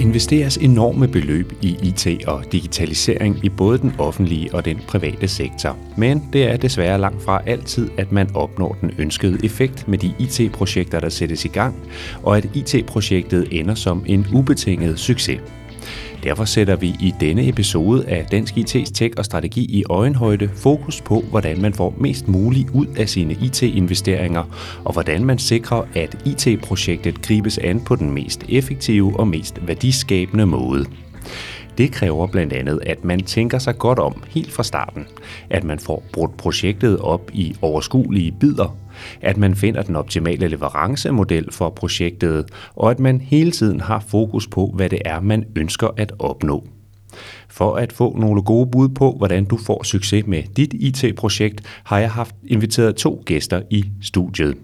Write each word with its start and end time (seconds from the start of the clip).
Investeres 0.00 0.56
enorme 0.56 1.08
beløb 1.08 1.52
i 1.62 1.76
IT 1.82 2.24
og 2.26 2.44
digitalisering 2.52 3.44
i 3.44 3.48
både 3.48 3.78
den 3.78 3.92
offentlige 3.98 4.54
og 4.54 4.64
den 4.64 4.80
private 4.88 5.28
sektor. 5.28 5.76
Men 5.96 6.28
det 6.32 6.50
er 6.50 6.56
desværre 6.56 6.98
langt 6.98 7.22
fra 7.22 7.42
altid, 7.46 7.90
at 7.96 8.12
man 8.12 8.30
opnår 8.34 8.76
den 8.80 8.90
ønskede 8.98 9.38
effekt 9.44 9.88
med 9.88 9.98
de 9.98 10.12
IT-projekter, 10.18 11.00
der 11.00 11.08
sættes 11.08 11.44
i 11.44 11.48
gang, 11.48 11.74
og 12.22 12.36
at 12.36 12.46
IT-projektet 12.54 13.48
ender 13.50 13.74
som 13.74 14.04
en 14.06 14.26
ubetinget 14.32 14.98
succes. 14.98 15.40
Derfor 16.22 16.44
sætter 16.44 16.76
vi 16.76 16.88
i 16.88 17.14
denne 17.20 17.48
episode 17.48 18.08
af 18.08 18.26
Dansk 18.30 18.54
IT's 18.56 18.92
Tech 18.94 19.14
og 19.18 19.24
Strategi 19.24 19.64
i 19.64 19.84
øjenhøjde 19.90 20.50
fokus 20.56 21.00
på, 21.00 21.20
hvordan 21.30 21.60
man 21.60 21.74
får 21.74 21.94
mest 21.98 22.28
muligt 22.28 22.70
ud 22.70 22.86
af 22.86 23.08
sine 23.08 23.34
IT-investeringer, 23.34 24.44
og 24.84 24.92
hvordan 24.92 25.24
man 25.24 25.38
sikrer, 25.38 25.82
at 25.94 26.16
IT-projektet 26.26 27.22
gribes 27.22 27.58
an 27.58 27.80
på 27.80 27.96
den 27.96 28.10
mest 28.10 28.44
effektive 28.48 29.20
og 29.20 29.28
mest 29.28 29.66
værdiskabende 29.66 30.46
måde. 30.46 30.86
Det 31.78 31.92
kræver 31.92 32.26
blandt 32.26 32.52
andet, 32.52 32.80
at 32.86 33.04
man 33.04 33.20
tænker 33.20 33.58
sig 33.58 33.78
godt 33.78 33.98
om 33.98 34.22
helt 34.28 34.52
fra 34.52 34.62
starten, 34.62 35.06
at 35.50 35.64
man 35.64 35.78
får 35.78 36.02
brudt 36.12 36.36
projektet 36.36 36.98
op 36.98 37.30
i 37.32 37.56
overskuelige 37.62 38.32
bidder, 38.40 38.76
at 39.20 39.36
man 39.36 39.54
finder 39.54 39.82
den 39.82 39.96
optimale 39.96 40.48
leverancemodel 40.48 41.52
for 41.52 41.70
projektet, 41.70 42.44
og 42.76 42.90
at 42.90 43.00
man 43.00 43.20
hele 43.20 43.50
tiden 43.50 43.80
har 43.80 44.04
fokus 44.08 44.46
på, 44.46 44.72
hvad 44.74 44.88
det 44.88 45.02
er, 45.04 45.20
man 45.20 45.44
ønsker 45.56 45.88
at 45.96 46.12
opnå. 46.18 46.64
For 47.48 47.76
at 47.76 47.92
få 47.92 48.16
nogle 48.18 48.42
gode 48.42 48.70
bud 48.70 48.88
på, 48.88 49.14
hvordan 49.16 49.44
du 49.44 49.56
får 49.56 49.82
succes 49.82 50.26
med 50.26 50.42
dit 50.56 50.74
IT-projekt, 50.74 51.60
har 51.84 51.98
jeg 51.98 52.10
haft 52.10 52.34
inviteret 52.46 52.96
to 52.96 53.22
gæster 53.26 53.62
i 53.70 53.84
studiet. 54.02 54.56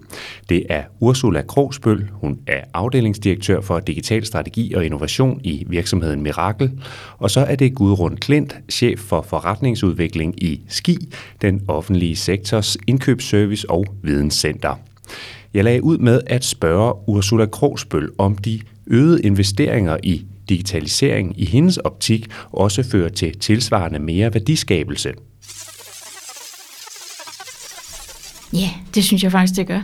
Det 0.49 0.63
er 0.69 0.83
Ursula 0.99 1.41
Krogsbøl, 1.41 2.09
hun 2.11 2.39
er 2.47 2.61
afdelingsdirektør 2.73 3.61
for 3.61 3.79
digital 3.79 4.25
strategi 4.25 4.73
og 4.73 4.85
innovation 4.85 5.41
i 5.43 5.63
virksomheden 5.67 6.23
Mirakel, 6.23 6.71
og 7.17 7.31
så 7.31 7.39
er 7.39 7.55
det 7.55 7.75
Gudrun 7.75 8.17
Klint, 8.17 8.55
chef 8.69 8.99
for 8.99 9.21
forretningsudvikling 9.21 10.43
i 10.43 10.61
SKI, 10.67 10.97
den 11.41 11.61
offentlige 11.67 12.15
sektors 12.15 12.77
indkøbsservice 12.87 13.69
og 13.69 13.85
videnscenter. 14.03 14.75
Jeg 15.53 15.63
lagde 15.63 15.83
ud 15.83 15.97
med 15.97 16.21
at 16.27 16.45
spørge 16.45 16.93
Ursula 17.07 17.45
Krogsbøl 17.45 18.09
om 18.17 18.37
de 18.37 18.61
øgede 18.87 19.21
investeringer 19.21 19.97
i 20.03 20.25
digitalisering 20.49 21.39
i 21.39 21.45
hendes 21.45 21.77
optik 21.77 22.27
også 22.51 22.83
fører 22.83 23.09
til 23.09 23.39
tilsvarende 23.39 23.99
mere 23.99 24.33
værdiskabelse. 24.33 25.13
Ja, 28.53 28.69
det 28.95 29.03
synes 29.03 29.23
jeg 29.23 29.31
faktisk, 29.31 29.57
det 29.57 29.67
gør. 29.67 29.81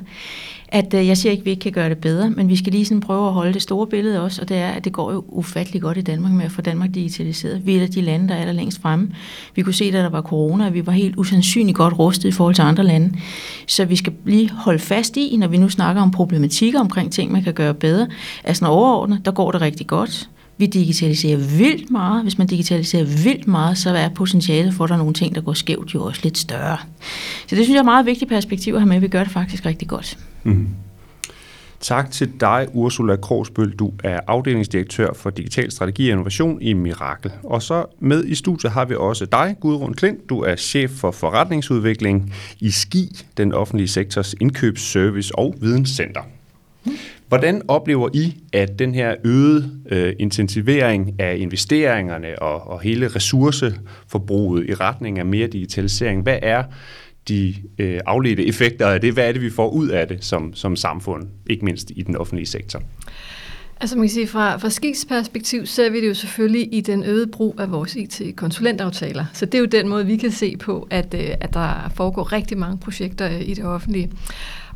At 0.73 0.93
øh, 0.93 1.07
jeg 1.07 1.17
siger 1.17 1.31
ikke, 1.31 1.41
at 1.41 1.45
vi 1.45 1.49
ikke 1.49 1.61
kan 1.61 1.71
gøre 1.71 1.89
det 1.89 1.97
bedre, 1.97 2.29
men 2.29 2.49
vi 2.49 2.55
skal 2.55 2.73
lige 2.73 2.85
sådan 2.85 3.01
prøve 3.01 3.27
at 3.27 3.33
holde 3.33 3.53
det 3.53 3.61
store 3.61 3.87
billede 3.87 4.21
også, 4.21 4.41
og 4.41 4.49
det 4.49 4.57
er, 4.57 4.69
at 4.69 4.83
det 4.83 4.93
går 4.93 5.11
jo 5.11 5.25
ufattelig 5.27 5.81
godt 5.81 5.97
i 5.97 6.01
Danmark 6.01 6.31
med 6.33 6.45
at 6.45 6.51
få 6.51 6.61
Danmark 6.61 6.93
digitaliseret. 6.93 7.65
Vi 7.65 7.73
er 7.73 7.77
et 7.77 7.81
af 7.81 7.89
de 7.89 8.01
lande, 8.01 8.27
der 8.27 8.35
er 8.35 8.45
der 8.45 8.51
længst 8.51 8.81
fremme. 8.81 9.11
Vi 9.55 9.61
kunne 9.61 9.73
se, 9.73 9.91
da 9.91 9.97
der 9.97 10.09
var 10.09 10.21
corona, 10.21 10.67
at 10.67 10.73
vi 10.73 10.85
var 10.85 10.91
helt 10.91 11.15
usandsynligt 11.15 11.77
godt 11.77 11.99
rustet 11.99 12.29
i 12.29 12.31
forhold 12.31 12.55
til 12.55 12.61
andre 12.61 12.83
lande. 12.83 13.19
Så 13.67 13.85
vi 13.85 13.95
skal 13.95 14.13
lige 14.25 14.49
holde 14.49 14.79
fast 14.79 15.17
i, 15.17 15.35
når 15.37 15.47
vi 15.47 15.57
nu 15.57 15.69
snakker 15.69 16.01
om 16.01 16.11
problematikker 16.11 16.79
omkring 16.79 17.11
ting, 17.11 17.31
man 17.31 17.43
kan 17.43 17.53
gøre 17.53 17.73
bedre. 17.73 18.07
Altså 18.43 18.65
overordnet, 18.65 19.25
der 19.25 19.31
går 19.31 19.51
det 19.51 19.61
rigtig 19.61 19.87
godt. 19.87 20.29
Vi 20.57 20.65
digitaliserer 20.65 21.37
vildt 21.37 21.91
meget. 21.91 22.23
Hvis 22.23 22.37
man 22.37 22.47
digitaliserer 22.47 23.03
vildt 23.03 23.47
meget, 23.47 23.77
så 23.77 23.89
er 23.89 24.09
potentialet 24.09 24.73
for, 24.73 24.83
at 24.83 24.87
der 24.87 24.93
er 24.93 24.97
nogle 24.97 25.13
ting, 25.13 25.35
der 25.35 25.41
går 25.41 25.53
skævt, 25.53 25.93
jo 25.93 26.03
også 26.03 26.21
lidt 26.23 26.37
større. 26.37 26.77
Så 27.47 27.55
det 27.55 27.65
synes 27.65 27.69
jeg 27.69 27.75
er 27.75 27.79
et 27.79 27.85
meget 27.85 28.05
vigtigt 28.05 28.29
perspektiv 28.29 28.73
at 28.73 28.79
have 28.79 28.89
med. 28.89 28.99
Vi 28.99 29.07
gør 29.07 29.23
det 29.23 29.31
faktisk 29.31 29.65
rigtig 29.65 29.87
godt. 29.87 30.17
Mm. 30.43 30.67
Tak 31.83 32.11
til 32.11 32.31
dig, 32.39 32.67
Ursula 32.73 33.15
Krogsbøl. 33.15 33.71
Du 33.71 33.91
er 34.03 34.19
afdelingsdirektør 34.27 35.13
for 35.13 35.29
Digital 35.29 35.71
Strategi 35.71 36.09
og 36.09 36.11
Innovation 36.11 36.61
i 36.61 36.73
Mirakel. 36.73 37.31
Og 37.43 37.61
så 37.61 37.85
med 37.99 38.25
i 38.25 38.35
studiet 38.35 38.71
har 38.71 38.85
vi 38.85 38.95
også 38.95 39.25
dig, 39.25 39.55
Gudrun 39.59 39.93
Klint. 39.93 40.29
Du 40.29 40.39
er 40.39 40.55
chef 40.55 40.91
for 40.91 41.11
forretningsudvikling 41.11 42.33
i 42.59 42.71
SKI, 42.71 43.25
den 43.37 43.53
offentlige 43.53 43.87
sektors 43.87 44.35
indkøbsservice 44.41 45.35
og 45.35 45.55
videnscenter. 45.61 46.21
Hvordan 47.27 47.61
oplever 47.67 48.09
I, 48.13 48.43
at 48.53 48.79
den 48.79 48.95
her 48.95 49.15
øgede 49.23 49.71
øh, 49.89 50.13
intensivering 50.19 51.19
af 51.19 51.37
investeringerne 51.37 52.41
og, 52.41 52.67
og 52.67 52.81
hele 52.81 53.07
ressourceforbruget 53.07 54.69
i 54.69 54.73
retning 54.73 55.19
af 55.19 55.25
mere 55.25 55.47
digitalisering, 55.47 56.21
hvad 56.23 56.39
er 56.41 56.63
de 57.27 57.55
øh, 57.77 57.99
afledte 58.05 58.45
effekter 58.47 58.87
af 58.87 59.01
det? 59.01 59.13
Hvad 59.13 59.27
er 59.27 59.31
det, 59.31 59.41
vi 59.41 59.49
får 59.49 59.69
ud 59.69 59.87
af 59.87 60.07
det 60.07 60.25
som, 60.25 60.53
som 60.53 60.75
samfund, 60.75 61.23
ikke 61.49 61.65
mindst 61.65 61.91
i 61.95 62.01
den 62.01 62.15
offentlige 62.15 62.45
sektor? 62.45 62.81
Altså 63.81 63.95
man 63.95 64.07
kan 64.07 64.13
sige, 64.13 64.27
fra, 64.27 64.57
fra 64.57 64.69
Skis 64.69 65.05
perspektiv 65.09 65.65
ser 65.65 65.89
vi 65.89 66.01
det 66.01 66.07
jo 66.07 66.13
selvfølgelig 66.13 66.69
i 66.73 66.81
den 66.81 67.03
øgede 67.03 67.27
brug 67.27 67.55
af 67.59 67.71
vores 67.71 67.95
IT-konsulentaftaler. 67.95 69.25
Så 69.33 69.45
det 69.45 69.55
er 69.55 69.59
jo 69.59 69.65
den 69.65 69.87
måde, 69.87 70.05
vi 70.05 70.17
kan 70.17 70.31
se 70.31 70.57
på, 70.57 70.87
at, 70.89 71.13
øh, 71.13 71.29
at 71.41 71.53
der 71.53 71.91
foregår 71.95 72.31
rigtig 72.31 72.57
mange 72.57 72.77
projekter 72.77 73.29
øh, 73.29 73.41
i 73.41 73.53
det 73.53 73.65
offentlige. 73.65 74.11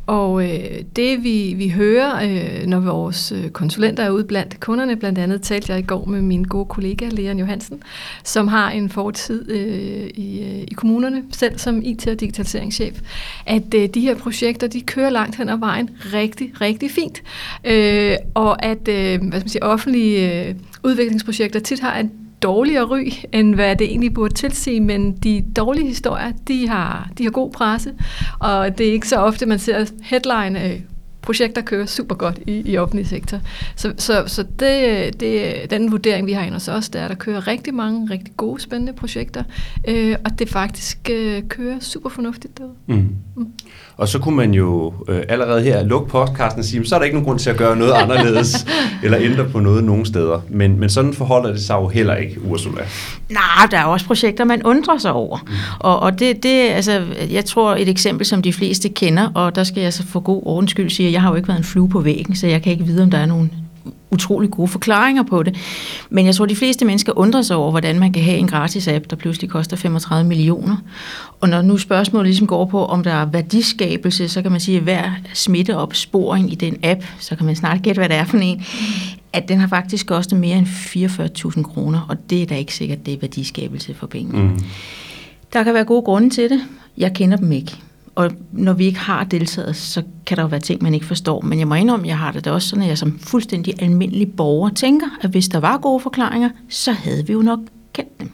Og 0.08 0.44
øh, 0.44 0.82
det 0.96 1.24
vi, 1.24 1.54
vi 1.56 1.68
hører, 1.68 2.24
øh, 2.24 2.66
når 2.66 2.80
vores 2.80 3.32
øh, 3.32 3.50
konsulenter 3.50 4.02
er 4.02 4.10
ude 4.10 4.24
blandt 4.24 4.60
kunderne, 4.60 4.96
blandt 4.96 5.18
andet 5.18 5.42
talte 5.42 5.72
jeg 5.72 5.78
i 5.80 5.86
går 5.86 6.04
med 6.04 6.22
min 6.22 6.42
gode 6.42 6.66
kollega 6.66 7.08
Leon 7.08 7.38
Johansen, 7.38 7.82
som 8.24 8.48
har 8.48 8.70
en 8.70 8.90
fortid 8.90 9.50
øh, 9.50 10.10
i, 10.14 10.40
øh, 10.42 10.62
i 10.68 10.74
kommunerne, 10.76 11.24
selv 11.32 11.58
som 11.58 11.82
IT- 11.82 12.10
og 12.10 12.20
digitaliseringschef, 12.20 13.00
at 13.46 13.74
øh, 13.74 13.88
de 13.88 14.00
her 14.00 14.14
projekter, 14.14 14.66
de 14.66 14.80
kører 14.80 15.10
langt 15.10 15.36
hen 15.36 15.48
ad 15.48 15.58
vejen 15.58 15.90
rigtig, 16.12 16.60
rigtig 16.60 16.90
fint. 16.90 17.22
Øh, 17.64 18.16
og 18.34 18.64
at 18.64 18.88
øh, 18.88 19.04
hvad 19.04 19.18
skal 19.18 19.30
man 19.30 19.48
sige, 19.48 19.62
offentlige 19.62 20.46
øh, 20.48 20.54
udviklingsprojekter 20.84 21.60
tit 21.60 21.80
har 21.80 21.98
en 21.98 22.27
dårligere 22.42 22.84
ry, 22.84 23.10
end 23.32 23.54
hvad 23.54 23.76
det 23.76 23.86
egentlig 23.86 24.14
burde 24.14 24.34
tilsige, 24.34 24.80
men 24.80 25.16
de 25.16 25.44
dårlige 25.56 25.86
historier, 25.86 26.32
de 26.48 26.68
har, 26.68 27.10
de 27.18 27.24
har 27.24 27.30
god 27.30 27.50
presse, 27.52 27.94
og 28.38 28.78
det 28.78 28.88
er 28.88 28.92
ikke 28.92 29.08
så 29.08 29.16
ofte, 29.16 29.46
man 29.46 29.58
ser 29.58 29.86
headline 30.02 30.64
øh, 30.64 30.80
projekter 31.22 31.62
kører 31.62 31.86
super 31.86 32.14
godt 32.14 32.38
i, 32.46 32.62
i 32.72 32.78
offentlig 32.78 33.06
sektor. 33.06 33.40
Så, 33.76 33.92
så, 33.96 34.24
så 34.26 34.42
det, 34.60 35.20
det, 35.20 35.70
den 35.70 35.90
vurdering, 35.90 36.26
vi 36.26 36.32
har 36.32 36.42
ind 36.42 36.52
hos 36.52 36.68
os, 36.68 36.88
det 36.88 37.00
er, 37.00 37.04
at 37.04 37.10
der 37.10 37.16
kører 37.16 37.46
rigtig 37.46 37.74
mange 37.74 38.10
rigtig 38.10 38.36
gode, 38.36 38.60
spændende 38.60 38.92
projekter, 38.92 39.44
øh, 39.88 40.16
og 40.24 40.38
det 40.38 40.48
faktisk 40.48 41.10
øh, 41.12 41.42
kører 41.48 41.80
super 41.80 42.08
fornuftigt 42.08 42.58
derude. 42.58 42.74
Mm. 42.86 43.16
Mm. 43.36 43.52
Og 43.98 44.08
så 44.08 44.18
kunne 44.18 44.36
man 44.36 44.54
jo 44.54 44.92
øh, 45.08 45.22
allerede 45.28 45.62
her 45.62 45.82
lukke 45.84 46.08
podcasten 46.08 46.58
og 46.58 46.64
sige, 46.64 46.86
så 46.86 46.94
er 46.94 46.98
der 46.98 47.04
ikke 47.04 47.16
nogen 47.16 47.26
grund 47.26 47.38
til 47.38 47.50
at 47.50 47.56
gøre 47.56 47.76
noget 47.76 47.92
anderledes, 47.92 48.66
eller 49.04 49.18
ændre 49.20 49.44
på 49.44 49.60
noget 49.60 49.84
nogen 49.84 50.06
steder. 50.06 50.40
Men, 50.48 50.80
men 50.80 50.88
sådan 50.88 51.14
forholder 51.14 51.52
det 51.52 51.60
sig 51.60 51.74
jo 51.74 51.88
heller 51.88 52.14
ikke, 52.14 52.42
Ursula. 52.44 52.82
Nej, 53.30 53.66
der 53.70 53.78
er 53.78 53.84
også 53.84 54.06
projekter, 54.06 54.44
man 54.44 54.62
undrer 54.62 54.98
sig 54.98 55.12
over. 55.12 55.38
Mm. 55.46 55.52
Og, 55.78 56.00
og 56.00 56.18
det, 56.18 56.42
det, 56.42 56.70
altså, 56.70 57.02
jeg 57.30 57.44
tror 57.44 57.76
et 57.76 57.88
eksempel, 57.88 58.26
som 58.26 58.42
de 58.42 58.52
fleste 58.52 58.88
kender, 58.88 59.28
og 59.34 59.54
der 59.54 59.64
skal 59.64 59.82
jeg 59.82 59.92
så 59.92 60.06
for 60.06 60.20
god 60.20 60.42
ordens 60.44 60.70
skyld 60.70 60.90
sige, 60.90 61.06
at 61.06 61.12
jeg 61.12 61.22
har 61.22 61.30
jo 61.30 61.36
ikke 61.36 61.48
været 61.48 61.58
en 61.58 61.64
flue 61.64 61.88
på 61.88 62.00
væggen, 62.00 62.36
så 62.36 62.46
jeg 62.46 62.62
kan 62.62 62.72
ikke 62.72 62.84
vide, 62.84 63.02
om 63.02 63.10
der 63.10 63.18
er 63.18 63.26
nogen 63.26 63.52
utrolig 64.10 64.50
gode 64.50 64.68
forklaringer 64.68 65.22
på 65.22 65.42
det. 65.42 65.56
Men 66.10 66.26
jeg 66.26 66.34
tror, 66.34 66.46
de 66.46 66.56
fleste 66.56 66.84
mennesker 66.84 67.18
undrer 67.18 67.42
sig 67.42 67.56
over, 67.56 67.70
hvordan 67.70 67.98
man 67.98 68.12
kan 68.12 68.22
have 68.22 68.38
en 68.38 68.48
gratis 68.48 68.88
app, 68.88 69.10
der 69.10 69.16
pludselig 69.16 69.50
koster 69.50 69.76
35 69.76 70.28
millioner. 70.28 70.76
Og 71.40 71.48
når 71.48 71.62
nu 71.62 71.78
spørgsmålet 71.78 72.26
ligesom 72.26 72.46
går 72.46 72.64
på, 72.64 72.84
om 72.84 73.02
der 73.02 73.12
er 73.12 73.24
værdiskabelse, 73.24 74.28
så 74.28 74.42
kan 74.42 74.50
man 74.50 74.60
sige, 74.60 74.76
at 74.76 74.82
hver 74.82 75.10
smitteopsporing 75.34 76.52
i 76.52 76.54
den 76.54 76.76
app, 76.82 77.04
så 77.18 77.36
kan 77.36 77.46
man 77.46 77.56
snart 77.56 77.82
gætte, 77.82 77.98
hvad 77.98 78.08
det 78.08 78.16
er 78.16 78.24
for 78.24 78.36
en, 78.36 78.64
at 79.32 79.48
den 79.48 79.58
har 79.58 79.68
faktisk 79.68 80.06
kostet 80.06 80.38
mere 80.38 80.58
end 80.58 80.66
44.000 80.66 81.62
kroner, 81.62 82.06
og 82.08 82.30
det 82.30 82.42
er 82.42 82.46
da 82.46 82.56
ikke 82.56 82.74
sikkert, 82.74 83.06
det 83.06 83.14
er 83.14 83.18
værdiskabelse 83.20 83.94
for 83.94 84.06
penge. 84.06 84.42
Mm. 84.42 84.60
Der 85.52 85.62
kan 85.62 85.74
være 85.74 85.84
gode 85.84 86.02
grunde 86.02 86.30
til 86.30 86.50
det. 86.50 86.60
Jeg 86.98 87.14
kender 87.14 87.36
dem 87.36 87.52
ikke. 87.52 87.76
Og 88.18 88.30
når 88.52 88.72
vi 88.72 88.84
ikke 88.84 88.98
har 88.98 89.24
deltaget, 89.24 89.76
så 89.76 90.02
kan 90.26 90.36
der 90.36 90.42
jo 90.42 90.48
være 90.48 90.60
ting, 90.60 90.82
man 90.82 90.94
ikke 90.94 91.06
forstår. 91.06 91.40
Men 91.40 91.58
jeg 91.58 91.68
må 91.68 91.74
indrømme, 91.74 92.06
at 92.06 92.08
jeg 92.08 92.18
har 92.18 92.32
det 92.32 92.44
da 92.44 92.52
også 92.52 92.68
sådan, 92.68 92.82
at 92.82 92.88
jeg 92.88 92.98
som 92.98 93.18
fuldstændig 93.18 93.82
almindelig 93.82 94.32
borger 94.36 94.70
tænker, 94.70 95.06
at 95.20 95.30
hvis 95.30 95.48
der 95.48 95.60
var 95.60 95.78
gode 95.78 96.00
forklaringer, 96.00 96.50
så 96.68 96.92
havde 96.92 97.26
vi 97.26 97.32
jo 97.32 97.42
nok 97.42 97.58
kendt 97.92 98.20
dem. 98.20 98.30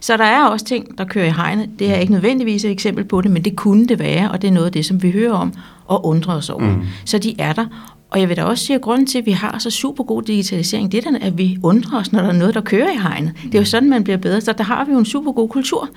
Så 0.00 0.16
der 0.16 0.24
er 0.24 0.44
også 0.44 0.66
ting, 0.66 0.98
der 0.98 1.04
kører 1.04 1.26
i 1.26 1.30
hegnet. 1.30 1.70
Det 1.78 1.90
er 1.90 1.96
ikke 1.96 2.12
nødvendigvis 2.12 2.64
et 2.64 2.70
eksempel 2.70 3.04
på 3.04 3.20
det, 3.20 3.30
men 3.30 3.44
det 3.44 3.56
kunne 3.56 3.86
det 3.86 3.98
være, 3.98 4.30
og 4.30 4.42
det 4.42 4.48
er 4.48 4.52
noget 4.52 4.66
af 4.66 4.72
det, 4.72 4.86
som 4.86 5.02
vi 5.02 5.10
hører 5.10 5.32
om 5.32 5.52
og 5.86 6.06
undrer 6.06 6.34
os 6.34 6.50
over. 6.50 6.76
Mm. 6.76 6.82
Så 7.04 7.18
de 7.18 7.34
er 7.38 7.52
der, 7.52 7.66
Og 8.10 8.20
jeg 8.20 8.28
vil 8.28 8.36
da 8.36 8.44
også 8.44 8.66
sige, 8.66 8.74
at 8.74 8.82
grunden 8.82 9.06
til, 9.06 9.18
at 9.18 9.26
vi 9.26 9.30
har 9.30 9.58
så 9.58 9.70
super 9.70 10.04
god 10.04 10.22
digitalisering, 10.22 10.92
det 10.92 11.06
er, 11.06 11.10
at 11.20 11.38
vi 11.38 11.58
undrer 11.62 12.00
os, 12.00 12.12
når 12.12 12.20
der 12.20 12.28
er 12.28 12.32
noget, 12.32 12.54
der 12.54 12.60
kører 12.60 12.90
i 12.90 12.96
hegnet. 13.02 13.32
Det 13.42 13.54
er 13.54 13.58
jo 13.58 13.64
sådan, 13.64 13.88
man 13.88 14.04
bliver 14.04 14.16
bedre. 14.16 14.40
Så 14.40 14.52
der 14.58 14.64
har 14.64 14.84
vi 14.84 14.92
jo 14.92 14.98
en 14.98 15.04
super 15.04 15.32
god 15.32 15.48
kultur, 15.48 15.88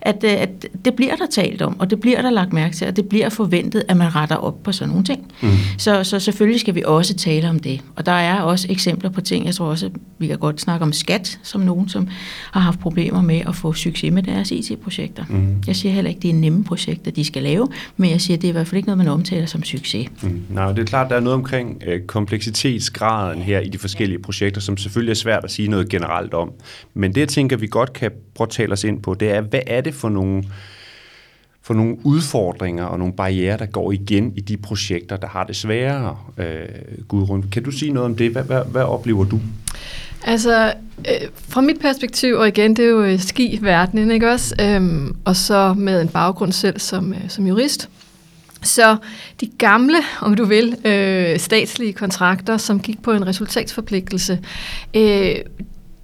at, 0.00 0.24
øh, 0.24 0.32
at 0.32 0.66
det 0.84 0.94
bliver 0.94 1.16
der 1.16 1.26
talt 1.26 1.62
om, 1.62 1.80
og 1.80 1.90
det 1.90 2.00
bliver 2.00 2.22
der 2.22 2.30
lagt 2.30 2.52
mærke 2.52 2.76
til, 2.76 2.86
og 2.86 2.96
det 2.96 3.08
bliver 3.08 3.28
forventet, 3.28 3.84
at 3.88 3.96
man 3.96 4.14
retter 4.14 4.36
op 4.36 4.62
på 4.62 4.72
sådan 4.72 4.88
nogle 4.88 5.04
ting. 5.04 5.32
Mm. 5.42 5.48
Så, 5.78 6.04
så 6.04 6.18
selvfølgelig 6.18 6.60
skal 6.60 6.74
vi 6.74 6.82
også 6.86 7.14
tale 7.14 7.50
om 7.50 7.58
det. 7.58 7.80
Og 7.96 8.06
der 8.06 8.12
er 8.12 8.40
også 8.40 8.66
eksempler 8.70 9.10
på 9.10 9.20
ting, 9.20 9.46
jeg 9.46 9.54
tror 9.54 9.66
også, 9.66 9.90
vi 10.18 10.26
kan 10.26 10.38
godt 10.38 10.60
snakke 10.60 10.82
om 10.82 10.92
skat, 10.92 11.38
som 11.42 11.60
nogen, 11.60 11.88
som 11.88 12.08
har 12.52 12.60
haft 12.60 12.80
problemer 12.80 13.22
med 13.22 13.40
at 13.46 13.54
få 13.54 13.72
succes 13.72 14.12
med 14.12 14.22
deres 14.22 14.50
IT-projekter. 14.50 15.24
Mm. 15.28 15.62
Jeg 15.66 15.76
siger 15.76 15.92
heller 15.92 16.08
ikke, 16.08 16.20
det 16.20 16.30
er 16.30 16.34
nemme 16.34 16.64
projekter, 16.64 17.10
de 17.10 17.24
skal 17.24 17.42
lave, 17.42 17.68
men 17.96 18.10
jeg 18.10 18.20
siger, 18.20 18.36
at 18.36 18.42
det 18.42 18.48
er 18.48 18.52
i 18.52 18.52
hvert 18.52 18.66
fald 18.66 18.76
ikke 18.76 18.86
noget, 18.86 18.98
man 18.98 19.08
omtaler 19.08 19.46
som 19.46 19.62
succes. 19.62 20.08
Mm. 20.22 20.42
Nej, 20.50 20.72
det 20.72 20.78
er 20.78 20.84
klart, 20.84 21.10
der 21.10 21.16
er 21.16 21.20
noget 21.20 21.34
omkring 21.34 21.53
øh, 21.60 22.06
kompleksitetsgraden 22.06 23.42
her 23.42 23.60
i 23.60 23.68
de 23.68 23.78
forskellige 23.78 24.18
projekter, 24.18 24.60
som 24.60 24.76
selvfølgelig 24.76 25.10
er 25.10 25.14
svært 25.14 25.44
at 25.44 25.50
sige 25.50 25.68
noget 25.68 25.88
generelt 25.88 26.34
om. 26.34 26.52
Men 26.94 27.14
det, 27.14 27.20
jeg 27.20 27.28
tænker, 27.28 27.56
vi 27.56 27.66
godt 27.66 27.92
kan 27.92 28.10
prøve 28.34 28.46
at 28.46 28.52
tale 28.52 28.72
os 28.72 28.84
ind 28.84 29.02
på, 29.02 29.14
det 29.14 29.30
er, 29.30 29.40
hvad 29.40 29.60
er 29.66 29.80
det 29.80 29.94
for 29.94 30.08
nogle 30.08 30.44
for 31.62 31.74
nogle 31.74 31.96
udfordringer 32.02 32.84
og 32.84 32.98
nogle 32.98 33.14
barriere, 33.14 33.56
der 33.58 33.66
går 33.66 33.92
igen 33.92 34.32
i 34.36 34.40
de 34.40 34.56
projekter, 34.56 35.16
der 35.16 35.26
har 35.26 35.44
det 35.44 35.56
sværere. 35.56 36.16
Øh, 36.38 36.68
Gudrun, 37.08 37.42
kan 37.42 37.62
du 37.62 37.70
sige 37.70 37.92
noget 37.92 38.04
om 38.04 38.16
det? 38.16 38.30
Hvad, 38.30 38.42
hvad, 38.42 38.62
hvad 38.70 38.82
oplever 38.82 39.24
du? 39.24 39.40
Altså, 40.24 40.66
øh, 40.98 41.28
fra 41.48 41.60
mit 41.60 41.80
perspektiv, 41.80 42.34
og 42.34 42.48
igen, 42.48 42.76
det 42.76 42.84
er 42.84 42.88
jo 42.88 43.02
øh, 43.02 43.18
ski-verdenen, 43.20 44.10
ikke 44.10 44.30
også? 44.30 44.54
Øhm, 44.60 45.16
og 45.24 45.36
så 45.36 45.74
med 45.74 46.00
en 46.00 46.08
baggrund 46.08 46.52
selv 46.52 46.78
som, 46.78 47.12
øh, 47.12 47.20
som 47.28 47.46
jurist. 47.46 47.88
Så 48.64 48.96
de 49.40 49.46
gamle, 49.58 49.98
om 50.20 50.34
du 50.34 50.44
vil, 50.44 50.76
øh, 50.84 51.38
statslige 51.38 51.92
kontrakter, 51.92 52.56
som 52.56 52.80
gik 52.80 53.02
på 53.02 53.12
en 53.12 53.26
resultatsforpligtelse, 53.26 54.38
øh, 54.94 55.36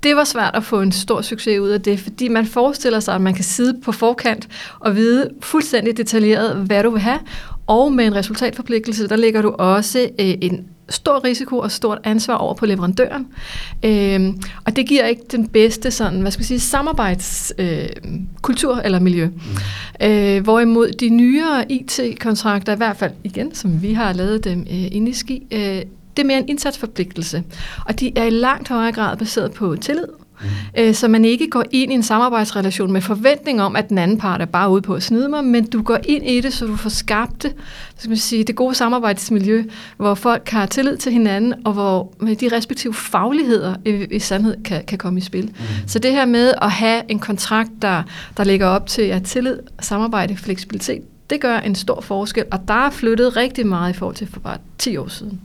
det 0.02 0.16
var 0.16 0.24
svært 0.24 0.54
at 0.54 0.64
få 0.64 0.80
en 0.80 0.92
stor 0.92 1.20
succes 1.20 1.60
ud 1.60 1.68
af 1.68 1.80
det, 1.80 2.00
fordi 2.00 2.28
man 2.28 2.46
forestiller 2.46 3.00
sig, 3.00 3.14
at 3.14 3.20
man 3.20 3.34
kan 3.34 3.44
sidde 3.44 3.80
på 3.84 3.92
forkant 3.92 4.48
og 4.80 4.96
vide 4.96 5.30
fuldstændig 5.40 5.96
detaljeret, 5.96 6.56
hvad 6.56 6.82
du 6.82 6.90
vil 6.90 7.00
have, 7.00 7.18
og 7.66 7.92
med 7.92 8.06
en 8.06 8.14
resultatforpligtelse, 8.14 9.08
der 9.08 9.16
ligger 9.16 9.42
du 9.42 9.50
også 9.50 9.98
øh, 9.98 10.34
en 10.40 10.66
stor 10.90 11.24
risiko 11.24 11.58
og 11.58 11.70
stort 11.70 11.98
ansvar 12.04 12.34
over 12.34 12.54
på 12.54 12.66
leverandøren. 12.66 13.26
Øh, 13.84 14.34
og 14.64 14.76
det 14.76 14.86
giver 14.86 15.06
ikke 15.06 15.22
den 15.32 15.48
bedste 15.48 15.90
sådan, 15.90 16.20
hvad 16.20 16.30
skal 16.30 16.42
jeg 16.42 16.46
sige, 16.46 16.60
samarbejdskultur 16.60 18.76
øh, 18.76 18.82
eller 18.84 19.00
miljø. 19.00 19.26
Mm. 19.26 19.32
Øh, 20.06 20.42
hvorimod 20.42 20.90
de 20.90 21.08
nyere 21.08 21.72
IT-kontrakter, 21.72 22.72
i 22.72 22.76
hvert 22.76 22.96
fald 22.96 23.12
igen, 23.24 23.54
som 23.54 23.82
vi 23.82 23.92
har 23.92 24.12
lavet 24.12 24.44
dem 24.44 24.60
øh, 24.60 24.86
inde 24.90 25.10
i 25.10 25.14
Ski, 25.14 25.46
øh, 25.50 25.82
det 26.16 26.22
er 26.22 26.24
mere 26.24 26.38
en 26.38 26.48
indsatsforpligtelse. 26.48 27.42
Og 27.86 28.00
de 28.00 28.12
er 28.16 28.24
i 28.24 28.30
langt 28.30 28.68
højere 28.68 28.92
grad 28.92 29.16
baseret 29.16 29.52
på 29.52 29.76
tillid. 29.76 30.19
Øh, 30.78 30.94
så 30.94 31.08
man 31.08 31.24
ikke 31.24 31.50
går 31.50 31.64
ind 31.70 31.92
i 31.92 31.94
en 31.94 32.02
samarbejdsrelation 32.02 32.92
med 32.92 33.00
forventning 33.00 33.62
om, 33.62 33.76
at 33.76 33.88
den 33.88 33.98
anden 33.98 34.18
part 34.18 34.40
er 34.40 34.46
bare 34.46 34.70
ude 34.70 34.82
på 34.82 34.94
at 34.94 35.02
snyde 35.02 35.28
mig, 35.28 35.44
men 35.44 35.66
du 35.66 35.82
går 35.82 35.98
ind 36.04 36.26
i 36.26 36.40
det, 36.40 36.52
så 36.52 36.66
du 36.66 36.76
får 36.76 36.90
skabt 36.90 37.42
det, 37.42 37.54
skal 37.96 38.08
man 38.08 38.18
sige, 38.18 38.44
det 38.44 38.56
gode 38.56 38.74
samarbejdsmiljø, 38.74 39.64
hvor 39.96 40.14
folk 40.14 40.48
har 40.48 40.66
tillid 40.66 40.96
til 40.96 41.12
hinanden, 41.12 41.54
og 41.64 41.72
hvor 41.72 42.12
de 42.40 42.48
respektive 42.56 42.94
fagligheder 42.94 43.74
i, 43.84 44.06
i 44.10 44.18
sandhed 44.18 44.56
kan, 44.64 44.84
kan 44.84 44.98
komme 44.98 45.18
i 45.18 45.22
spil. 45.22 45.44
Mm. 45.44 45.64
Så 45.86 45.98
det 45.98 46.12
her 46.12 46.24
med 46.24 46.52
at 46.62 46.70
have 46.70 47.02
en 47.08 47.18
kontrakt, 47.18 47.70
der, 47.82 48.02
der 48.36 48.44
ligger 48.44 48.66
op 48.66 48.86
til 48.86 49.02
at 49.02 49.22
tillid, 49.22 49.58
samarbejde, 49.80 50.36
fleksibilitet, 50.36 51.02
det 51.30 51.40
gør 51.40 51.58
en 51.58 51.74
stor 51.74 52.00
forskel, 52.00 52.44
og 52.50 52.68
der 52.68 52.74
er 52.74 52.90
flyttet 52.90 53.36
rigtig 53.36 53.66
meget 53.66 53.90
i 53.90 53.98
forhold 53.98 54.16
til 54.16 54.26
for 54.26 54.40
bare 54.40 54.58
10 54.78 54.96
år 54.96 55.08
siden. 55.08 55.40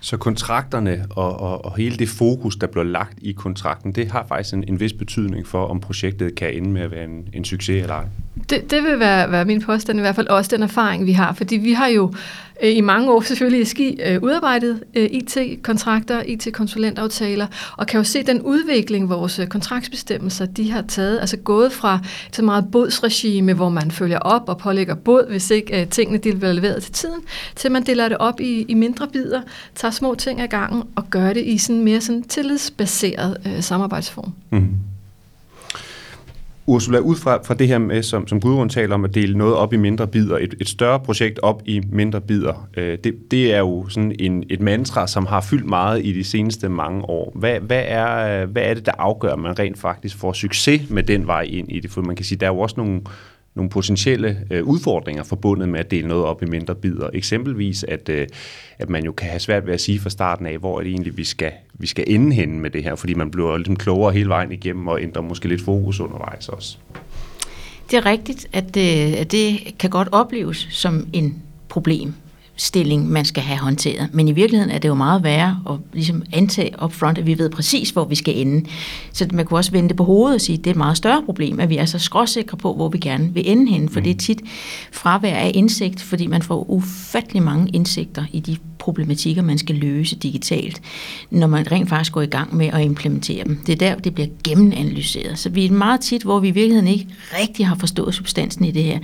Så 0.00 0.16
kontrakterne 0.16 1.06
og, 1.10 1.40
og, 1.40 1.64
og 1.64 1.76
hele 1.76 1.96
det 1.96 2.08
fokus, 2.08 2.56
der 2.56 2.66
bliver 2.66 2.84
lagt 2.84 3.18
i 3.22 3.32
kontrakten, 3.32 3.92
det 3.92 4.10
har 4.10 4.26
faktisk 4.28 4.54
en, 4.54 4.64
en 4.68 4.80
vis 4.80 4.92
betydning 4.92 5.46
for, 5.46 5.66
om 5.66 5.80
projektet 5.80 6.34
kan 6.34 6.54
ende 6.54 6.70
med 6.70 6.82
at 6.82 6.90
være 6.90 7.04
en, 7.04 7.28
en 7.32 7.44
succes 7.44 7.82
eller 7.82 7.94
ej? 7.94 8.06
Det, 8.50 8.70
det 8.70 8.82
vil 8.82 8.98
være, 8.98 9.32
være 9.32 9.44
min 9.44 9.60
påstand, 9.60 9.98
i 9.98 10.00
hvert 10.00 10.14
fald 10.14 10.28
også 10.28 10.56
den 10.56 10.62
erfaring, 10.62 11.06
vi 11.06 11.12
har. 11.12 11.32
Fordi 11.32 11.56
vi 11.56 11.72
har 11.72 11.86
jo 11.86 12.14
øh, 12.62 12.76
i 12.76 12.80
mange 12.80 13.12
år 13.12 13.20
selvfølgelig 13.20 13.60
i 13.60 13.64
Ski 13.64 14.00
øh, 14.06 14.22
udarbejdet 14.22 14.82
øh, 14.94 15.08
IT-kontrakter, 15.12 16.22
IT-konsulentaftaler, 16.26 17.46
og 17.76 17.86
kan 17.86 17.98
jo 17.98 18.04
se 18.04 18.22
den 18.22 18.42
udvikling, 18.42 19.08
vores 19.08 19.38
øh, 19.38 19.46
kontraktsbestemmelser, 19.46 20.46
de 20.46 20.70
har 20.70 20.82
taget, 20.82 21.20
altså 21.20 21.36
gået 21.36 21.72
fra 21.72 21.98
et 22.28 22.44
meget 22.44 22.64
bodsregime, 22.72 23.52
hvor 23.52 23.68
man 23.68 23.90
følger 23.90 24.18
op 24.18 24.48
og 24.48 24.58
pålægger 24.58 24.94
bod, 24.94 25.30
hvis 25.30 25.50
ikke 25.50 25.80
øh, 25.80 25.88
tingene 25.88 26.18
de 26.18 26.34
bliver 26.34 26.52
leveret 26.52 26.82
til 26.82 26.92
tiden, 26.92 27.20
til 27.56 27.72
man 27.72 27.82
deler 27.82 28.08
det 28.08 28.18
op 28.18 28.40
i, 28.40 28.62
i 28.62 28.74
mindre 28.74 29.06
bidder, 29.06 29.40
tager 29.74 29.92
små 29.92 30.14
ting 30.14 30.40
ad 30.40 30.48
gangen 30.48 30.82
og 30.96 31.10
gør 31.10 31.32
det 31.32 31.44
i 31.44 31.58
sådan 31.58 31.84
mere 31.84 32.00
sådan 32.00 32.22
tillidsbaseret 32.22 33.36
øh, 33.46 33.62
samarbejdsform. 33.62 34.32
Mm. 34.50 34.89
Ursula, 36.70 36.98
ud 36.98 37.16
fra, 37.16 37.38
fra 37.44 37.54
det 37.54 37.68
her 37.68 37.78
med, 37.78 38.02
som, 38.02 38.26
som 38.26 38.40
Gudrun 38.40 38.68
taler 38.68 38.94
om, 38.94 39.04
at 39.04 39.14
dele 39.14 39.38
noget 39.38 39.54
op 39.54 39.72
i 39.72 39.76
mindre 39.76 40.06
bidder, 40.06 40.38
et, 40.38 40.54
et 40.60 40.68
større 40.68 41.00
projekt 41.00 41.38
op 41.38 41.62
i 41.64 41.82
mindre 41.92 42.20
bidder, 42.20 42.68
øh, 42.76 42.98
det, 43.04 43.14
det 43.30 43.54
er 43.54 43.58
jo 43.58 43.88
sådan 43.88 44.16
en, 44.18 44.44
et 44.50 44.60
mantra, 44.60 45.06
som 45.06 45.26
har 45.26 45.40
fyldt 45.40 45.66
meget 45.66 46.04
i 46.04 46.12
de 46.12 46.24
seneste 46.24 46.68
mange 46.68 47.04
år. 47.04 47.32
Hvad, 47.34 47.60
hvad, 47.60 47.82
er, 47.86 48.46
hvad 48.46 48.62
er 48.62 48.74
det, 48.74 48.86
der 48.86 48.92
afgør, 48.98 49.32
at 49.32 49.38
man 49.38 49.58
rent 49.58 49.78
faktisk 49.78 50.16
får 50.16 50.32
succes 50.32 50.90
med 50.90 51.02
den 51.02 51.26
vej 51.26 51.42
ind 51.42 51.72
i 51.72 51.80
det? 51.80 51.90
For 51.90 52.02
man 52.02 52.16
kan 52.16 52.24
sige, 52.24 52.38
der 52.38 52.46
er 52.46 52.50
jo 52.50 52.58
også 52.58 52.74
nogle, 52.78 53.00
nogle 53.54 53.70
potentielle 53.70 54.46
øh, 54.50 54.64
udfordringer 54.64 55.22
forbundet 55.22 55.68
med 55.68 55.80
at 55.80 55.90
dele 55.90 56.08
noget 56.08 56.24
op 56.24 56.42
i 56.42 56.46
mindre 56.46 56.74
bidder. 56.74 57.10
Eksempelvis, 57.12 57.84
at, 57.84 58.08
øh, 58.08 58.26
at 58.78 58.88
man 58.88 59.04
jo 59.04 59.12
kan 59.12 59.28
have 59.28 59.40
svært 59.40 59.66
ved 59.66 59.74
at 59.74 59.80
sige 59.80 60.00
fra 60.00 60.10
starten 60.10 60.46
af, 60.46 60.58
hvor 60.58 60.78
er 60.78 60.82
det 60.82 60.90
egentlig, 60.90 61.16
vi 61.16 61.24
skal, 61.24 61.52
vi 61.74 61.86
skal 61.86 62.04
ende 62.06 62.34
henne 62.34 62.58
med 62.58 62.70
det 62.70 62.82
her, 62.82 62.94
fordi 62.94 63.14
man 63.14 63.30
bliver 63.30 63.56
ligesom 63.56 63.76
klogere 63.76 64.12
hele 64.12 64.28
vejen 64.28 64.52
igennem 64.52 64.88
og 64.88 65.02
ændrer 65.02 65.22
måske 65.22 65.48
lidt 65.48 65.62
fokus 65.62 66.00
undervejs 66.00 66.48
også. 66.48 66.76
Det 67.90 67.96
er 67.96 68.06
rigtigt, 68.06 68.46
at 68.52 68.74
det, 68.74 69.14
at 69.14 69.32
det 69.32 69.74
kan 69.78 69.90
godt 69.90 70.08
opleves 70.12 70.68
som 70.70 71.06
en 71.12 71.42
problem 71.68 72.14
stilling, 72.60 73.10
man 73.10 73.24
skal 73.24 73.42
have 73.42 73.58
håndteret. 73.58 74.08
Men 74.12 74.28
i 74.28 74.32
virkeligheden 74.32 74.74
er 74.74 74.78
det 74.78 74.88
jo 74.88 74.94
meget 74.94 75.22
værre 75.22 75.60
at 75.70 75.76
ligesom 75.92 76.22
antage 76.32 76.70
upfront, 76.84 77.18
at 77.18 77.26
vi 77.26 77.38
ved 77.38 77.50
præcis, 77.50 77.90
hvor 77.90 78.04
vi 78.04 78.14
skal 78.14 78.36
ende. 78.36 78.68
Så 79.12 79.28
man 79.32 79.46
kunne 79.46 79.58
også 79.58 79.70
vende 79.70 79.88
det 79.88 79.96
på 79.96 80.04
hovedet 80.04 80.34
og 80.34 80.40
sige, 80.40 80.58
at 80.58 80.64
det 80.64 80.70
er 80.70 80.74
et 80.74 80.76
meget 80.76 80.96
større 80.96 81.22
problem, 81.26 81.60
at 81.60 81.68
vi 81.68 81.76
er 81.76 81.84
så 81.84 81.98
skråsikre 81.98 82.56
på, 82.56 82.74
hvor 82.74 82.88
vi 82.88 82.98
gerne 82.98 83.34
vil 83.34 83.50
ende 83.50 83.72
hen. 83.72 83.88
For 83.88 84.00
det 84.00 84.10
er 84.10 84.18
tit 84.18 84.40
fravær 84.92 85.36
af 85.36 85.52
indsigt, 85.54 86.02
fordi 86.02 86.26
man 86.26 86.42
får 86.42 86.70
ufattelig 86.70 87.42
mange 87.42 87.68
indsigter 87.68 88.24
i 88.32 88.40
de 88.40 88.56
problematikker, 88.80 89.42
man 89.42 89.58
skal 89.58 89.76
løse 89.76 90.16
digitalt, 90.16 90.82
når 91.30 91.46
man 91.46 91.72
rent 91.72 91.88
faktisk 91.88 92.12
går 92.12 92.22
i 92.22 92.26
gang 92.26 92.56
med 92.56 92.66
at 92.66 92.82
implementere 92.82 93.44
dem. 93.44 93.58
Det 93.66 93.72
er 93.72 93.76
der, 93.76 93.94
det 93.94 94.14
bliver 94.14 94.28
gennemanalyseret. 94.44 95.38
Så 95.38 95.48
vi 95.48 95.66
er 95.66 95.70
meget 95.70 96.00
tit, 96.00 96.22
hvor 96.22 96.40
vi 96.40 96.48
i 96.48 96.50
virkeligheden 96.50 96.88
ikke 96.88 97.06
rigtig 97.40 97.66
har 97.66 97.76
forstået 97.76 98.14
substansen 98.14 98.64
i 98.64 98.70
det 98.70 98.82
her. 98.82 98.98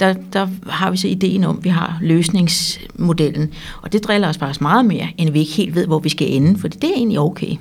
Der, 0.00 0.14
der 0.32 0.48
har 0.66 0.90
vi 0.90 0.96
så 0.96 1.08
ideen 1.08 1.44
om, 1.44 1.58
at 1.58 1.64
vi 1.64 1.68
har 1.68 1.98
løsningsmodellen, 2.00 3.52
og 3.82 3.92
det 3.92 4.04
driller 4.04 4.28
os 4.28 4.38
faktisk 4.38 4.60
meget 4.60 4.84
mere, 4.84 5.08
end 5.18 5.30
vi 5.30 5.38
ikke 5.38 5.52
helt 5.52 5.74
ved, 5.74 5.86
hvor 5.86 5.98
vi 5.98 6.08
skal 6.08 6.32
ende, 6.32 6.58
for 6.58 6.68
det 6.68 6.84
er 6.84 6.94
egentlig 6.94 7.18
okay. 7.18 7.56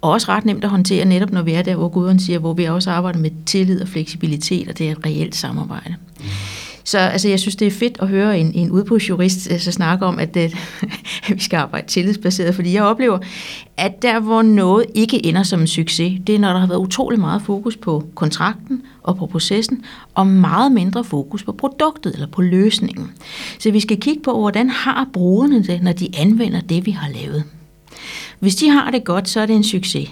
Og 0.00 0.10
også 0.10 0.28
ret 0.28 0.44
nemt 0.44 0.64
at 0.64 0.70
håndtere 0.70 1.04
netop, 1.04 1.30
når 1.30 1.42
vi 1.42 1.52
er 1.52 1.62
der, 1.62 1.76
hvor 1.76 1.88
Gudrun 1.88 2.18
siger, 2.18 2.38
hvor 2.38 2.54
vi 2.54 2.64
også 2.64 2.90
arbejder 2.90 3.18
med 3.18 3.30
tillid 3.46 3.80
og 3.80 3.88
fleksibilitet, 3.88 4.68
og 4.68 4.78
det 4.78 4.88
er 4.88 4.92
et 4.92 5.06
reelt 5.06 5.36
samarbejde. 5.36 5.94
Mm. 6.20 6.24
Så 6.88 6.98
altså, 6.98 7.28
jeg 7.28 7.40
synes, 7.40 7.56
det 7.56 7.66
er 7.66 7.70
fedt 7.70 7.98
at 8.00 8.08
høre 8.08 8.38
en, 8.38 8.54
en 8.54 8.70
udbudsjurist 8.70 9.50
altså, 9.50 9.72
snakke 9.72 10.06
om, 10.06 10.18
at, 10.18 10.34
det, 10.34 10.54
øh, 10.82 10.90
at 11.28 11.36
vi 11.36 11.40
skal 11.40 11.56
arbejde 11.56 11.86
tillidsbaseret, 11.86 12.54
fordi 12.54 12.74
jeg 12.74 12.82
oplever, 12.82 13.18
at 13.76 14.02
der, 14.02 14.20
hvor 14.20 14.42
noget 14.42 14.86
ikke 14.94 15.26
ender 15.26 15.42
som 15.42 15.60
en 15.60 15.66
succes, 15.66 16.20
det 16.26 16.34
er, 16.34 16.38
når 16.38 16.52
der 16.52 16.58
har 16.60 16.66
været 16.66 16.78
utrolig 16.78 17.20
meget 17.20 17.42
fokus 17.42 17.76
på 17.76 18.04
kontrakten 18.14 18.82
og 19.02 19.16
på 19.16 19.26
processen, 19.26 19.84
og 20.14 20.26
meget 20.26 20.72
mindre 20.72 21.04
fokus 21.04 21.44
på 21.44 21.52
produktet 21.52 22.12
eller 22.12 22.26
på 22.26 22.42
løsningen. 22.42 23.10
Så 23.58 23.70
vi 23.70 23.80
skal 23.80 24.00
kigge 24.00 24.22
på, 24.22 24.38
hvordan 24.38 24.70
har 24.70 25.08
brugerne 25.12 25.62
det, 25.62 25.82
når 25.82 25.92
de 25.92 26.08
anvender 26.18 26.60
det, 26.60 26.86
vi 26.86 26.90
har 26.90 27.08
lavet. 27.08 27.44
Hvis 28.38 28.56
de 28.56 28.70
har 28.70 28.90
det 28.90 29.04
godt, 29.04 29.28
så 29.28 29.40
er 29.40 29.46
det 29.46 29.56
en 29.56 29.64
succes. 29.64 30.08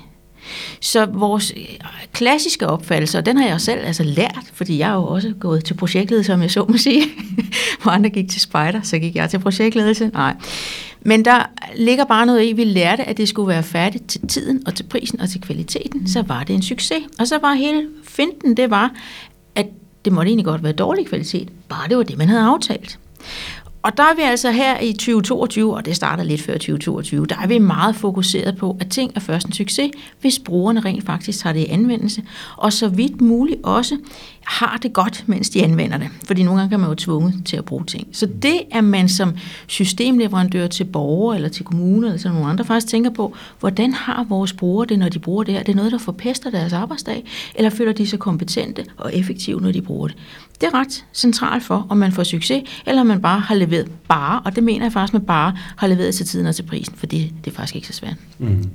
Så 0.81 1.07
vores 1.07 1.53
øh, 1.57 1.63
klassiske 2.13 2.67
opfattelse, 2.67 3.19
og 3.19 3.27
den 3.27 3.37
har 3.37 3.49
jeg 3.49 3.61
selv 3.61 3.81
altså 3.87 4.03
lært, 4.03 4.45
fordi 4.53 4.79
jeg 4.79 4.87
har 4.87 4.95
jo 4.95 5.07
også 5.07 5.35
gået 5.41 5.65
til 5.65 5.75
projektledelse, 5.75 6.27
som 6.27 6.43
jeg 6.43 6.51
så 6.51 6.65
må 6.69 6.77
sige. 6.77 7.03
Hvor 7.83 7.91
andre 7.91 8.11
gik 8.11 8.31
til 8.31 8.41
spejder, 8.41 8.81
så 8.83 8.99
gik 8.99 9.17
jeg 9.17 9.31
til 9.31 9.39
projektledelse. 9.39 10.11
Nej. 10.15 10.35
Men 11.01 11.25
der 11.25 11.51
ligger 11.77 12.05
bare 12.05 12.27
noget 12.27 12.45
i, 12.45 12.53
vi 12.53 12.65
lærte, 12.65 13.05
at 13.05 13.17
det 13.17 13.29
skulle 13.29 13.49
være 13.49 13.63
færdigt 13.63 14.09
til 14.09 14.29
tiden 14.29 14.63
og 14.67 14.75
til 14.75 14.85
prisen 14.85 15.21
og 15.21 15.31
til 15.31 15.41
kvaliteten, 15.41 16.09
så 16.09 16.23
var 16.23 16.45
det 16.45 16.55
en 16.55 16.63
succes. 16.63 17.03
Og 17.19 17.27
så 17.27 17.39
var 17.39 17.55
hele 17.55 17.89
finten, 18.05 18.57
det 18.57 18.71
var, 18.71 18.91
at 19.55 19.67
det 20.05 20.13
måtte 20.13 20.29
egentlig 20.29 20.45
godt 20.45 20.63
være 20.63 20.73
dårlig 20.73 21.07
kvalitet, 21.07 21.49
bare 21.69 21.89
det 21.89 21.97
var 21.97 22.03
det, 22.03 22.19
man 22.19 22.29
havde 22.29 22.43
aftalt 22.43 22.99
og 23.87 23.97
der 23.97 24.03
er 24.03 24.15
vi 24.17 24.23
altså 24.23 24.51
her 24.51 24.81
i 24.81 24.93
2022, 24.93 25.75
og 25.75 25.85
det 25.85 25.97
starter 25.97 26.25
lidt 26.25 26.43
før 26.43 26.53
2022, 26.53 27.27
der 27.27 27.37
er 27.43 27.47
vi 27.47 27.59
meget 27.59 27.97
fokuseret 27.97 28.57
på, 28.57 28.77
at 28.81 28.89
ting 28.91 29.13
er 29.15 29.21
først 29.21 29.47
en 29.47 29.53
succes, 29.53 29.91
hvis 30.21 30.39
brugerne 30.39 30.81
rent 30.81 31.07
faktisk 31.07 31.39
tager 31.39 31.53
det 31.53 31.61
i 31.61 31.67
anvendelse, 31.67 32.23
og 32.57 32.73
så 32.73 32.89
vidt 32.89 33.21
muligt 33.21 33.61
også 33.63 33.99
har 34.47 34.79
det 34.83 34.93
godt, 34.93 35.25
mens 35.27 35.51
de 35.51 35.63
anvender 35.63 35.99
det. 35.99 36.09
Fordi 36.25 36.43
nogle 36.43 36.61
gange 36.61 36.71
kan 36.71 36.81
man 36.81 36.89
jo 36.89 36.95
tvunget 36.95 37.43
til 37.45 37.57
at 37.57 37.65
bruge 37.65 37.85
ting. 37.85 38.09
Så 38.13 38.27
det, 38.43 38.61
at 38.73 38.85
man 38.85 39.09
som 39.09 39.33
systemleverandør 39.67 40.67
til 40.67 40.85
borgere 40.85 41.37
eller 41.37 41.49
til 41.49 41.65
kommuner 41.65 42.09
eller 42.09 42.19
til 42.19 42.31
nogle 42.31 42.47
andre 42.47 42.65
faktisk 42.65 42.87
tænker 42.87 43.11
på, 43.11 43.37
hvordan 43.61 43.93
har 43.93 44.25
vores 44.25 44.53
brugere 44.53 44.87
det, 44.87 44.99
når 44.99 45.09
de 45.09 45.19
bruger 45.19 45.45
det 45.45 45.55
her? 45.55 45.63
Det 45.63 45.73
er 45.73 45.77
noget, 45.77 45.93
der 45.93 45.99
forpester 45.99 46.51
deres 46.51 46.73
arbejdsdag, 46.73 47.25
eller 47.55 47.71
føler 47.71 47.93
de 47.93 48.07
sig 48.07 48.19
kompetente 48.19 48.85
og 48.97 49.15
effektive, 49.15 49.61
når 49.61 49.73
de 49.73 49.83
bruger 49.83 50.09
det? 50.09 50.17
Det 50.61 50.67
er 50.67 50.75
ret 50.75 51.05
centralt 51.13 51.65
for, 51.65 51.87
om 51.89 51.97
man 51.97 52.13
får 52.13 52.23
succes, 52.23 52.63
eller 52.87 53.01
om 53.01 53.07
man 53.07 53.23
bare 53.23 53.41
har 53.41 53.55
leveret 53.55 53.91
bare, 54.09 54.41
og 54.45 54.57
det 54.57 54.65
mener 54.65 54.85
jeg 54.85 54.93
faktisk, 54.93 55.13
man 55.13 55.23
bare 55.23 55.57
har 55.77 55.87
leveret 55.87 56.15
til 56.15 56.27
tiden 56.27 56.47
og 56.47 56.55
til 56.55 56.63
prisen, 56.63 56.95
for 56.97 57.07
det, 57.07 57.33
det 57.45 57.51
er 57.51 57.55
faktisk 57.55 57.77
ikke 57.77 57.87
så 57.87 57.93
svært. 57.93 58.17
Mm. 58.39 58.71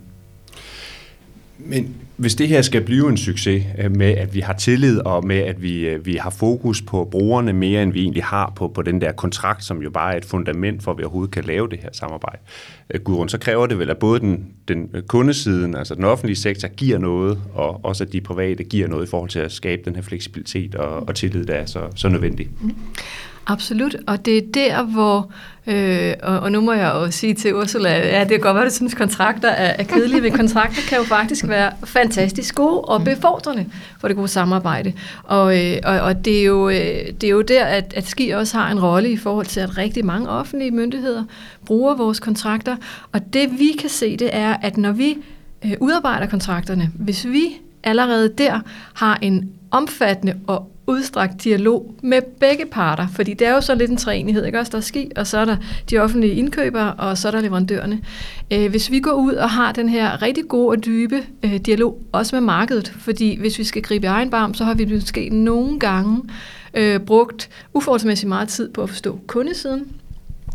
Men 1.66 1.96
hvis 2.18 2.36
det 2.36 2.48
her 2.48 2.62
skal 2.62 2.82
blive 2.82 3.10
en 3.10 3.18
succes 3.18 3.66
øh, 3.78 3.96
med, 3.96 4.08
at 4.08 4.34
vi 4.34 4.40
har 4.40 4.54
tillid 4.54 5.00
og 5.00 5.28
med, 5.28 5.38
at 5.38 5.62
vi, 5.62 5.88
øh, 5.88 6.06
vi 6.06 6.16
har 6.16 6.30
fokus 6.30 6.82
på 6.82 7.08
brugerne 7.12 7.54
mere, 7.54 7.84
end 7.84 7.94
vi 7.94 8.02
egentlig 8.02 8.24
har 8.24 8.54
på, 8.56 8.68
på 8.68 8.82
den 8.82 9.02
der 9.02 9.12
kontrakt, 9.12 9.64
som 9.64 9.82
jo 9.82 9.90
bare 9.90 10.14
er 10.14 10.18
et 10.18 10.26
fundament 10.26 10.84
for, 10.84 10.92
at 10.92 10.98
vi 10.98 11.04
overhovedet 11.04 11.34
kan 11.34 11.44
lave 11.44 11.70
det 11.70 11.80
her 11.80 11.90
samarbejde, 11.94 12.38
øh, 12.90 13.02
Gudrun, 13.02 13.30
så 13.30 13.38
kræver 13.38 13.68
det 13.68 13.80
vel, 13.80 13.90
at 13.90 13.98
både 13.98 14.20
den, 14.20 14.46
den 14.68 14.90
kundesiden, 15.08 15.76
altså 15.76 15.96
den 15.96 16.04
offentlige 16.04 16.38
sektor, 16.38 16.68
giver 16.68 16.98
noget, 16.98 17.42
og 17.54 17.86
også 17.86 18.04
at 18.04 18.14
de 18.14 18.22
private 18.22 18.64
giver 18.64 18.88
noget 18.88 19.08
i 19.08 19.10
forhold 19.10 19.30
til 19.30 19.40
at 19.40 19.52
skabe 19.52 19.82
den 19.86 19.96
her 19.96 20.04
fleksibilitet 20.04 20.76
og, 20.76 21.08
og 21.08 21.16
tillid, 21.16 21.46
der 21.46 21.54
er 21.54 21.66
så, 21.66 21.82
så 21.96 22.10
nødvendig. 22.10 22.50
Mm. 22.62 22.76
Absolut, 23.48 23.96
og 24.08 24.26
det 24.26 24.38
er 24.38 24.42
der, 24.54 24.84
hvor, 24.84 25.32
øh, 25.68 26.14
og, 26.24 26.40
og 26.40 26.52
nu 26.52 26.62
må 26.62 26.74
jeg 26.74 26.92
jo 26.96 27.12
sige 27.12 27.34
til 27.34 27.56
Ursula, 27.56 27.90
ja, 27.90 28.20
det 28.20 28.30
kan 28.30 28.40
godt 28.40 28.56
være, 28.56 28.66
at 28.66 28.72
du 28.72 28.76
synes, 28.76 28.94
kontrakter 28.94 29.50
er, 29.50 29.76
er 29.80 29.84
kedelige, 29.84 30.22
men 30.22 30.32
kontrakter 30.32 30.82
kan 30.90 30.98
jo 30.98 31.04
faktisk 31.04 31.48
være 31.48 31.72
fantastisk 31.84 32.56
gode 32.56 32.82
og 32.82 33.00
mm. 33.00 33.06
befordrende 33.06 33.66
for 34.00 34.08
det 34.08 34.18
gode 34.18 34.28
samarbejde. 34.28 34.94
Og, 35.24 35.60
øh, 35.60 35.78
og, 35.84 36.00
og 36.00 36.26
det, 36.26 36.40
er 36.40 36.44
jo, 36.44 36.70
øh, 36.70 36.76
det 37.22 37.24
er 37.24 37.30
jo 37.30 37.42
der, 37.42 37.66
at, 37.66 37.94
at 37.96 38.08
SKI 38.08 38.30
også 38.30 38.58
har 38.58 38.72
en 38.72 38.80
rolle 38.80 39.12
i 39.12 39.18
forhold 39.18 39.46
til, 39.46 39.60
at 39.60 39.78
rigtig 39.78 40.06
mange 40.06 40.30
offentlige 40.30 40.72
myndigheder 40.72 41.24
bruger 41.66 41.96
vores 41.96 42.20
kontrakter, 42.20 42.76
og 43.12 43.34
det 43.34 43.60
vi 43.60 43.72
kan 43.80 43.90
se, 43.90 44.18
det 44.18 44.30
er, 44.34 44.56
at 44.62 44.78
når 44.78 44.92
vi 44.92 45.18
øh, 45.66 45.72
udarbejder 45.80 46.26
kontrakterne, 46.28 46.92
hvis 46.96 47.28
vi 47.28 47.58
allerede 47.84 48.34
der 48.38 48.60
har 48.94 49.20
en 49.22 49.52
omfattende 49.72 50.36
og 50.48 50.72
udstrakt 50.92 51.44
dialog 51.44 51.96
med 52.04 52.22
begge 52.40 52.66
parter, 52.66 53.08
fordi 53.08 53.34
det 53.34 53.48
er 53.48 53.54
jo 53.54 53.62
så 53.62 53.76
lidt 53.76 53.92
en 53.92 53.98
træenighed, 53.98 54.46
ikke 54.46 54.60
også? 54.60 54.70
Der 54.70 54.78
er 54.78 54.82
ski, 54.82 55.12
og 55.16 55.28
så 55.28 55.38
er 55.38 55.46
der 55.46 55.58
de 55.90 55.98
offentlige 55.98 56.34
indkøbere, 56.34 56.94
og 56.94 57.18
så 57.18 57.28
er 57.28 57.32
der 57.32 57.42
leverandørerne. 57.42 58.02
Øh, 58.52 58.70
hvis 58.70 58.92
vi 58.92 59.00
går 59.00 59.12
ud 59.12 59.34
og 59.34 59.50
har 59.50 59.72
den 59.72 59.90
her 59.90 60.22
rigtig 60.22 60.48
gode 60.48 60.70
og 60.70 60.86
dybe 60.86 61.24
øh, 61.44 61.56
dialog, 61.56 62.02
også 62.12 62.36
med 62.36 62.42
markedet, 62.42 62.94
fordi 63.00 63.40
hvis 63.40 63.60
vi 63.60 63.64
skal 63.64 63.82
gribe 63.82 64.06
i 64.06 64.08
egen 64.08 64.30
barm, 64.30 64.54
så 64.54 64.64
har 64.64 64.74
vi 64.74 64.86
måske 64.86 65.30
nogle 65.30 65.80
gange 65.80 66.22
øh, 66.74 67.00
brugt 67.00 67.50
uforholdsmæssigt 67.74 68.30
meget 68.30 68.50
tid 68.50 68.70
på 68.70 68.84
at 68.84 68.90
forstå 68.90 69.20
kundesiden, 69.28 69.92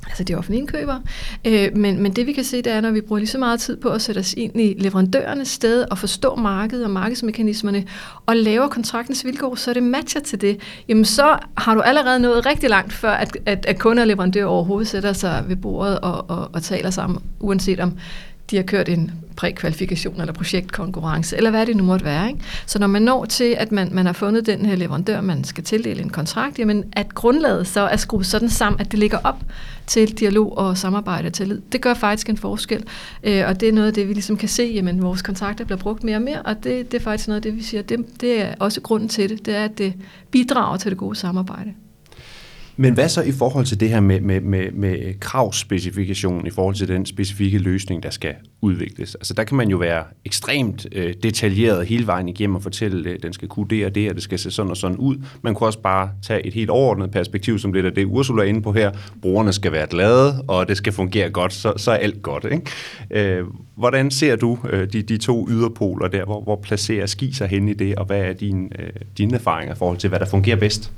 altså 0.06 0.24
de 0.24 0.34
offentlige 0.34 0.60
indkøbere. 0.60 1.02
Øh, 1.44 1.76
men, 1.76 2.02
men 2.02 2.12
det 2.12 2.26
vi 2.26 2.32
kan 2.32 2.44
se, 2.44 2.56
det 2.56 2.72
er, 2.72 2.80
når 2.80 2.90
vi 2.90 3.00
bruger 3.00 3.18
lige 3.18 3.28
så 3.28 3.38
meget 3.38 3.60
tid 3.60 3.76
på 3.76 3.88
at 3.88 4.02
sætte 4.02 4.18
os 4.18 4.34
ind 4.34 4.60
i 4.60 4.74
leverandørernes 4.78 5.48
sted 5.48 5.84
og 5.90 5.98
forstå 5.98 6.34
markedet 6.34 6.84
og 6.84 6.90
markedsmekanismerne 6.90 7.84
og 8.26 8.36
laver 8.36 8.68
kontraktens 8.68 9.24
vilkår, 9.24 9.54
så 9.54 9.72
det 9.72 9.82
matcher 9.82 10.20
til 10.20 10.40
det. 10.40 10.60
Jamen 10.88 11.04
så 11.04 11.38
har 11.58 11.74
du 11.74 11.80
allerede 11.80 12.20
nået 12.20 12.46
rigtig 12.46 12.70
langt 12.70 12.92
før, 12.92 13.10
at, 13.10 13.36
at, 13.46 13.66
at 13.66 13.78
kunder 13.78 14.02
og 14.02 14.06
leverandører 14.06 14.46
overhovedet 14.46 14.88
sætter 14.88 15.12
sig 15.12 15.44
ved 15.48 15.56
bordet 15.56 16.00
og, 16.00 16.30
og, 16.30 16.50
og 16.52 16.62
taler 16.62 16.90
sammen, 16.90 17.22
uanset 17.40 17.80
om 17.80 17.98
de 18.50 18.56
har 18.56 18.62
kørt 18.62 18.88
en 18.88 19.10
prækvalifikation 19.36 20.20
eller 20.20 20.32
projektkonkurrence, 20.32 21.36
eller 21.36 21.50
hvad 21.50 21.66
det 21.66 21.76
nu 21.76 21.84
måtte 21.84 22.04
være. 22.04 22.28
Ikke? 22.28 22.40
Så 22.66 22.78
når 22.78 22.86
man 22.86 23.02
når 23.02 23.24
til, 23.24 23.56
at 23.58 23.72
man, 23.72 23.88
man 23.92 24.06
har 24.06 24.12
fundet 24.12 24.46
den 24.46 24.66
her 24.66 24.76
leverandør, 24.76 25.20
man 25.20 25.44
skal 25.44 25.64
tildele 25.64 26.02
en 26.02 26.10
kontrakt, 26.10 26.58
jamen 26.58 26.84
at 26.92 27.14
grundlaget 27.14 27.66
så 27.66 27.80
er 27.80 27.96
skruet 27.96 28.26
sådan 28.26 28.50
sammen, 28.50 28.80
at 28.80 28.92
det 28.92 28.98
ligger 28.98 29.18
op 29.24 29.38
til 29.86 30.18
dialog 30.18 30.58
og 30.58 30.78
samarbejde 30.78 31.26
og 31.26 31.32
tillid. 31.32 31.60
Det 31.72 31.80
gør 31.80 31.94
faktisk 31.94 32.28
en 32.28 32.36
forskel, 32.36 32.84
øh, 33.22 33.44
og 33.48 33.60
det 33.60 33.68
er 33.68 33.72
noget 33.72 33.88
af 33.88 33.94
det, 33.94 34.08
vi 34.08 34.12
ligesom 34.12 34.36
kan 34.36 34.48
se, 34.48 34.62
jamen 34.74 35.02
vores 35.02 35.22
kontrakter 35.22 35.64
bliver 35.64 35.78
brugt 35.78 36.04
mere 36.04 36.16
og 36.16 36.22
mere, 36.22 36.42
og 36.42 36.64
det, 36.64 36.92
det 36.92 36.98
er 36.98 37.04
faktisk 37.04 37.28
noget 37.28 37.36
af 37.36 37.42
det, 37.42 37.56
vi 37.56 37.62
siger, 37.62 37.82
det, 37.82 38.20
det 38.20 38.42
er 38.42 38.54
også 38.60 38.80
grunden 38.80 39.08
til 39.08 39.30
det, 39.30 39.46
det 39.46 39.56
er, 39.56 39.64
at 39.64 39.78
det 39.78 39.94
bidrager 40.30 40.76
til 40.76 40.90
det 40.90 40.98
gode 40.98 41.16
samarbejde. 41.16 41.74
Men 42.78 42.94
hvad 42.94 43.08
så 43.08 43.22
i 43.22 43.32
forhold 43.32 43.66
til 43.66 43.80
det 43.80 43.88
her 43.88 44.00
med, 44.00 44.20
med, 44.20 44.40
med, 44.40 44.72
med 44.72 45.20
kravspecifikation, 45.20 46.46
i 46.46 46.50
forhold 46.50 46.74
til 46.74 46.88
den 46.88 47.06
specifikke 47.06 47.58
løsning, 47.58 48.02
der 48.02 48.10
skal 48.10 48.34
udvikles? 48.60 49.14
Altså 49.14 49.34
der 49.34 49.44
kan 49.44 49.56
man 49.56 49.68
jo 49.68 49.76
være 49.76 50.04
ekstremt 50.24 50.86
øh, 50.92 51.14
detaljeret 51.22 51.86
hele 51.86 52.06
vejen 52.06 52.28
igennem 52.28 52.56
og 52.56 52.62
fortælle, 52.62 53.10
at 53.10 53.22
den 53.22 53.32
skal 53.32 53.48
kunne 53.48 53.68
det 53.70 53.86
og 53.86 53.94
det, 53.94 54.08
og 54.08 54.14
det 54.14 54.22
skal 54.22 54.38
se 54.38 54.50
sådan 54.50 54.70
og 54.70 54.76
sådan 54.76 54.96
ud. 54.96 55.16
Man 55.42 55.54
kunne 55.54 55.68
også 55.68 55.78
bare 55.78 56.10
tage 56.22 56.46
et 56.46 56.54
helt 56.54 56.70
overordnet 56.70 57.10
perspektiv, 57.10 57.58
som 57.58 57.72
lidt 57.72 57.86
af 57.86 57.92
det 57.92 58.04
Ursula 58.04 58.42
er 58.42 58.46
inde 58.46 58.62
på 58.62 58.72
her. 58.72 58.90
Brugerne 59.22 59.52
skal 59.52 59.72
være 59.72 59.86
glade, 59.86 60.42
og 60.48 60.68
det 60.68 60.76
skal 60.76 60.92
fungere 60.92 61.30
godt, 61.30 61.52
så, 61.52 61.72
så 61.76 61.90
er 61.90 61.96
alt 61.96 62.22
godt. 62.22 62.46
Ikke? 62.52 63.38
Øh, 63.38 63.44
hvordan 63.76 64.10
ser 64.10 64.36
du 64.36 64.58
øh, 64.70 64.92
de, 64.92 65.02
de 65.02 65.18
to 65.18 65.48
yderpoler 65.50 66.08
der? 66.08 66.24
Hvor, 66.24 66.42
hvor 66.42 66.56
placerer 66.56 67.06
ski 67.06 67.32
sig 67.32 67.48
hen 67.48 67.68
i 67.68 67.74
det, 67.74 67.94
og 67.94 68.04
hvad 68.04 68.20
er 68.20 68.32
din, 68.32 68.72
øh, 68.78 68.90
dine 69.18 69.34
erfaringer 69.34 69.74
i 69.74 69.78
forhold 69.78 69.98
til, 69.98 70.08
hvad 70.08 70.20
der 70.20 70.26
fungerer 70.26 70.56
bedst? 70.56 70.92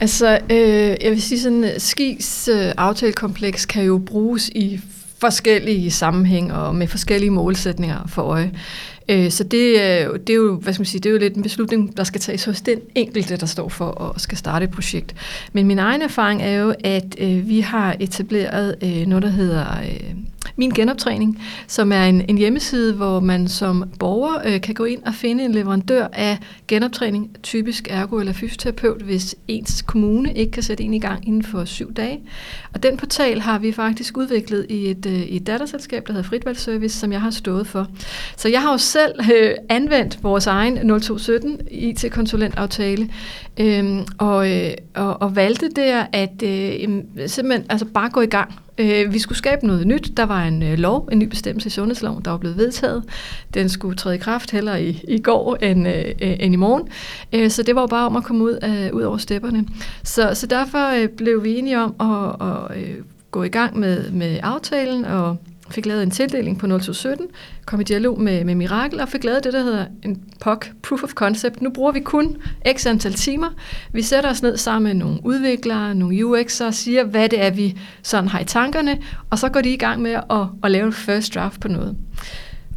Altså, 0.00 0.38
øh, 0.50 0.96
jeg 1.02 1.10
vil 1.10 1.22
sige 1.22 1.40
sådan, 1.40 1.64
øh, 1.64 1.70
skis 1.78 2.48
øh, 2.48 2.72
aftalekompleks 2.76 3.66
kan 3.66 3.84
jo 3.84 3.98
bruges 3.98 4.48
i 4.48 4.80
forskellige 5.18 5.90
sammenhæng 5.90 6.52
og 6.52 6.74
med 6.74 6.86
forskellige 6.86 7.30
målsætninger 7.30 8.06
for 8.06 8.22
øje. 8.22 8.52
Øh, 9.08 9.30
så 9.30 9.44
det, 9.44 9.82
er, 9.82 10.12
det, 10.12 10.30
er 10.30 10.34
jo, 10.34 10.56
hvad 10.56 10.72
skal 10.72 10.80
man 10.80 10.86
sige, 10.86 11.00
det 11.00 11.08
er 11.08 11.12
jo 11.12 11.18
lidt 11.18 11.36
en 11.36 11.42
beslutning, 11.42 11.96
der 11.96 12.04
skal 12.04 12.20
tages 12.20 12.44
hos 12.44 12.60
den 12.60 12.78
enkelte, 12.94 13.36
der 13.36 13.46
står 13.46 13.68
for 13.68 14.12
at 14.14 14.20
skal 14.20 14.38
starte 14.38 14.64
et 14.64 14.70
projekt. 14.70 15.14
Men 15.52 15.66
min 15.66 15.78
egen 15.78 16.02
erfaring 16.02 16.42
er 16.42 16.52
jo, 16.52 16.74
at 16.84 17.16
øh, 17.18 17.48
vi 17.48 17.60
har 17.60 17.96
etableret 18.00 18.76
øh, 18.82 19.06
noget, 19.06 19.22
der 19.22 19.28
hedder 19.28 19.66
øh, 19.82 20.14
min 20.56 20.70
Genoptræning, 20.70 21.42
som 21.66 21.92
er 21.92 22.04
en, 22.04 22.24
en 22.28 22.38
hjemmeside, 22.38 22.94
hvor 22.94 23.20
man 23.20 23.48
som 23.48 23.84
borger 23.98 24.38
øh, 24.44 24.60
kan 24.60 24.74
gå 24.74 24.84
ind 24.84 25.02
og 25.02 25.14
finde 25.14 25.44
en 25.44 25.52
leverandør 25.52 26.06
af 26.12 26.38
genoptræning, 26.68 27.36
typisk 27.42 27.88
ergo- 27.90 28.20
eller 28.20 28.32
fysioterapeut, 28.32 29.02
hvis 29.02 29.34
ens 29.48 29.82
kommune 29.82 30.32
ikke 30.32 30.52
kan 30.52 30.62
sætte 30.62 30.84
en 30.84 30.94
i 30.94 30.98
gang 30.98 31.28
inden 31.28 31.42
for 31.42 31.64
syv 31.64 31.94
dage. 31.94 32.20
Og 32.74 32.82
den 32.82 32.96
portal 32.96 33.40
har 33.40 33.58
vi 33.58 33.72
faktisk 33.72 34.16
udviklet 34.16 34.66
i 34.68 34.90
et, 34.90 35.06
øh, 35.06 35.12
i 35.12 35.36
et 35.36 35.46
datterselskab, 35.46 36.06
der 36.06 36.12
hedder 36.12 36.28
Fritvalgsservice, 36.28 36.98
som 36.98 37.12
jeg 37.12 37.20
har 37.20 37.30
stået 37.30 37.66
for. 37.66 37.86
Så 38.36 38.48
jeg 38.48 38.62
har 38.62 38.72
jo 38.72 38.78
selv 38.78 39.12
øh, 39.34 39.50
anvendt 39.68 40.22
vores 40.22 40.46
egen 40.46 40.74
0217 40.74 41.60
IT-konsulentaftale, 41.70 43.10
øh, 43.60 44.00
og, 44.18 44.50
øh, 44.52 44.70
og, 44.94 45.22
og 45.22 45.36
valgte 45.36 45.68
der 45.68 46.06
at 46.12 46.42
øh, 46.42 46.88
simpelthen 47.26 47.66
altså 47.68 47.86
bare 47.86 48.10
gå 48.10 48.20
i 48.20 48.26
gang 48.26 48.54
Øh, 48.78 49.12
vi 49.12 49.18
skulle 49.18 49.38
skabe 49.38 49.66
noget 49.66 49.86
nyt. 49.86 50.12
Der 50.16 50.26
var 50.26 50.44
en 50.44 50.62
øh, 50.62 50.78
lov, 50.78 51.08
en 51.12 51.18
ny 51.18 51.24
bestemmelse 51.24 51.66
i 51.66 51.70
sundhedsloven, 51.70 52.24
der 52.24 52.30
var 52.30 52.38
blevet 52.38 52.56
vedtaget. 52.56 53.04
Den 53.54 53.68
skulle 53.68 53.96
træde 53.96 54.14
i 54.14 54.18
kraft 54.18 54.50
heller 54.50 54.76
i, 54.76 55.04
i 55.08 55.18
går 55.18 55.56
end, 55.56 55.88
øh, 55.88 56.04
end 56.20 56.54
i 56.54 56.56
morgen. 56.56 56.88
Øh, 57.32 57.50
så 57.50 57.62
det 57.62 57.74
var 57.74 57.80
jo 57.80 57.86
bare 57.86 58.06
om 58.06 58.16
at 58.16 58.24
komme 58.24 58.44
ud, 58.44 58.58
øh, 58.62 58.94
ud 58.94 59.02
over 59.02 59.16
stepperne. 59.16 59.66
Så, 60.02 60.30
så 60.34 60.46
derfor 60.46 61.02
øh, 61.02 61.08
blev 61.08 61.44
vi 61.44 61.58
enige 61.58 61.80
om 61.80 61.94
at, 62.00 62.46
at 62.48 62.82
øh, 62.82 62.96
gå 63.30 63.42
i 63.42 63.48
gang 63.48 63.78
med, 63.78 64.10
med 64.10 64.38
aftalen 64.42 65.04
og 65.04 65.36
fik 65.70 65.86
lavet 65.86 66.02
en 66.02 66.10
tildeling 66.10 66.58
på 66.58 66.66
0217, 66.66 67.26
kom 67.66 67.80
i 67.80 67.84
dialog 67.84 68.20
med, 68.20 68.44
med 68.44 68.54
Mirakel 68.54 69.00
og 69.00 69.08
fik 69.08 69.24
lavet 69.24 69.44
det, 69.44 69.52
der 69.52 69.62
hedder 69.62 69.86
en 70.02 70.22
POC, 70.40 70.66
Proof 70.82 71.02
of 71.02 71.12
Concept. 71.12 71.62
Nu 71.62 71.70
bruger 71.70 71.92
vi 71.92 72.00
kun 72.00 72.36
x 72.72 72.86
antal 72.86 73.14
timer. 73.14 73.48
Vi 73.92 74.02
sætter 74.02 74.30
os 74.30 74.42
ned 74.42 74.56
sammen 74.56 74.84
med 74.84 74.94
nogle 74.94 75.18
udviklere, 75.24 75.94
nogle 75.94 76.16
UX'ere 76.16 76.64
og 76.64 76.74
siger, 76.74 77.04
hvad 77.04 77.28
det 77.28 77.44
er, 77.44 77.50
vi 77.50 77.78
sådan 78.02 78.28
har 78.28 78.40
i 78.40 78.44
tankerne, 78.44 78.98
og 79.30 79.38
så 79.38 79.48
går 79.48 79.60
de 79.60 79.72
i 79.72 79.76
gang 79.76 80.02
med 80.02 80.12
at, 80.12 80.46
at 80.64 80.70
lave 80.70 80.86
en 80.86 80.92
first 80.92 81.34
draft 81.34 81.60
på 81.60 81.68
noget. 81.68 81.96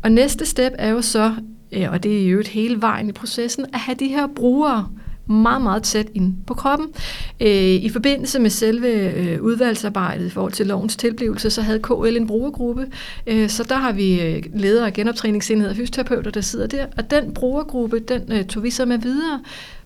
Og 0.03 0.11
næste 0.11 0.45
step 0.45 0.73
er 0.77 0.89
jo 0.89 1.01
så, 1.01 1.33
og 1.87 2.03
det 2.03 2.23
er 2.25 2.29
jo 2.29 2.39
et 2.39 2.47
hele 2.47 2.81
vejen 2.81 3.09
i 3.09 3.11
processen, 3.11 3.65
at 3.73 3.79
have 3.79 3.95
de 3.95 4.07
her 4.07 4.27
brugere, 4.35 4.89
meget, 5.29 5.61
meget 5.61 5.83
tæt 5.83 6.07
ind 6.13 6.33
på 6.47 6.53
kroppen. 6.53 6.87
Øh, 7.39 7.73
I 7.73 7.89
forbindelse 7.89 8.39
med 8.39 8.49
selve 8.49 8.87
øh, 9.13 9.41
udvalgsarbejdet 9.41 10.25
i 10.25 10.29
forhold 10.29 10.53
til 10.53 10.67
lovens 10.67 10.95
tilblivelse, 10.95 11.49
så 11.49 11.61
havde 11.61 11.79
KL 11.79 12.17
en 12.17 12.27
brugergruppe, 12.27 12.87
øh, 13.27 13.49
så 13.49 13.63
der 13.63 13.75
har 13.75 13.91
vi 13.91 14.21
øh, 14.21 14.43
ledere 14.53 14.85
af 14.85 14.93
genoptræningsenheder 14.93 15.71
og 15.71 15.75
fysioterapeuter, 15.75 16.31
der 16.31 16.41
sidder 16.41 16.67
der, 16.67 16.85
og 16.97 17.11
den 17.11 17.33
brugergruppe, 17.33 17.99
den 17.99 18.21
øh, 18.31 18.45
tog 18.45 18.63
vi 18.63 18.69
så 18.69 18.85
med 18.85 18.97
videre, 18.97 19.39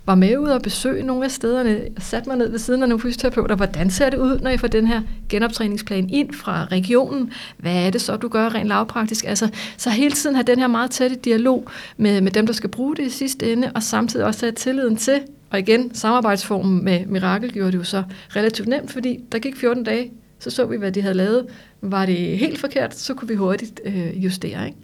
var 0.05 0.15
med 0.15 0.37
ud 0.37 0.47
og 0.47 0.61
besøge 0.61 1.03
nogle 1.03 1.25
af 1.25 1.31
stederne, 1.31 1.81
satte 1.97 2.29
mig 2.29 2.37
ned 2.37 2.49
ved 2.49 2.59
siden 2.59 2.83
af 2.83 2.89
nogle 2.89 3.01
fysioterapeuter, 3.01 3.55
hvordan 3.55 3.89
ser 3.89 4.09
det 4.09 4.17
ud, 4.17 4.39
når 4.39 4.49
I 4.49 4.57
får 4.57 4.67
den 4.67 4.87
her 4.87 5.01
genoptræningsplan 5.29 6.09
ind 6.09 6.33
fra 6.33 6.65
regionen? 6.65 7.31
Hvad 7.57 7.85
er 7.85 7.89
det 7.89 8.01
så, 8.01 8.15
du 8.15 8.27
gør 8.27 8.49
rent 8.55 8.67
lavpraktisk? 8.67 9.25
Altså, 9.25 9.49
så 9.77 9.89
hele 9.89 10.15
tiden 10.15 10.35
have 10.35 10.43
den 10.43 10.59
her 10.59 10.67
meget 10.67 10.91
tætte 10.91 11.15
dialog 11.15 11.67
med, 11.97 12.21
med 12.21 12.31
dem, 12.31 12.45
der 12.45 12.53
skal 12.53 12.69
bruge 12.69 12.95
det 12.95 13.03
i 13.03 13.09
sidste 13.09 13.53
ende, 13.53 13.71
og 13.75 13.83
samtidig 13.83 14.25
også 14.25 14.45
have 14.45 14.51
tilliden 14.51 14.97
til 14.97 15.21
og 15.53 15.59
igen, 15.59 15.95
samarbejdsformen 15.95 16.83
med 16.83 17.05
Mirakel 17.05 17.51
gjorde 17.51 17.71
det 17.71 17.77
jo 17.77 17.83
så 17.83 18.03
relativt 18.35 18.67
nemt, 18.67 18.91
fordi 18.91 19.19
der 19.31 19.39
gik 19.39 19.55
14 19.55 19.83
dage, 19.83 20.11
så 20.39 20.49
så 20.49 20.65
vi, 20.65 20.77
hvad 20.77 20.91
de 20.91 21.01
havde 21.01 21.15
lavet. 21.15 21.45
Var 21.81 22.05
det 22.05 22.37
helt 22.37 22.59
forkert, 22.59 22.95
så 22.95 23.13
kunne 23.13 23.27
vi 23.27 23.35
hurtigt 23.35 23.81
øh, 23.85 24.23
justere. 24.23 24.65
Ikke? 24.65 24.77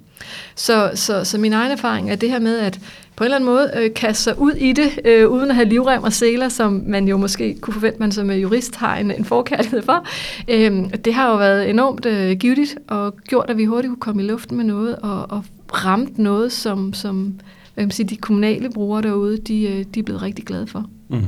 Så, 0.55 0.91
så, 0.95 1.23
så 1.23 1.37
min 1.37 1.53
egen 1.53 1.71
erfaring 1.71 2.11
er 2.11 2.15
det 2.15 2.29
her 2.29 2.39
med, 2.39 2.59
at 2.59 2.79
på 3.15 3.23
en 3.23 3.25
eller 3.25 3.35
anden 3.35 3.49
måde 3.49 3.71
øh, 3.75 3.93
kaste 3.93 4.23
sig 4.23 4.39
ud 4.39 4.51
i 4.51 4.73
det, 4.73 4.99
øh, 5.05 5.29
uden 5.29 5.49
at 5.49 5.55
have 5.55 5.67
livrem 5.67 6.03
og 6.03 6.13
seler, 6.13 6.49
som 6.49 6.83
man 6.87 7.07
jo 7.07 7.17
måske 7.17 7.57
kunne 7.61 7.73
forvente, 7.73 7.99
man 7.99 8.11
som 8.11 8.29
øh, 8.29 8.41
jurist 8.41 8.75
har 8.75 8.97
en, 8.97 9.11
en 9.11 9.25
forkærlighed 9.25 9.81
for. 9.81 10.05
Øh, 10.47 10.83
det 11.05 11.13
har 11.13 11.29
jo 11.29 11.37
været 11.37 11.69
enormt 11.69 12.05
øh, 12.05 12.37
givetigt 12.37 12.77
og 12.87 13.17
gjort, 13.17 13.49
at 13.49 13.57
vi 13.57 13.65
hurtigt 13.65 13.91
kunne 13.91 13.99
komme 13.99 14.23
i 14.23 14.25
luften 14.25 14.57
med 14.57 14.65
noget 14.65 14.95
og, 14.95 15.31
og 15.31 15.43
ramt 15.73 16.17
noget, 16.17 16.51
som, 16.51 16.93
som 16.93 17.39
hvad 17.79 17.87
kan 17.87 17.91
sige, 17.91 18.07
de 18.07 18.15
kommunale 18.15 18.69
brugere 18.69 19.01
derude, 19.01 19.37
de, 19.37 19.63
øh, 19.63 19.85
de 19.95 19.99
er 19.99 20.03
blevet 20.03 20.21
rigtig 20.21 20.45
glade 20.45 20.67
for. 20.67 20.89
Mm. 21.09 21.25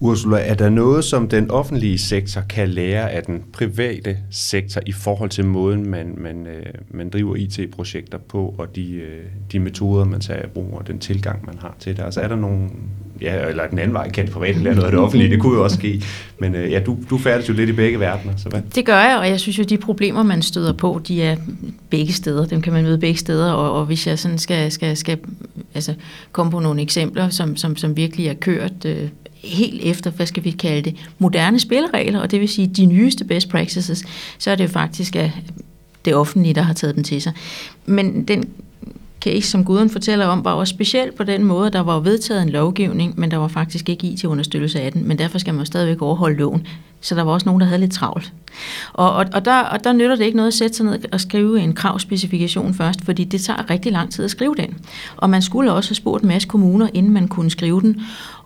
Ursula, 0.00 0.38
er 0.38 0.54
der 0.54 0.68
noget, 0.68 1.04
som 1.04 1.28
den 1.28 1.50
offentlige 1.50 1.98
sektor 1.98 2.40
kan 2.40 2.68
lære 2.68 3.10
af 3.10 3.22
den 3.22 3.42
private 3.52 4.18
sektor 4.30 4.80
i 4.86 4.92
forhold 4.92 5.30
til 5.30 5.44
måden, 5.46 5.90
man, 5.90 6.14
man, 6.18 6.46
øh, 6.46 6.66
man 6.90 7.10
driver 7.10 7.36
IT-projekter 7.36 8.18
på, 8.18 8.54
og 8.58 8.76
de, 8.76 8.92
øh, 8.92 9.24
de 9.52 9.58
metoder, 9.58 10.04
man 10.04 10.20
tager 10.20 10.42
i 10.42 10.48
brug, 10.48 10.78
og 10.78 10.86
den 10.86 10.98
tilgang, 10.98 11.46
man 11.46 11.58
har 11.58 11.76
til 11.78 11.96
det? 11.96 12.02
Altså 12.02 12.20
er 12.20 12.28
der 12.28 12.36
nogle, 12.36 12.70
ja, 13.20 13.48
eller 13.48 13.66
den 13.66 13.78
anden 13.78 13.94
vej, 13.94 14.10
kendt 14.10 14.30
privat 14.30 14.54
private 14.54 14.74
noget 14.74 14.84
af 14.84 14.90
det 14.90 15.00
offentlige, 15.00 15.30
det 15.30 15.40
kunne 15.40 15.56
jo 15.56 15.64
også 15.64 15.76
ske, 15.76 16.02
men 16.38 16.54
øh, 16.54 16.70
ja, 16.70 16.80
du, 16.80 16.98
du 17.10 17.18
færdes 17.18 17.48
jo 17.48 17.54
lidt 17.54 17.70
i 17.70 17.72
begge 17.72 18.00
verdener, 18.00 18.36
så 18.36 18.48
hvad? 18.48 18.60
Det 18.74 18.84
gør 18.84 19.00
jeg, 19.00 19.18
og 19.18 19.28
jeg 19.28 19.40
synes 19.40 19.58
jo, 19.58 19.62
de 19.62 19.78
problemer, 19.78 20.22
man 20.22 20.42
støder 20.42 20.72
på, 20.72 21.00
de 21.08 21.22
er 21.22 21.36
begge 21.90 22.12
steder, 22.12 22.46
dem 22.46 22.62
kan 22.62 22.72
man 22.72 22.84
møde 22.84 22.98
begge 22.98 23.18
steder, 23.18 23.52
og, 23.52 23.72
og 23.72 23.86
hvis 23.86 24.06
jeg 24.06 24.18
sådan 24.18 24.38
skal, 24.38 24.72
skal, 24.72 24.96
skal 24.96 25.18
altså, 25.74 25.94
komme 26.32 26.52
på 26.52 26.60
nogle 26.60 26.82
eksempler, 26.82 27.28
som, 27.28 27.56
som, 27.56 27.76
som 27.76 27.96
virkelig 27.96 28.26
er 28.26 28.34
kørt 28.34 28.84
øh, 28.84 29.08
helt 29.34 29.80
efter, 29.84 30.10
hvad 30.10 30.26
skal 30.26 30.44
vi 30.44 30.50
kalde 30.50 30.90
det, 30.90 30.96
moderne 31.18 31.60
spilleregler, 31.60 32.20
og 32.20 32.30
det 32.30 32.40
vil 32.40 32.48
sige 32.48 32.66
de 32.66 32.86
nyeste 32.86 33.24
best 33.24 33.48
practices, 33.48 34.04
så 34.38 34.50
er 34.50 34.54
det 34.54 34.64
jo 34.64 34.68
faktisk 34.68 35.16
at 35.16 35.30
det 36.04 36.14
offentlige, 36.14 36.54
der 36.54 36.62
har 36.62 36.74
taget 36.74 36.94
den 36.94 37.04
til 37.04 37.22
sig. 37.22 37.32
Men 37.86 38.24
den 38.24 38.44
case, 39.20 39.50
som 39.50 39.64
Guden 39.64 39.90
fortæller 39.90 40.26
om, 40.26 40.44
var 40.44 40.52
også 40.52 40.70
speciel 40.70 41.12
på 41.12 41.24
den 41.24 41.44
måde, 41.44 41.70
der 41.70 41.80
var 41.80 42.00
vedtaget 42.00 42.42
en 42.42 42.48
lovgivning, 42.48 43.20
men 43.20 43.30
der 43.30 43.36
var 43.36 43.48
faktisk 43.48 43.88
ikke 43.88 44.06
IT-understøttelse 44.06 44.80
af 44.80 44.92
den, 44.92 45.08
men 45.08 45.18
derfor 45.18 45.38
skal 45.38 45.54
man 45.54 45.60
jo 45.60 45.64
stadigvæk 45.64 46.02
overholde 46.02 46.38
loven. 46.38 46.66
Så 47.00 47.14
der 47.14 47.22
var 47.22 47.32
også 47.32 47.46
nogen, 47.46 47.60
der 47.60 47.66
havde 47.66 47.80
lidt 47.80 47.92
travlt. 47.92 48.32
Og, 48.92 49.12
og, 49.12 49.26
og, 49.32 49.44
der, 49.44 49.60
og 49.60 49.84
der 49.84 49.92
nytter 49.92 50.16
det 50.16 50.24
ikke 50.24 50.36
noget 50.36 50.48
at 50.48 50.54
sætte 50.54 50.76
sig 50.76 50.86
ned 50.86 50.98
og 51.12 51.20
skrive 51.20 51.60
en 51.60 51.74
kravspecifikation 51.74 52.74
først, 52.74 53.04
fordi 53.04 53.24
det 53.24 53.40
tager 53.40 53.70
rigtig 53.70 53.92
lang 53.92 54.12
tid 54.12 54.24
at 54.24 54.30
skrive 54.30 54.54
den. 54.54 54.78
Og 55.16 55.30
man 55.30 55.42
skulle 55.42 55.72
også 55.72 55.90
have 55.90 55.96
spurgt 55.96 56.22
en 56.22 56.28
masse 56.28 56.48
kommuner, 56.48 56.88
inden 56.94 57.12
man 57.12 57.28
kunne 57.28 57.50
skrive 57.50 57.80
den. 57.80 58.02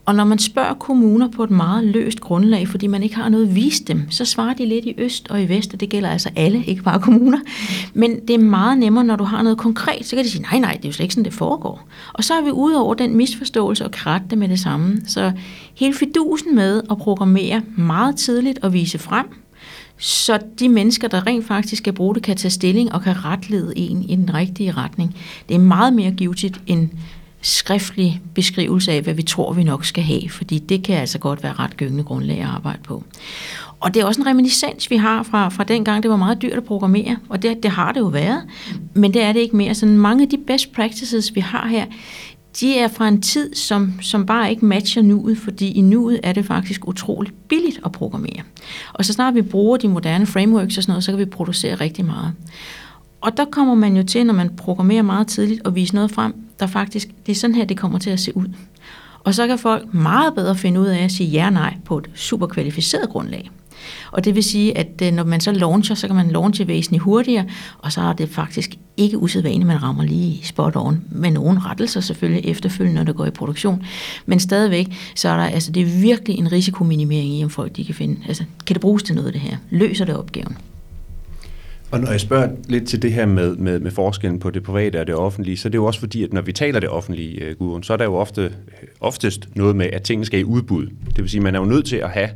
Og 0.07 0.15
når 0.15 0.25
man 0.25 0.39
spørger 0.39 0.75
kommuner 0.75 1.29
på 1.29 1.45
et 1.45 1.51
meget 1.51 1.85
løst 1.85 2.21
grundlag, 2.21 2.69
fordi 2.69 2.87
man 2.87 3.03
ikke 3.03 3.17
har 3.17 3.29
noget 3.29 3.49
at 3.49 3.55
vise 3.55 3.85
dem, 3.85 4.11
så 4.11 4.25
svarer 4.25 4.55
de 4.55 4.67
lidt 4.67 4.85
i 4.85 4.95
øst 4.99 5.31
og 5.31 5.43
i 5.43 5.49
vest, 5.49 5.75
og 5.75 5.81
det 5.81 5.89
gælder 5.89 6.11
altså 6.11 6.31
alle, 6.37 6.65
ikke 6.65 6.83
bare 6.83 7.01
kommuner. 7.01 7.39
Men 7.95 8.21
det 8.29 8.35
er 8.35 8.39
meget 8.39 8.79
nemmere, 8.79 9.05
når 9.05 9.17
du 9.17 9.25
har 9.25 9.43
noget 9.43 9.59
konkret, 9.59 10.07
så 10.07 10.17
kan 10.17 10.25
de 10.25 10.31
sige, 10.31 10.43
nej, 10.43 10.59
nej, 10.59 10.73
det 10.73 10.85
er 10.85 10.89
jo 10.89 10.93
slet 10.93 11.05
ikke 11.05 11.15
sådan, 11.15 11.25
det 11.25 11.33
foregår. 11.33 11.89
Og 12.13 12.25
så 12.25 12.35
er 12.35 12.45
vi 12.45 12.51
ude 12.51 12.81
over 12.81 12.95
den 12.95 13.17
misforståelse 13.17 13.85
og 13.85 13.91
kratte 13.91 14.27
det 14.31 14.39
med 14.39 14.49
det 14.49 14.61
samme. 14.61 15.01
Så 15.07 15.33
hele 15.75 15.95
fidusen 15.95 16.55
med 16.55 16.83
at 16.91 16.99
programmere 16.99 17.63
meget 17.77 18.17
tidligt 18.17 18.59
og 18.59 18.73
vise 18.73 18.99
frem, 18.99 19.27
så 19.99 20.39
de 20.59 20.69
mennesker, 20.69 21.09
der 21.09 21.27
rent 21.27 21.47
faktisk 21.47 21.83
skal 21.83 21.93
bruge 21.93 22.15
det, 22.15 22.23
kan 22.23 22.37
tage 22.37 22.51
stilling 22.51 22.93
og 22.93 23.03
kan 23.03 23.25
retlede 23.25 23.73
en 23.79 24.03
i 24.03 24.17
den 24.17 24.35
rigtige 24.35 24.73
retning. 24.73 25.17
Det 25.49 25.55
er 25.55 25.59
meget 25.59 25.93
mere 25.93 26.11
givetigt 26.11 26.61
end 26.67 26.89
skriftlig 27.45 28.21
beskrivelse 28.35 28.93
af, 28.93 29.03
hvad 29.03 29.15
vi 29.15 29.23
tror, 29.23 29.53
vi 29.53 29.65
nok 29.65 29.85
skal 29.85 30.03
have, 30.05 30.31
fordi 30.31 30.59
det 30.59 30.83
kan 30.83 30.97
altså 30.97 31.19
godt 31.19 31.43
være 31.43 31.53
ret 31.53 31.77
gyngende 31.77 32.05
grundlag 32.05 32.39
at 32.39 32.47
arbejde 32.47 32.79
på. 32.83 33.05
Og 33.81 33.95
det 33.95 34.01
er 34.01 34.07
også 34.07 34.21
en 34.21 34.27
reminiscens, 34.27 34.91
vi 34.91 34.97
har 34.97 35.23
fra, 35.23 35.49
fra 35.49 35.65
den 35.65 35.85
gang, 35.85 36.03
det 36.03 36.11
var 36.11 36.17
meget 36.17 36.43
dyrt 36.43 36.53
at 36.53 36.65
programmere, 36.65 37.17
og 37.29 37.43
det, 37.43 37.63
det 37.63 37.71
har 37.71 37.93
det 37.93 38.01
jo 38.01 38.07
været, 38.07 38.43
men 38.95 39.15
det 39.15 39.23
er 39.23 39.33
det 39.33 39.41
ikke 39.41 39.57
mere. 39.57 39.75
Så 39.75 39.87
mange 39.87 40.23
af 40.23 40.29
de 40.29 40.39
best 40.47 40.73
practices, 40.73 41.35
vi 41.35 41.41
har 41.41 41.67
her, 41.67 41.85
de 42.61 42.79
er 42.79 42.89
fra 42.89 43.09
en 43.09 43.23
tid, 43.23 43.55
som, 43.55 43.93
som 44.01 44.27
bare 44.27 44.51
ikke 44.51 44.65
matcher 44.65 45.03
nuet, 45.03 45.39
fordi 45.39 45.73
i 45.73 45.81
nuet 45.81 46.21
er 46.23 46.33
det 46.33 46.45
faktisk 46.45 46.89
utroligt 46.89 47.49
billigt 47.49 47.81
at 47.85 47.93
programmere. 47.93 48.43
Og 48.93 49.05
så 49.05 49.13
snart 49.13 49.35
vi 49.35 49.43
bruger 49.43 49.77
de 49.77 49.89
moderne 49.89 50.27
frameworks 50.27 50.77
og 50.77 50.83
sådan 50.83 50.93
noget, 50.93 51.05
så 51.05 51.13
kan 51.13 51.19
vi 51.19 51.25
producere 51.25 51.75
rigtig 51.75 52.05
meget. 52.05 52.33
Og 53.21 53.37
der 53.37 53.45
kommer 53.45 53.75
man 53.75 53.97
jo 53.97 54.03
til, 54.03 54.27
når 54.27 54.35
man 54.35 54.51
programmerer 54.57 55.03
meget 55.03 55.27
tidligt, 55.27 55.63
og 55.65 55.75
vise 55.75 55.95
noget 55.95 56.11
frem, 56.11 56.35
der 56.61 56.67
faktisk, 56.67 57.09
det 57.27 57.33
er 57.33 57.37
sådan 57.37 57.57
her, 57.57 57.65
det 57.65 57.77
kommer 57.77 57.99
til 57.99 58.11
at 58.11 58.21
se 58.21 58.37
ud. 58.37 58.49
Og 59.25 59.35
så 59.35 59.47
kan 59.47 59.59
folk 59.59 59.95
meget 59.95 60.35
bedre 60.35 60.57
finde 60.57 60.81
ud 60.81 60.87
af 60.87 61.05
at 61.05 61.13
sige 61.13 61.31
ja 61.31 61.47
og 61.47 61.53
nej 61.53 61.77
på 61.85 61.99
et 61.99 62.11
super 62.15 62.47
kvalificeret 62.47 63.09
grundlag. 63.09 63.51
Og 64.13 64.25
det 64.25 64.35
vil 64.35 64.43
sige, 64.43 64.79
at 64.79 65.03
øh, 65.03 65.13
når 65.13 65.25
man 65.25 65.41
så 65.41 65.53
launcher, 65.53 65.95
så 65.95 66.07
kan 66.07 66.17
man 66.17 66.31
launche 66.31 66.67
væsentligt 66.67 67.03
hurtigere, 67.03 67.45
og 67.79 67.93
så 67.93 68.01
er 68.01 68.13
det 68.13 68.29
faktisk 68.29 68.75
ikke 68.97 69.19
usædvanligt, 69.19 69.67
man 69.67 69.83
rammer 69.83 70.05
lige 70.05 70.41
spot 70.45 70.77
on, 70.77 71.05
med 71.11 71.31
nogle 71.31 71.61
rettelser 71.61 72.01
selvfølgelig 72.01 72.51
efterfølgende, 72.51 72.97
når 72.97 73.05
det 73.05 73.17
går 73.17 73.27
i 73.27 73.31
produktion. 73.31 73.83
Men 74.27 74.41
stadigvæk, 74.41 75.13
så 75.15 75.29
er 75.29 75.37
der, 75.37 75.45
altså 75.45 75.73
det 75.73 75.83
er 75.83 76.01
virkelig 76.01 76.39
en 76.39 76.53
risikominimering 76.53 77.35
i, 77.35 77.45
om 77.45 77.51
folk 77.51 77.77
de 77.77 77.85
kan 77.85 77.95
finde, 77.95 78.21
altså 78.29 78.45
kan 78.67 78.75
det 78.75 78.81
bruges 78.81 79.03
til 79.03 79.15
noget 79.15 79.33
det 79.33 79.41
her? 79.41 79.57
Løser 79.71 80.05
det 80.05 80.17
opgaven? 80.17 80.57
Og 81.95 82.01
når 82.01 82.11
jeg 82.11 82.21
spørger 82.21 82.49
lidt 82.69 82.89
til 82.89 83.03
det 83.03 83.13
her 83.13 83.27
med, 83.27 83.57
med, 83.57 83.81
med 83.81 83.91
forskellen 83.91 84.41
på 84.41 84.51
det 84.51 84.63
private 84.63 85.01
og 85.01 85.07
det 85.07 85.15
offentlige, 85.15 85.57
så 85.57 85.69
er 85.69 85.71
det 85.71 85.79
jo 85.79 85.85
også 85.85 86.01
fordi, 86.01 86.25
at 86.25 86.33
når 86.33 86.41
vi 86.41 86.53
taler 86.53 86.81
det 86.81 86.89
offentlige, 86.89 87.41
øh, 87.41 87.57
Gudrun, 87.57 87.83
så 87.83 87.93
er 87.93 87.97
der 87.97 88.05
jo 88.05 88.15
ofte, 88.15 88.53
oftest 89.01 89.49
noget 89.57 89.77
med, 89.77 89.87
at 89.87 90.03
tingene 90.03 90.27
skal 90.27 90.41
i 90.41 90.45
udbud. 90.45 90.87
Det 90.87 91.19
vil 91.19 91.29
sige, 91.29 91.39
at 91.39 91.43
man 91.43 91.55
er 91.55 91.59
jo 91.59 91.65
nødt 91.65 91.87
til 91.87 91.97
at 91.97 92.11
have 92.11 92.29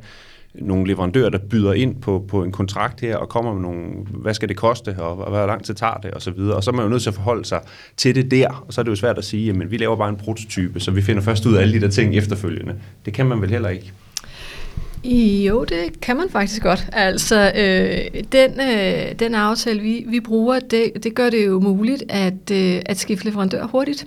nogle 0.55 0.87
leverandører, 0.87 1.31
der 1.31 1.38
byder 1.38 1.73
ind 1.73 1.97
på, 2.01 2.25
på 2.29 2.44
en 2.44 2.53
kontrakt 2.53 3.01
her, 3.01 3.16
og 3.16 3.29
kommer 3.29 3.53
med 3.53 3.62
nogle, 3.62 3.85
hvad 4.11 4.35
skal 4.35 4.49
det 4.49 4.57
koste, 4.57 4.97
og, 4.99 5.18
og 5.18 5.31
hvor 5.31 5.47
lang 5.47 5.64
tid 5.64 5.75
tager 5.75 5.94
det, 6.03 6.11
og 6.11 6.23
så 6.23 6.31
videre. 6.31 6.57
Og 6.57 6.64
så 6.64 6.71
er 6.71 6.75
man 6.75 6.85
jo 6.85 6.90
nødt 6.90 7.03
til 7.03 7.11
at 7.11 7.14
forholde 7.14 7.44
sig 7.44 7.61
til 7.97 8.14
det 8.14 8.31
der, 8.31 8.64
og 8.66 8.73
så 8.73 8.81
er 8.81 8.83
det 8.83 8.90
jo 8.90 8.97
svært 8.97 9.18
at 9.18 9.25
sige, 9.25 9.51
at 9.51 9.71
vi 9.71 9.77
laver 9.77 9.97
bare 9.97 10.09
en 10.09 10.16
prototype, 10.16 10.81
så 10.81 10.90
vi 10.90 11.03
finder 11.03 11.23
først 11.23 11.47
ud 11.47 11.55
af 11.55 11.61
alle 11.61 11.75
de 11.75 11.81
der 11.81 11.90
ting 11.90 12.16
efterfølgende. 12.16 12.75
Det 13.05 13.12
kan 13.12 13.27
man 13.27 13.40
vel 13.40 13.51
heller 13.51 13.68
ikke. 13.68 13.92
Jo, 15.05 15.65
det 15.65 16.01
kan 16.01 16.17
man 16.17 16.29
faktisk 16.31 16.63
godt. 16.63 16.89
Altså, 16.93 17.53
øh, 17.57 18.23
den, 18.33 18.61
øh, 18.61 19.19
den 19.19 19.35
aftale, 19.35 19.81
vi, 19.81 20.05
vi 20.09 20.21
bruger, 20.21 20.61
det, 20.61 21.05
det 21.05 21.15
gør 21.15 21.31
det 21.31 21.47
jo 21.47 21.61
muligt 21.61 22.05
at, 22.09 22.51
øh, 22.53 22.83
at 22.87 22.99
skifte 22.99 23.25
leverandør 23.25 23.67
hurtigt. 23.67 24.07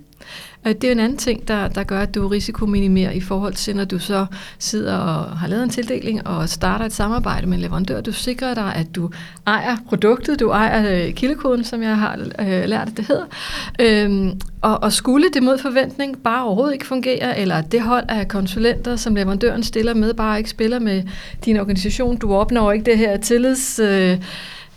Øh, 0.67 0.75
det 0.75 0.83
er 0.83 0.91
en 0.91 0.99
anden 0.99 1.17
ting, 1.17 1.47
der, 1.47 1.67
der 1.67 1.83
gør, 1.83 1.99
at 1.99 2.15
du 2.15 2.27
risikominimerer 2.27 3.11
i 3.11 3.19
forhold 3.19 3.53
til, 3.53 3.75
når 3.75 3.85
du 3.85 3.99
så 3.99 4.25
sidder 4.59 4.97
og 4.97 5.37
har 5.37 5.47
lavet 5.47 5.63
en 5.63 5.69
tildeling 5.69 6.27
og 6.27 6.49
starter 6.49 6.85
et 6.85 6.93
samarbejde 6.93 7.47
med 7.47 7.57
en 7.57 7.61
leverandør. 7.61 8.01
Du 8.01 8.11
sikrer 8.11 8.53
dig, 8.53 8.75
at 8.75 8.95
du 8.95 9.11
ejer 9.47 9.77
produktet, 9.89 10.39
du 10.39 10.49
ejer 10.49 11.05
øh, 11.07 11.13
kildekoden, 11.13 11.63
som 11.63 11.83
jeg 11.83 11.97
har 11.97 12.17
øh, 12.39 12.63
lært, 12.65 12.87
at 12.87 12.97
det 12.97 13.05
hedder. 13.07 13.25
Øhm, 13.79 14.39
og, 14.61 14.83
og 14.83 14.93
skulle 14.93 15.29
det 15.33 15.43
mod 15.43 15.57
forventning 15.57 16.23
bare 16.23 16.43
overhovedet 16.43 16.73
ikke 16.73 16.85
fungere, 16.85 17.39
eller 17.39 17.61
det 17.61 17.81
hold 17.81 18.05
af 18.09 18.27
konsulenter, 18.27 18.95
som 18.95 19.15
leverandøren 19.15 19.63
stiller 19.63 19.93
med, 19.93 20.13
bare 20.13 20.37
ikke 20.37 20.49
spiller 20.49 20.79
med 20.79 21.03
din 21.45 21.57
organisation, 21.57 22.17
du 22.17 22.33
opnår 22.33 22.71
ikke 22.71 22.85
det 22.85 22.97
her 22.97 23.17
tillids... 23.17 23.79
Øh, 23.79 24.17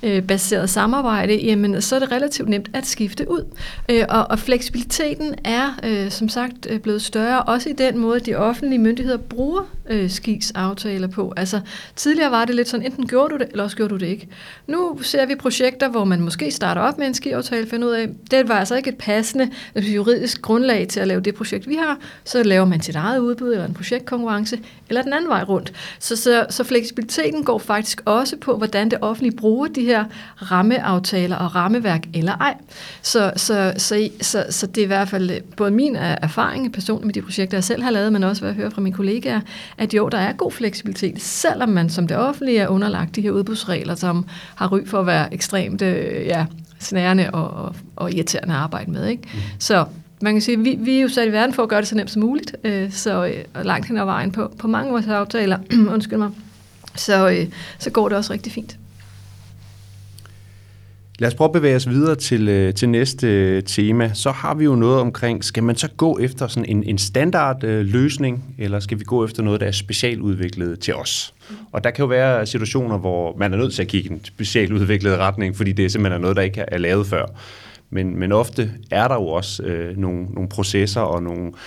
Øh, 0.02 0.22
baseret 0.22 0.70
samarbejde, 0.70 1.37
jamen 1.37 1.83
så 1.83 1.96
er 1.96 2.00
det 2.00 2.12
relativt 2.12 2.48
nemt 2.48 2.70
at 2.72 2.87
skifte 2.87 3.30
ud. 3.30 3.44
Øh, 3.88 4.04
og, 4.09 4.26
og 4.30 4.38
fleksibiliteten 4.38 5.35
er 5.44 5.78
øh, 5.85 6.11
som 6.11 6.28
sagt 6.28 6.66
øh, 6.70 6.80
blevet 6.80 7.02
større, 7.02 7.42
også 7.42 7.68
i 7.68 7.72
den 7.72 7.98
måde, 7.98 8.20
de 8.20 8.35
offentlige 8.35 8.78
myndigheder 8.78 9.16
bruger 9.16 9.62
øh, 9.88 10.11
skis 10.11 10.52
aftaler 10.54 11.09
på. 11.09 11.33
Altså 11.37 11.61
tidligere 11.96 12.30
var 12.30 12.44
det 12.44 12.54
lidt 12.54 12.68
sådan, 12.68 12.87
enten 12.87 13.07
gjorde 13.07 13.35
du 13.35 13.38
det, 13.38 13.48
eller 13.50 13.64
også 13.64 13.76
gjorde 13.76 13.90
du 13.90 13.96
det 13.96 14.07
ikke. 14.07 14.28
Nu 14.66 14.98
ser 15.02 15.26
vi 15.26 15.35
projekter, 15.35 15.88
hvor 15.88 16.04
man 16.04 16.20
måske 16.20 16.50
starter 16.50 16.80
op 16.80 16.98
med 16.98 17.07
en 17.07 17.14
skiaftale, 17.14 17.66
finder 17.66 17.88
ud 17.88 17.92
af, 17.92 18.09
det 18.30 18.48
var 18.48 18.59
altså 18.59 18.74
ikke 18.74 18.90
et 18.90 18.98
passende 18.98 19.50
juridisk 19.76 20.42
grundlag 20.42 20.88
til 20.88 21.00
at 21.00 21.09
lave 21.09 21.20
det 21.20 21.35
projekt, 21.35 21.68
vi 21.68 21.74
har, 21.74 21.98
så 22.24 22.42
laver 22.42 22.64
man 22.64 22.80
sit 22.80 22.96
eget 22.96 23.18
udbud 23.18 23.52
eller 23.52 23.66
en 23.66 23.74
projektkonkurrence, 23.74 24.59
eller 24.88 25.02
den 25.02 25.12
anden 25.12 25.30
vej 25.30 25.42
rundt. 25.42 25.72
Så, 25.98 26.16
så, 26.16 26.46
så 26.50 26.64
fleksibiliteten 26.64 27.44
går 27.44 27.59
faktisk 27.59 28.02
også 28.04 28.37
på, 28.37 28.57
hvordan 28.57 28.88
det 28.88 28.98
offentlige 29.00 29.37
bruger 29.37 29.66
de 29.66 29.85
her 29.85 29.93
rammeaftaler 30.50 31.37
og 31.37 31.54
rammeværk 31.54 32.02
eller 32.14 32.33
ej. 32.33 32.54
Så, 33.02 33.33
så, 33.37 33.72
så, 33.76 34.09
så, 34.20 34.44
så 34.50 34.66
det 34.66 34.78
er 34.78 34.85
i 34.85 34.87
hvert 34.87 35.09
fald 35.09 35.40
både 35.57 35.70
min 35.70 35.96
erfaring 35.96 36.72
personligt 36.72 37.07
med 37.07 37.14
de 37.14 37.22
projekter, 37.22 37.57
jeg 37.57 37.64
selv 37.64 37.83
har 37.83 37.90
lavet, 37.90 38.12
men 38.12 38.24
også 38.24 38.42
hvad 38.42 38.50
jeg 38.50 38.57
hører 38.57 38.70
fra 38.70 38.80
mine 38.80 38.96
kollegaer, 38.96 39.40
at 39.78 39.94
jo, 39.94 40.09
der 40.09 40.18
er 40.18 40.33
god 40.33 40.52
fleksibilitet, 40.52 41.22
selvom 41.22 41.68
man 41.68 41.90
som 41.90 42.07
det 42.07 42.16
offentlige 42.16 42.59
er 42.59 42.68
underlagt 42.68 43.16
de 43.16 43.20
her 43.20 43.30
udbudsregler, 43.30 43.94
som 43.94 44.26
har 44.54 44.68
ry 44.72 44.87
for 44.87 45.00
at 45.00 45.07
være 45.07 45.35
ekstremt 45.35 45.83
øh, 45.83 46.26
ja, 46.26 46.46
snærende 46.78 47.30
og, 47.30 47.50
og, 47.50 47.74
og 47.96 48.12
irriterende 48.12 48.54
at 48.54 48.61
arbejde 48.61 48.90
med. 48.90 49.07
Ikke? 49.07 49.22
Mm. 49.35 49.40
Så 49.59 49.85
man 50.20 50.35
kan 50.35 50.42
sige, 50.42 50.59
vi, 50.59 50.78
vi 50.80 50.96
er 50.96 51.02
jo 51.02 51.09
sat 51.09 51.28
i 51.28 51.33
verden 51.33 51.54
for 51.54 51.62
at 51.62 51.68
gøre 51.68 51.80
det 51.80 51.88
så 51.88 51.94
nemt 51.94 52.11
som 52.11 52.22
muligt, 52.22 52.57
øh, 52.64 52.92
så 52.92 53.26
øh, 53.26 53.64
langt 53.64 53.87
hen 53.87 53.98
ad 53.98 54.04
vejen 54.04 54.33
på, 54.33 54.52
på 54.59 54.68
mange 54.68 54.87
af 54.87 54.92
vores 54.92 55.07
aftaler, 55.07 55.59
undskyld 55.94 56.18
mig, 56.18 56.30
så, 56.96 57.28
øh, 57.30 57.46
så 57.78 57.90
går 57.90 58.09
det 58.09 58.18
også 58.18 58.33
rigtig 58.33 58.52
fint. 58.52 58.76
Lad 61.18 61.29
os 61.29 61.35
prøve 61.35 61.48
at 61.48 61.53
bevæge 61.53 61.77
os 61.77 61.88
videre 61.88 62.14
til, 62.14 62.48
øh, 62.48 62.74
til 62.74 62.88
næste 62.88 63.27
øh, 63.27 63.62
tema. 63.62 64.11
Så 64.14 64.31
har 64.31 64.55
vi 64.55 64.64
jo 64.64 64.74
noget 64.74 65.00
omkring, 65.00 65.44
skal 65.44 65.62
man 65.62 65.77
så 65.77 65.88
gå 65.96 66.18
efter 66.18 66.46
sådan 66.46 66.68
en, 66.68 66.85
en 66.85 66.98
standard 66.98 67.64
øh, 67.64 67.87
løsning, 67.87 68.55
eller 68.59 68.81
skal 68.81 68.98
vi 68.98 69.05
gå 69.05 69.24
efter 69.24 69.42
noget, 69.42 69.61
der 69.61 69.66
er 69.66 69.72
specialudviklet 69.72 70.81
til 70.81 70.94
os? 70.94 71.35
Og 71.72 71.85
der 71.85 71.90
kan 71.90 72.03
jo 72.03 72.07
være 72.07 72.46
situationer, 72.46 72.98
hvor 72.98 73.37
man 73.37 73.53
er 73.53 73.57
nødt 73.57 73.74
til 73.74 73.83
at 73.83 73.88
kigge 73.88 74.11
i 74.11 74.12
en 74.12 74.20
specialudviklet 74.24 75.18
retning, 75.18 75.57
fordi 75.57 75.72
det 75.72 75.92
simpelthen 75.92 76.18
er 76.18 76.22
noget, 76.22 76.37
der 76.37 76.42
ikke 76.42 76.64
er 76.68 76.79
lavet 76.79 77.07
før. 77.07 77.27
Men, 77.90 78.18
men 78.18 78.33
ofte 78.33 78.70
er 78.90 79.09
der 79.09 79.14
jo 79.14 79.27
også 79.27 79.62
øh, 79.62 79.96
nogle, 79.98 80.24
nogle 80.24 80.48
processer 80.48 81.00
og 81.00 81.22
nogle, 81.22 81.40
nogle, 81.40 81.48
øh, 81.48 81.59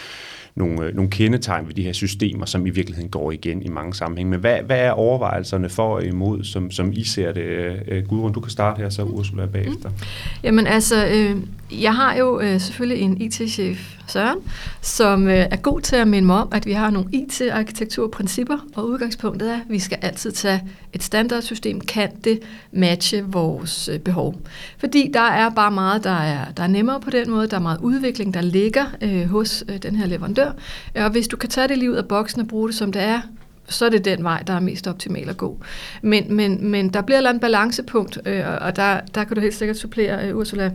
Øh, 0.61 0.95
nogle 0.95 1.09
kendetegn 1.09 1.67
ved 1.67 1.73
de 1.73 1.83
her 1.83 1.93
systemer, 1.93 2.45
som 2.45 2.65
i 2.65 2.69
virkeligheden 2.69 3.09
går 3.09 3.31
igen 3.31 3.61
i 3.63 3.67
mange 3.67 3.93
sammenhænge. 3.93 4.29
Men 4.29 4.39
hvad, 4.39 4.57
hvad 4.65 4.79
er 4.79 4.91
overvejelserne 4.91 5.69
for 5.69 5.95
og 5.95 6.05
imod, 6.05 6.43
som, 6.43 6.71
som 6.71 6.91
I 6.93 7.03
ser 7.03 7.31
det? 7.31 7.41
Øh, 7.41 7.75
øh, 7.87 8.07
Gudrun, 8.07 8.33
du 8.33 8.39
kan 8.39 8.51
starte 8.51 8.81
her, 8.81 8.89
så 8.89 9.03
Ursula 9.03 9.45
bagefter. 9.45 9.89
Mm. 9.89 9.95
Jamen 10.43 10.67
altså, 10.67 11.07
øh, 11.07 11.35
jeg 11.71 11.95
har 11.95 12.15
jo 12.15 12.39
øh, 12.39 12.61
selvfølgelig 12.61 13.03
en 13.03 13.21
IT-chef, 13.21 13.93
Søren, 14.07 14.39
som 14.81 15.27
øh, 15.27 15.33
er 15.51 15.55
god 15.55 15.81
til 15.81 15.95
at 15.95 16.07
minde 16.07 16.25
mig 16.25 16.35
om, 16.35 16.49
at 16.51 16.65
vi 16.65 16.71
har 16.71 16.89
nogle 16.89 17.09
IT-arkitekturprincipper, 17.11 18.57
og 18.75 18.87
udgangspunktet 18.87 19.51
er, 19.51 19.55
at 19.55 19.69
vi 19.69 19.79
skal 19.79 19.97
altid 20.01 20.31
tage 20.31 20.63
et 20.93 21.03
standardsystem, 21.03 21.81
kan 21.81 22.09
det 22.23 22.39
matche 22.71 23.25
vores 23.25 23.89
øh, 23.89 23.99
behov. 23.99 24.35
Fordi 24.77 25.11
der 25.13 25.21
er 25.21 25.49
bare 25.49 25.71
meget, 25.71 26.03
der 26.03 26.19
er, 26.19 26.51
der 26.51 26.63
er 26.63 26.67
nemmere 26.67 26.99
på 26.99 27.09
den 27.09 27.29
måde, 27.29 27.47
der 27.47 27.55
er 27.55 27.61
meget 27.61 27.79
udvikling, 27.81 28.33
der 28.33 28.41
ligger 28.41 28.85
øh, 29.01 29.29
hos 29.29 29.63
øh, 29.69 29.77
den 29.77 29.95
her 29.95 30.05
leverandør, 30.05 30.51
og 30.95 31.09
hvis 31.09 31.27
du 31.27 31.37
kan 31.37 31.49
tage 31.49 31.67
det 31.67 31.77
lige 31.77 31.91
ud 31.91 31.95
af 31.95 32.07
boksen 32.07 32.41
og 32.41 32.47
bruge 32.47 32.67
det 32.67 32.75
som 32.75 32.91
det 32.91 33.01
er, 33.01 33.21
så 33.69 33.85
er 33.85 33.89
det 33.89 34.05
den 34.05 34.23
vej, 34.23 34.43
der 34.47 34.53
er 34.53 34.59
mest 34.59 34.87
optimal 34.87 35.29
at 35.29 35.37
gå. 35.37 35.57
Men, 36.01 36.33
men, 36.33 36.67
men 36.67 36.89
der 36.89 37.01
bliver 37.01 37.17
et 37.17 37.19
eller 37.19 37.29
andet 37.29 37.41
balancepunkt, 37.41 38.19
øh, 38.25 38.43
og 38.61 38.75
der, 38.75 38.99
der 39.15 39.23
kan 39.23 39.35
du 39.35 39.41
helt 39.41 39.55
sikkert 39.55 39.77
supplere, 39.77 40.27
øh, 40.27 40.37
Ursula, 40.37 40.71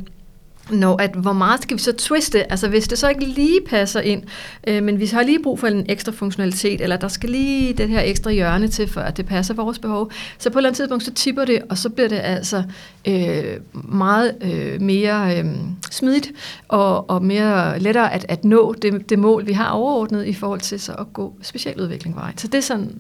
Nå, 0.73 0.95
at, 0.95 1.11
hvor 1.11 1.33
meget 1.33 1.63
skal 1.63 1.77
vi 1.77 1.83
så 1.83 1.93
twiste? 1.93 2.51
Altså 2.51 2.69
hvis 2.69 2.89
det 2.89 2.99
så 2.99 3.09
ikke 3.09 3.25
lige 3.25 3.61
passer 3.67 4.01
ind, 4.01 4.23
øh, 4.67 4.83
men 4.83 5.01
vi 5.01 5.07
har 5.07 5.23
lige 5.23 5.43
brug 5.43 5.59
for 5.59 5.67
en 5.67 5.87
ekstra 5.89 6.13
funktionalitet, 6.13 6.81
eller 6.81 6.97
der 6.97 7.09
skal 7.09 7.31
lige 7.31 7.73
det 7.73 7.89
her 7.89 8.01
ekstra 8.01 8.31
hjørne 8.31 8.69
til, 8.69 8.89
for 8.89 9.01
at 9.01 9.17
det 9.17 9.27
passer 9.27 9.55
vores 9.55 9.79
behov, 9.79 10.11
så 10.39 10.51
på 10.51 10.59
et 10.59 10.61
eller 10.61 10.69
andet 10.69 10.77
tidspunkt, 10.77 11.05
så 11.05 11.13
tipper 11.15 11.45
det, 11.45 11.63
og 11.69 11.79
så 11.79 11.89
bliver 11.89 12.09
det 12.09 12.21
altså 12.23 12.63
øh, 13.09 13.57
meget 13.73 14.35
øh, 14.41 14.81
mere 14.81 15.39
øh, 15.39 15.45
smidigt, 15.91 16.33
og, 16.69 17.11
og 17.11 17.25
mere 17.25 17.79
lettere 17.79 18.13
at, 18.13 18.27
at 18.29 18.45
nå 18.45 18.75
det, 18.83 19.11
det 19.11 19.19
mål, 19.19 19.47
vi 19.47 19.53
har 19.53 19.71
overordnet 19.71 20.27
i 20.27 20.33
forhold 20.33 20.61
til 20.61 20.81
så 20.81 20.93
at 20.93 21.13
gå 21.13 21.35
specialudvikling 21.43 22.17
vej. 22.17 22.33
Så 22.37 22.47
det 22.49 22.59
er 22.59 22.63
sådan 22.63 22.99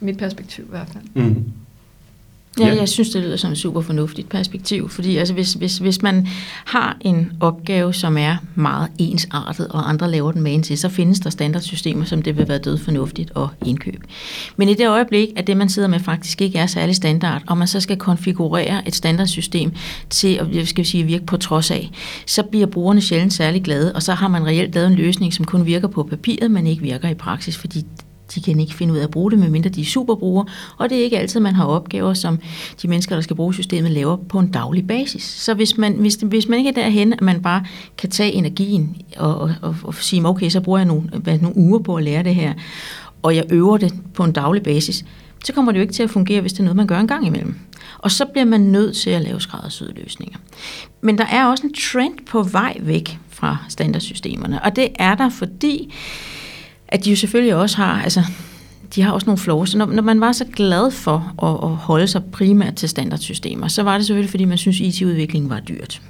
mit 0.00 0.18
perspektiv 0.18 0.64
i 0.64 0.70
hvert 0.70 0.88
fald. 0.92 1.04
Mm. 1.14 1.44
Ja, 2.60 2.68
ja, 2.68 2.80
jeg 2.80 2.88
synes, 2.88 3.10
det 3.10 3.22
lyder 3.22 3.36
som 3.36 3.52
et 3.52 3.58
super 3.58 3.80
fornuftigt 3.80 4.28
perspektiv, 4.28 4.88
fordi 4.88 5.16
altså, 5.16 5.34
hvis, 5.34 5.52
hvis, 5.52 5.78
hvis 5.78 6.02
man 6.02 6.28
har 6.64 6.96
en 7.00 7.32
opgave, 7.40 7.94
som 7.94 8.18
er 8.18 8.36
meget 8.54 8.88
ensartet, 8.98 9.68
og 9.68 9.88
andre 9.88 10.10
laver 10.10 10.32
den 10.32 10.42
med 10.42 10.62
til, 10.62 10.78
så 10.78 10.88
findes 10.88 11.20
der 11.20 11.30
standardsystemer, 11.30 12.04
som 12.04 12.22
det 12.22 12.36
vil 12.36 12.48
være 12.48 12.58
død 12.58 12.78
fornuftigt 12.78 13.30
at 13.36 13.48
indkøbe. 13.66 14.02
Men 14.56 14.68
i 14.68 14.74
det 14.74 14.88
øjeblik, 14.88 15.28
at 15.36 15.46
det, 15.46 15.56
man 15.56 15.68
sidder 15.68 15.88
med, 15.88 16.00
faktisk 16.00 16.40
ikke 16.42 16.58
er 16.58 16.66
særlig 16.66 16.96
standard, 16.96 17.42
og 17.46 17.58
man 17.58 17.68
så 17.68 17.80
skal 17.80 17.96
konfigurere 17.96 18.88
et 18.88 18.94
standardsystem 18.94 19.72
til 20.10 20.34
at 20.34 20.68
skal 20.68 20.84
vi 20.84 20.88
sige, 20.88 21.04
virke 21.04 21.26
på 21.26 21.36
trods 21.36 21.70
af, 21.70 21.90
så 22.26 22.42
bliver 22.42 22.66
brugerne 22.66 23.00
sjældent 23.00 23.32
særlig 23.32 23.62
glade, 23.62 23.92
og 23.94 24.02
så 24.02 24.12
har 24.14 24.28
man 24.28 24.46
reelt 24.46 24.74
lavet 24.74 24.86
en 24.86 24.94
løsning, 24.94 25.34
som 25.34 25.44
kun 25.44 25.66
virker 25.66 25.88
på 25.88 26.02
papiret, 26.02 26.50
men 26.50 26.66
ikke 26.66 26.82
virker 26.82 27.08
i 27.08 27.14
praksis, 27.14 27.56
fordi 27.56 27.84
de 28.34 28.40
kan 28.40 28.60
ikke 28.60 28.74
finde 28.74 28.92
ud 28.92 28.98
af 28.98 29.02
at 29.02 29.10
bruge 29.10 29.30
det, 29.30 29.38
medmindre 29.38 29.70
de 29.70 29.80
er 29.80 29.84
superbrugere, 29.84 30.46
og 30.78 30.90
det 30.90 30.98
er 30.98 31.04
ikke 31.04 31.18
altid, 31.18 31.40
man 31.40 31.54
har 31.54 31.64
opgaver, 31.64 32.14
som 32.14 32.38
de 32.82 32.88
mennesker, 32.88 33.14
der 33.14 33.22
skal 33.22 33.36
bruge 33.36 33.54
systemet, 33.54 33.90
laver 33.90 34.16
på 34.16 34.38
en 34.38 34.50
daglig 34.50 34.86
basis. 34.86 35.22
Så 35.22 35.54
hvis 35.54 35.78
man, 35.78 35.92
hvis, 35.92 36.14
hvis 36.14 36.48
man 36.48 36.58
ikke 36.58 36.70
er 36.70 36.74
derhen, 36.74 37.12
at 37.12 37.20
man 37.20 37.42
bare 37.42 37.64
kan 37.98 38.10
tage 38.10 38.32
energien 38.32 38.96
og, 39.16 39.40
og, 39.40 39.54
og, 39.62 39.76
og 39.82 39.94
sige, 39.94 40.26
okay, 40.26 40.48
så 40.48 40.60
bruger 40.60 40.78
jeg 40.78 40.86
nogle, 40.86 41.02
hvad, 41.02 41.38
nogle 41.38 41.56
uger 41.56 41.78
på 41.78 41.96
at 41.96 42.04
lære 42.04 42.22
det 42.22 42.34
her, 42.34 42.52
og 43.22 43.36
jeg 43.36 43.44
øver 43.50 43.76
det 43.76 43.94
på 44.14 44.24
en 44.24 44.32
daglig 44.32 44.62
basis, 44.62 45.04
så 45.44 45.52
kommer 45.52 45.72
det 45.72 45.78
jo 45.78 45.82
ikke 45.82 45.94
til 45.94 46.02
at 46.02 46.10
fungere, 46.10 46.40
hvis 46.40 46.52
det 46.52 46.60
er 46.60 46.64
noget, 46.64 46.76
man 46.76 46.86
gør 46.86 46.98
en 46.98 47.06
gang 47.06 47.26
imellem. 47.26 47.54
Og 47.98 48.10
så 48.10 48.24
bliver 48.24 48.44
man 48.44 48.60
nødt 48.60 48.96
til 48.96 49.10
at 49.10 49.22
lave 49.22 49.40
skræddersyede 49.40 49.92
løsninger. 49.96 50.38
Men 51.00 51.18
der 51.18 51.26
er 51.26 51.46
også 51.46 51.66
en 51.66 51.74
trend 51.74 52.14
på 52.26 52.42
vej 52.42 52.76
væk 52.80 53.18
fra 53.28 53.56
standardsystemerne, 53.68 54.62
og 54.62 54.76
det 54.76 54.88
er 54.98 55.14
der, 55.14 55.28
fordi 55.28 55.94
at 56.90 57.04
de 57.04 57.10
jo 57.10 57.16
selvfølgelig 57.16 57.54
også 57.54 57.76
har, 57.76 58.02
altså, 58.02 58.24
de 58.94 59.02
har 59.02 59.12
også 59.12 59.26
nogle 59.26 59.38
flaws. 59.38 59.74
Når, 59.74 59.86
når 59.86 60.02
man 60.02 60.20
var 60.20 60.32
så 60.32 60.44
glad 60.44 60.90
for 60.90 61.34
at, 61.42 61.70
at 61.70 61.76
holde 61.76 62.06
sig 62.06 62.24
primært 62.24 62.74
til 62.74 62.88
standardsystemer, 62.88 63.68
så 63.68 63.82
var 63.82 63.96
det 63.96 64.06
selvfølgelig, 64.06 64.30
fordi 64.30 64.44
man 64.44 64.58
synes, 64.58 64.80
IT-udvikling 64.80 65.50
var 65.50 65.60
dyrt. 65.60 66.02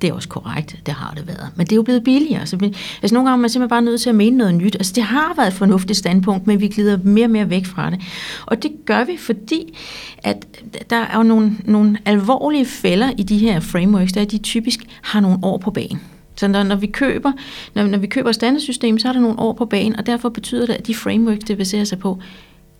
Det 0.00 0.10
er 0.10 0.14
også 0.14 0.28
korrekt, 0.28 0.76
det 0.86 0.94
har 0.94 1.14
det 1.16 1.26
været. 1.26 1.48
Men 1.56 1.66
det 1.66 1.72
er 1.72 1.76
jo 1.76 1.82
blevet 1.82 2.04
billigere. 2.04 2.46
Så 2.46 2.56
vi, 2.56 2.66
altså 3.02 3.14
nogle 3.14 3.30
gange 3.30 3.38
er 3.38 3.40
man 3.40 3.50
simpelthen 3.50 3.68
bare 3.68 3.82
nødt 3.82 4.00
til 4.00 4.08
at 4.08 4.14
mene 4.14 4.36
noget 4.36 4.54
nyt. 4.54 4.74
Altså 4.74 4.92
det 4.96 5.02
har 5.02 5.34
været 5.36 5.48
et 5.48 5.54
fornuftigt 5.54 5.98
standpunkt, 5.98 6.46
men 6.46 6.60
vi 6.60 6.68
glider 6.68 6.98
mere 7.04 7.26
og 7.26 7.30
mere 7.30 7.50
væk 7.50 7.66
fra 7.66 7.90
det. 7.90 8.00
Og 8.46 8.62
det 8.62 8.72
gør 8.86 9.04
vi, 9.04 9.16
fordi 9.16 9.78
at 10.18 10.46
der 10.90 10.96
er 10.96 11.16
jo 11.16 11.22
nogle, 11.22 11.56
nogle 11.64 11.98
alvorlige 12.04 12.66
fælder 12.66 13.10
i 13.18 13.22
de 13.22 13.38
her 13.38 13.60
frameworks, 13.60 14.12
der 14.12 14.24
de 14.24 14.38
typisk 14.38 14.80
har 15.02 15.20
nogle 15.20 15.38
år 15.42 15.58
på 15.58 15.70
banen. 15.70 16.00
Så 16.36 16.48
når, 16.48 16.62
når 16.62 16.76
vi 16.76 16.86
køber, 16.86 17.32
når, 17.74 17.82
når 17.82 17.98
vi 17.98 18.06
køber 18.06 18.32
standardsystem, 18.32 18.98
så 18.98 19.08
er 19.08 19.12
der 19.12 19.20
nogle 19.20 19.38
år 19.38 19.52
på 19.52 19.64
banen, 19.64 19.96
og 19.96 20.06
derfor 20.06 20.28
betyder 20.28 20.66
det, 20.66 20.72
at 20.72 20.86
de 20.86 20.94
frameworks, 20.94 21.44
det 21.44 21.58
baserer 21.58 21.84
sig 21.84 21.98
på, 21.98 22.18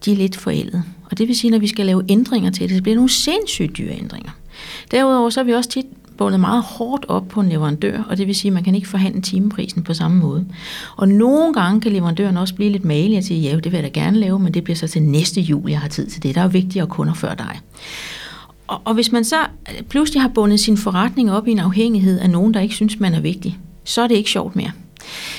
de 0.04 0.12
er 0.12 0.16
lidt 0.16 0.36
forældet. 0.36 0.82
Og 1.10 1.18
det 1.18 1.28
vil 1.28 1.36
sige, 1.36 1.48
at 1.48 1.52
når 1.52 1.58
vi 1.58 1.66
skal 1.66 1.86
lave 1.86 2.04
ændringer 2.08 2.50
til 2.50 2.68
det, 2.68 2.76
så 2.76 2.82
bliver 2.82 2.94
det 2.94 2.98
nogle 2.98 3.10
sindssygt 3.10 3.78
dyre 3.78 3.98
ændringer. 3.98 4.30
Derudover 4.90 5.30
så 5.30 5.40
er 5.40 5.44
vi 5.44 5.52
også 5.52 5.70
tit 5.70 5.86
bundet 6.16 6.40
meget 6.40 6.62
hårdt 6.62 7.06
op 7.08 7.28
på 7.28 7.40
en 7.40 7.48
leverandør, 7.48 8.02
og 8.02 8.18
det 8.18 8.26
vil 8.26 8.34
sige, 8.34 8.48
at 8.48 8.52
man 8.52 8.64
kan 8.64 8.74
ikke 8.74 8.88
forhandle 8.88 9.20
timeprisen 9.20 9.82
på 9.82 9.94
samme 9.94 10.20
måde. 10.20 10.46
Og 10.96 11.08
nogle 11.08 11.54
gange 11.54 11.80
kan 11.80 11.92
leverandøren 11.92 12.36
også 12.36 12.54
blive 12.54 12.70
lidt 12.70 12.84
malig 12.84 13.18
og 13.18 13.24
sige, 13.24 13.40
ja, 13.40 13.56
det 13.56 13.64
vil 13.64 13.72
jeg 13.72 13.82
da 13.82 14.00
gerne 14.00 14.18
lave, 14.18 14.38
men 14.38 14.54
det 14.54 14.64
bliver 14.64 14.76
så 14.76 14.88
til 14.88 15.02
næste 15.02 15.40
jul, 15.40 15.70
jeg 15.70 15.80
har 15.80 15.88
tid 15.88 16.06
til 16.06 16.22
det. 16.22 16.34
Der 16.34 16.40
er 16.40 16.48
vigtigere 16.48 16.86
kunder 16.86 17.14
før 17.14 17.34
dig. 17.34 17.60
Og, 18.72 18.80
og 18.84 18.94
hvis 18.94 19.12
man 19.12 19.24
så 19.24 19.40
øh, 19.40 19.82
pludselig 19.82 20.22
har 20.22 20.28
bundet 20.28 20.60
sin 20.60 20.76
forretning 20.76 21.32
op 21.32 21.48
i 21.48 21.50
en 21.50 21.58
afhængighed 21.58 22.18
af 22.18 22.30
nogen, 22.30 22.54
der 22.54 22.60
ikke 22.60 22.74
synes, 22.74 23.00
man 23.00 23.14
er 23.14 23.20
vigtig, 23.20 23.58
så 23.84 24.02
er 24.02 24.06
det 24.06 24.14
ikke 24.14 24.30
sjovt 24.30 24.56
mere. 24.56 24.70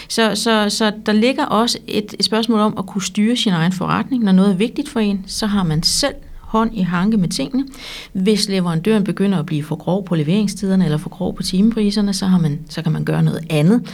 Så, 0.10 0.36
så, 0.36 0.70
så 0.70 0.92
der 1.06 1.12
ligger 1.12 1.46
også 1.46 1.78
et, 1.88 2.16
et 2.20 2.26
spørgsmål 2.26 2.60
om 2.60 2.76
at 2.78 2.86
kunne 2.86 3.02
styre 3.02 3.36
sin 3.36 3.54
egen 3.54 3.72
forretning. 3.72 4.24
Når 4.24 4.32
noget 4.32 4.52
er 4.52 4.56
vigtigt 4.56 4.90
for 4.90 5.00
en, 5.00 5.24
så 5.28 5.46
har 5.46 5.64
man 5.64 5.84
selv 5.84 6.16
hånd 6.40 6.78
i 6.78 6.82
hanke 6.82 7.18
med 7.18 7.30
tingene. 7.30 7.66
Hvis 8.14 8.50
leverandøren 8.50 9.04
begynder 9.04 9.40
at 9.40 9.46
blive 9.46 9.64
for 9.64 9.76
grov 9.76 10.06
på 10.06 10.16
leveringstiderne 10.16 10.86
eller 10.86 10.98
for 10.98 11.10
grov 11.10 11.36
på 11.36 11.44
timepriserne, 11.44 12.14
så, 12.14 12.26
har 12.26 12.40
man, 12.40 12.60
så 12.70 12.82
kan 12.82 12.92
man 12.92 13.04
gøre 13.04 13.24
noget 13.24 13.46
andet. 13.50 13.94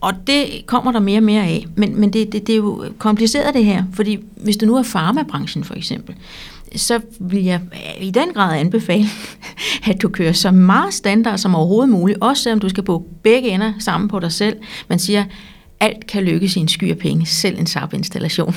Og 0.00 0.12
det 0.26 0.66
kommer 0.66 0.92
der 0.92 1.00
mere 1.00 1.18
og 1.18 1.22
mere 1.22 1.42
af. 1.42 1.66
Men, 1.76 2.00
men 2.00 2.12
det, 2.12 2.32
det, 2.32 2.46
det 2.46 2.52
er 2.52 2.56
jo 2.56 2.84
kompliceret 2.98 3.54
det 3.54 3.64
her, 3.64 3.84
fordi 3.92 4.18
hvis 4.36 4.56
det 4.56 4.68
nu 4.68 4.76
er 4.76 4.82
farmabranchen 4.82 5.64
for 5.64 5.74
eksempel, 5.74 6.14
så 6.76 7.00
vil 7.20 7.44
jeg 7.44 7.60
i 8.00 8.10
den 8.10 8.28
grad 8.34 8.58
anbefale, 8.58 9.06
at 9.90 10.02
du 10.02 10.08
kører 10.08 10.32
så 10.32 10.50
meget 10.50 10.94
standard 10.94 11.38
som 11.38 11.54
overhovedet 11.54 11.88
muligt, 11.88 12.18
også 12.20 12.42
selvom 12.42 12.60
du 12.60 12.68
skal 12.68 12.84
på 12.84 13.06
begge 13.22 13.48
ender 13.48 13.72
sammen 13.78 14.08
på 14.08 14.20
dig 14.20 14.32
selv. 14.32 14.56
Man 14.88 14.98
siger, 14.98 15.24
alt 15.80 16.06
kan 16.06 16.22
lykkes 16.22 16.56
i 16.56 16.60
en 16.60 16.68
sky 16.68 16.90
af 16.90 16.98
penge, 16.98 17.26
selv 17.26 17.58
en 17.58 17.66
SAP-installation, 17.66 18.54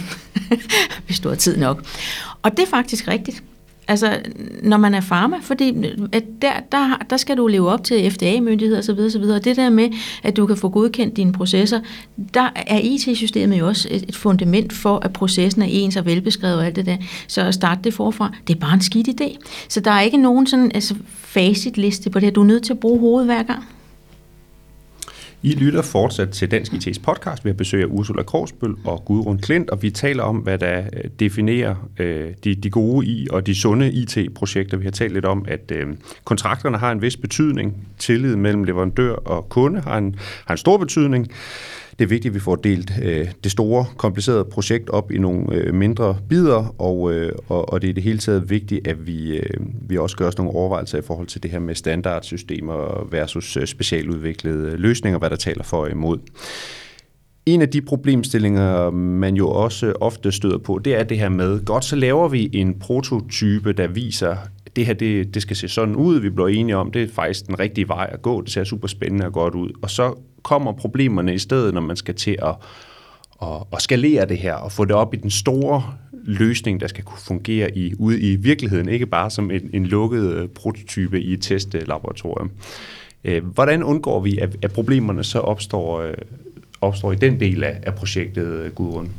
hvis 1.06 1.20
du 1.20 1.30
har 1.30 1.36
tid 1.36 1.58
nok. 1.58 1.86
Og 2.42 2.52
det 2.52 2.60
er 2.60 2.70
faktisk 2.70 3.08
rigtigt. 3.08 3.44
Altså, 3.88 4.20
når 4.64 4.78
man 4.78 4.94
er 4.94 5.02
farma, 5.02 5.38
fordi 5.42 5.74
at 6.12 6.24
der, 6.42 6.52
der, 6.72 7.06
der 7.10 7.18
skal 7.18 7.38
du 7.38 7.48
leve 7.48 7.70
op 7.70 7.84
til 7.84 8.12
FDA-myndigheder 8.12 8.80
osv. 8.80 9.00
osv. 9.00 9.22
Og 9.22 9.46
det 9.46 9.56
der 9.56 9.70
med, 9.70 9.90
at 10.24 10.38
du 10.38 10.46
kan 10.46 10.58
få 10.58 10.70
godkendt 10.70 11.18
dine 11.18 11.32
processer, 11.32 11.80
der 12.34 12.50
er 12.56 12.80
IT-systemet 12.84 13.60
jo 13.60 13.68
også 13.68 13.88
et, 13.92 14.04
et 14.08 14.16
fundament 14.16 14.74
for, 14.74 15.00
at 15.00 15.14
processen 15.14 15.62
er 15.62 15.68
ens 15.70 15.96
og 15.96 16.06
velbeskrevet 16.06 16.58
og 16.58 16.66
alt 16.66 16.76
det 16.76 16.86
der. 16.86 16.98
Så 17.28 17.42
at 17.42 17.54
starte 17.54 17.82
det 17.84 17.94
forfra, 17.94 18.32
det 18.48 18.56
er 18.56 18.60
bare 18.60 18.74
en 18.74 18.82
skidt 18.82 19.08
idé. 19.22 19.38
Så 19.70 19.80
der 19.80 19.92
er 19.92 20.02
ikke 20.02 20.18
nogen 20.18 20.48
sådan 20.48 20.72
altså, 20.74 20.96
facitliste 21.16 22.10
på 22.10 22.20
det 22.20 22.26
her. 22.26 22.34
Du 22.34 22.42
er 22.42 22.46
nødt 22.46 22.64
til 22.64 22.74
at 22.74 22.80
bruge 22.80 23.00
hovedet 23.00 23.26
hver 23.26 23.44
gang. 23.44 23.64
I 25.42 25.56
lytter 25.56 25.82
fortsat 25.82 26.30
til 26.30 26.52
Dansk 26.52 26.74
IT's 26.74 27.02
podcast. 27.04 27.46
Vi 27.46 27.50
har 27.50 27.54
besøg 27.54 27.82
af 27.82 27.88
Ursula 27.90 28.24
Krogsbøl 28.24 28.76
og 28.86 29.06
Gudrun 29.06 29.38
Klint, 29.38 29.70
og 29.70 29.84
vi 29.84 29.90
taler 29.90 30.24
om, 30.24 30.38
hvad 30.38 30.58
der 30.58 30.80
øh, 30.94 31.04
definerer 31.20 31.76
øh, 32.00 32.34
de, 32.44 32.56
de 32.56 32.70
gode 32.70 33.08
i 33.08 33.28
og 33.32 33.48
de 33.48 33.56
sunde 33.56 33.92
IT-projekter. 33.92 34.78
Vi 34.78 34.84
har 34.84 34.92
talt 34.92 35.14
lidt 35.14 35.26
om, 35.26 35.46
at 35.48 35.72
øh, 35.72 35.88
kontrakterne 36.24 36.78
har 36.78 36.92
en 36.92 37.02
vis 37.02 37.18
betydning. 37.18 37.88
Tillid 37.98 38.36
mellem 38.36 38.64
leverandør 38.64 39.14
og 39.14 39.50
kunde 39.50 39.82
har 39.82 39.98
en, 39.98 40.16
har 40.46 40.54
en 40.54 40.58
stor 40.58 40.78
betydning 40.78 41.28
det 42.00 42.06
er 42.06 42.10
vigtigt, 42.10 42.32
at 42.32 42.36
vi 42.36 42.40
får 42.40 42.56
delt 42.56 42.92
øh, 43.04 43.28
det 43.44 43.52
store, 43.52 43.86
komplicerede 43.98 44.46
projekt 44.46 44.90
op 44.90 45.12
i 45.12 45.18
nogle 45.18 45.54
øh, 45.54 45.74
mindre 45.74 46.18
bidder, 46.30 46.76
og, 46.82 47.14
øh, 47.14 47.32
og, 47.50 47.74
og 47.74 47.82
det 47.82 47.90
er 47.90 47.94
det 47.94 48.04
hele 48.04 48.18
taget 48.18 48.50
vigtigt, 48.50 48.88
at 48.88 49.08
vi, 49.08 49.38
øh, 49.38 49.60
vi 49.90 49.98
også 49.98 50.18
gør 50.18 50.28
os 50.28 50.38
nogle 50.38 50.54
overvejelser 50.54 50.98
i 50.98 51.02
forhold 51.02 51.28
til 51.28 51.44
det 51.44 51.52
her 51.52 51.60
med 51.60 51.76
standardsystemer 51.76 53.08
versus 53.12 53.58
øh, 53.58 53.68
specialudviklede 53.68 54.78
løsninger, 54.78 55.20
hvad 55.20 55.30
der 55.30 55.36
taler 55.36 55.64
for 55.64 55.78
og 55.78 55.92
imod. 55.92 56.18
En 57.46 57.62
af 57.62 57.70
de 57.70 57.82
problemstillinger, 57.82 58.90
man 58.92 59.36
jo 59.36 59.50
også 59.50 59.94
ofte 60.02 60.32
støder 60.32 60.58
på, 60.58 60.80
det 60.86 60.96
er 60.96 61.04
det 61.04 61.20
her 61.20 61.30
med, 61.30 61.66
godt 61.66 61.86
så 61.86 61.96
laver 61.96 62.28
vi 62.28 62.50
en 62.54 62.80
prototype, 62.80 63.74
der 63.74 63.88
viser 63.88 64.36
det 64.76 64.86
her 64.86 64.94
det, 64.94 65.34
det 65.34 65.42
skal 65.42 65.56
se 65.56 65.68
sådan 65.68 65.96
ud, 65.96 66.20
vi 66.20 66.30
bliver 66.30 66.48
enige 66.48 66.78
om, 66.78 66.92
det 66.92 67.04
er 67.04 67.08
faktisk 67.08 67.48
den 67.48 67.60
rigtige 67.60 67.88
vej 67.88 68.10
at 68.12 68.22
gå, 68.22 68.42
det 68.42 68.52
ser 68.52 68.64
super 68.64 68.88
spændende 68.88 69.26
og 69.26 69.34
godt 69.34 69.56
ud. 69.56 69.70
Og 69.82 69.90
så 69.90 70.14
kommer 70.48 70.72
problemerne 70.72 71.34
i 71.34 71.38
stedet, 71.40 71.74
når 71.74 71.82
man 71.82 71.96
skal 71.96 72.16
til 72.16 72.38
at, 72.42 72.56
at, 73.42 73.64
at 73.74 73.82
skalere 73.82 74.26
det 74.26 74.38
her 74.38 74.54
og 74.54 74.72
få 74.72 74.86
det 74.86 74.96
op 74.96 75.14
i 75.14 75.18
den 75.18 75.30
store 75.30 75.84
løsning, 76.14 76.82
der 76.82 76.88
skal 76.88 77.04
kunne 77.04 77.20
fungere 77.20 77.78
i, 77.78 77.94
ude 78.00 78.22
i 78.22 78.36
virkeligheden, 78.36 78.90
ikke 78.90 79.06
bare 79.06 79.30
som 79.30 79.52
en, 79.52 79.70
en 79.74 79.86
lukket 79.86 80.34
øh, 80.34 80.50
prototype 80.50 81.22
i 81.22 81.34
et 81.34 81.42
testlaboratorium. 81.42 82.52
Øh, 83.24 83.46
hvordan 83.46 83.84
undgår 83.84 84.20
vi, 84.20 84.38
at, 84.38 84.56
at 84.62 84.72
problemerne 84.72 85.24
så 85.24 85.40
opstår, 85.40 86.02
øh, 86.02 86.14
opstår 86.82 87.12
i 87.12 87.16
den 87.16 87.40
del 87.40 87.64
af, 87.64 87.80
af 87.84 87.96
projektet, 87.96 88.76
Gudrun? 88.76 89.10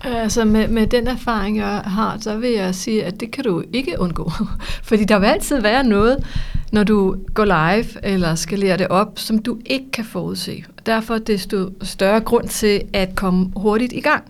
Altså 0.00 0.44
med, 0.44 0.68
med 0.68 0.86
den 0.86 1.06
erfaring, 1.06 1.56
jeg 1.56 1.82
har, 1.84 2.18
så 2.20 2.36
vil 2.36 2.50
jeg 2.50 2.74
sige, 2.74 3.04
at 3.04 3.20
det 3.20 3.30
kan 3.30 3.44
du 3.44 3.62
ikke 3.72 3.96
undgå. 3.98 4.32
Fordi 4.88 5.04
der 5.04 5.18
vil 5.18 5.26
altid 5.26 5.60
være 5.60 5.84
noget, 5.84 6.24
når 6.72 6.84
du 6.84 7.16
går 7.34 7.44
live 7.44 8.04
eller 8.04 8.34
skalerer 8.34 8.76
det 8.76 8.88
op, 8.88 9.18
som 9.18 9.38
du 9.38 9.58
ikke 9.66 9.90
kan 9.90 10.04
forudse. 10.04 10.64
Derfor 10.86 11.14
er 11.14 11.18
desto 11.18 11.70
større 11.82 12.20
grund 12.20 12.48
til 12.48 12.82
at 12.92 13.14
komme 13.14 13.52
hurtigt 13.56 13.92
i 13.92 14.00
gang. 14.00 14.24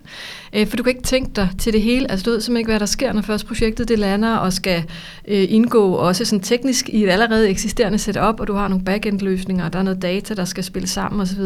Øh, 0.53 0.67
for 0.67 0.77
du 0.77 0.83
kan 0.83 0.89
ikke 0.89 1.03
tænke 1.03 1.31
dig 1.35 1.49
til 1.59 1.73
det 1.73 1.81
hele. 1.81 2.11
Altså 2.11 2.23
du 2.23 2.29
ved 2.29 2.41
simpelthen 2.41 2.59
ikke, 2.59 2.71
hvad 2.71 2.79
der 2.79 2.85
sker, 2.85 3.13
når 3.13 3.21
først 3.21 3.47
projektet 3.47 3.87
det 3.87 3.99
lander 3.99 4.35
og 4.35 4.53
skal 4.53 4.83
øh, 5.27 5.45
indgå 5.49 5.91
også 5.93 6.25
sådan 6.25 6.43
teknisk 6.43 6.89
i 6.89 7.03
et 7.03 7.09
allerede 7.09 7.49
eksisterende 7.49 7.97
setup, 7.97 8.39
og 8.39 8.47
du 8.47 8.53
har 8.53 8.67
nogle 8.67 8.85
backend-løsninger, 8.85 9.65
og 9.65 9.73
der 9.73 9.79
er 9.79 9.83
noget 9.83 10.01
data, 10.01 10.33
der 10.33 10.45
skal 10.45 10.63
spille 10.63 10.87
sammen 10.87 11.21
osv. 11.21 11.41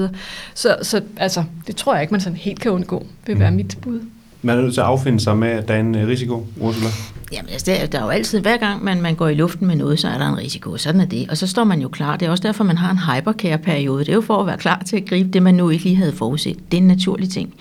Så, 0.53 0.77
så 0.81 1.01
altså, 1.17 1.43
det 1.67 1.75
tror 1.75 1.93
jeg 1.93 2.01
ikke, 2.01 2.13
man 2.13 2.21
sådan 2.21 2.37
helt 2.37 2.59
kan 2.59 2.71
undgå, 2.71 3.05
vil 3.25 3.39
være 3.39 3.51
mm. 3.51 3.57
mit 3.57 3.77
bud. 3.81 4.01
Man 4.45 4.57
er 4.57 4.61
nødt 4.61 4.73
til 4.73 4.81
at 4.81 4.87
affinde 4.87 5.19
sig 5.19 5.37
med, 5.37 5.47
at 5.47 5.67
der 5.67 5.73
er 5.73 5.79
en 5.79 5.95
øh, 5.95 6.07
risiko, 6.07 6.47
Ursula? 6.59 6.89
Jamen, 7.31 7.49
altså, 7.51 7.71
der, 7.71 7.85
der 7.85 7.99
er 7.99 8.03
jo 8.03 8.09
altid, 8.09 8.39
hver 8.39 8.57
gang 8.57 8.83
man, 8.83 9.01
man 9.01 9.15
går 9.15 9.27
i 9.27 9.33
luften 9.33 9.67
med 9.67 9.75
noget, 9.75 9.99
så 9.99 10.07
er 10.07 10.17
der 10.17 10.29
en 10.29 10.37
risiko. 10.37 10.77
Sådan 10.77 11.01
er 11.01 11.05
det. 11.05 11.29
Og 11.29 11.37
så 11.37 11.47
står 11.47 11.63
man 11.63 11.81
jo 11.81 11.87
klar. 11.87 12.17
Det 12.17 12.25
er 12.25 12.29
også 12.29 12.43
derfor, 12.43 12.63
man 12.63 12.77
har 12.77 12.91
en 12.91 12.97
hypercare-periode. 12.97 13.99
Det 13.99 14.09
er 14.09 14.13
jo 14.13 14.21
for 14.21 14.37
at 14.37 14.47
være 14.47 14.57
klar 14.57 14.83
til 14.85 14.97
at 14.97 15.05
gribe 15.05 15.29
det, 15.29 15.43
man 15.43 15.55
nu 15.55 15.69
ikke 15.69 15.83
lige 15.83 15.95
havde 15.95 16.13
forudset. 16.13 16.57
Det 16.71 16.77
er 16.77 16.81
en 16.81 16.87
naturlig 16.87 17.29
ting. 17.29 17.53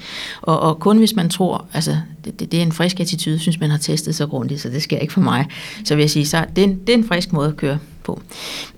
Og, 0.43 0.61
og 0.61 0.79
kun 0.79 0.99
hvis 0.99 1.17
man 1.17 1.29
tror, 1.29 1.67
altså, 1.73 1.97
det, 2.25 2.41
det, 2.41 2.53
det 2.53 2.59
er 2.59 2.63
en 2.63 2.73
frisk 2.73 3.01
attitude, 3.01 3.39
synes 3.39 3.61
man 3.61 3.71
har 3.71 3.79
testet 3.79 4.15
så 4.15 4.27
grundigt, 4.27 4.61
så 4.61 4.69
det 4.69 4.83
sker 4.83 4.99
ikke 4.99 5.13
for 5.13 5.21
mig. 5.21 5.47
Så 5.85 5.95
vil 5.95 6.03
jeg 6.03 6.11
sige, 6.11 6.27
så 6.27 6.45
det, 6.57 6.87
det 6.87 6.93
er 6.93 6.99
en 6.99 7.09
frisk 7.09 7.33
måde 7.33 7.49
at 7.49 7.57
køre 7.57 7.79
på. 8.05 8.21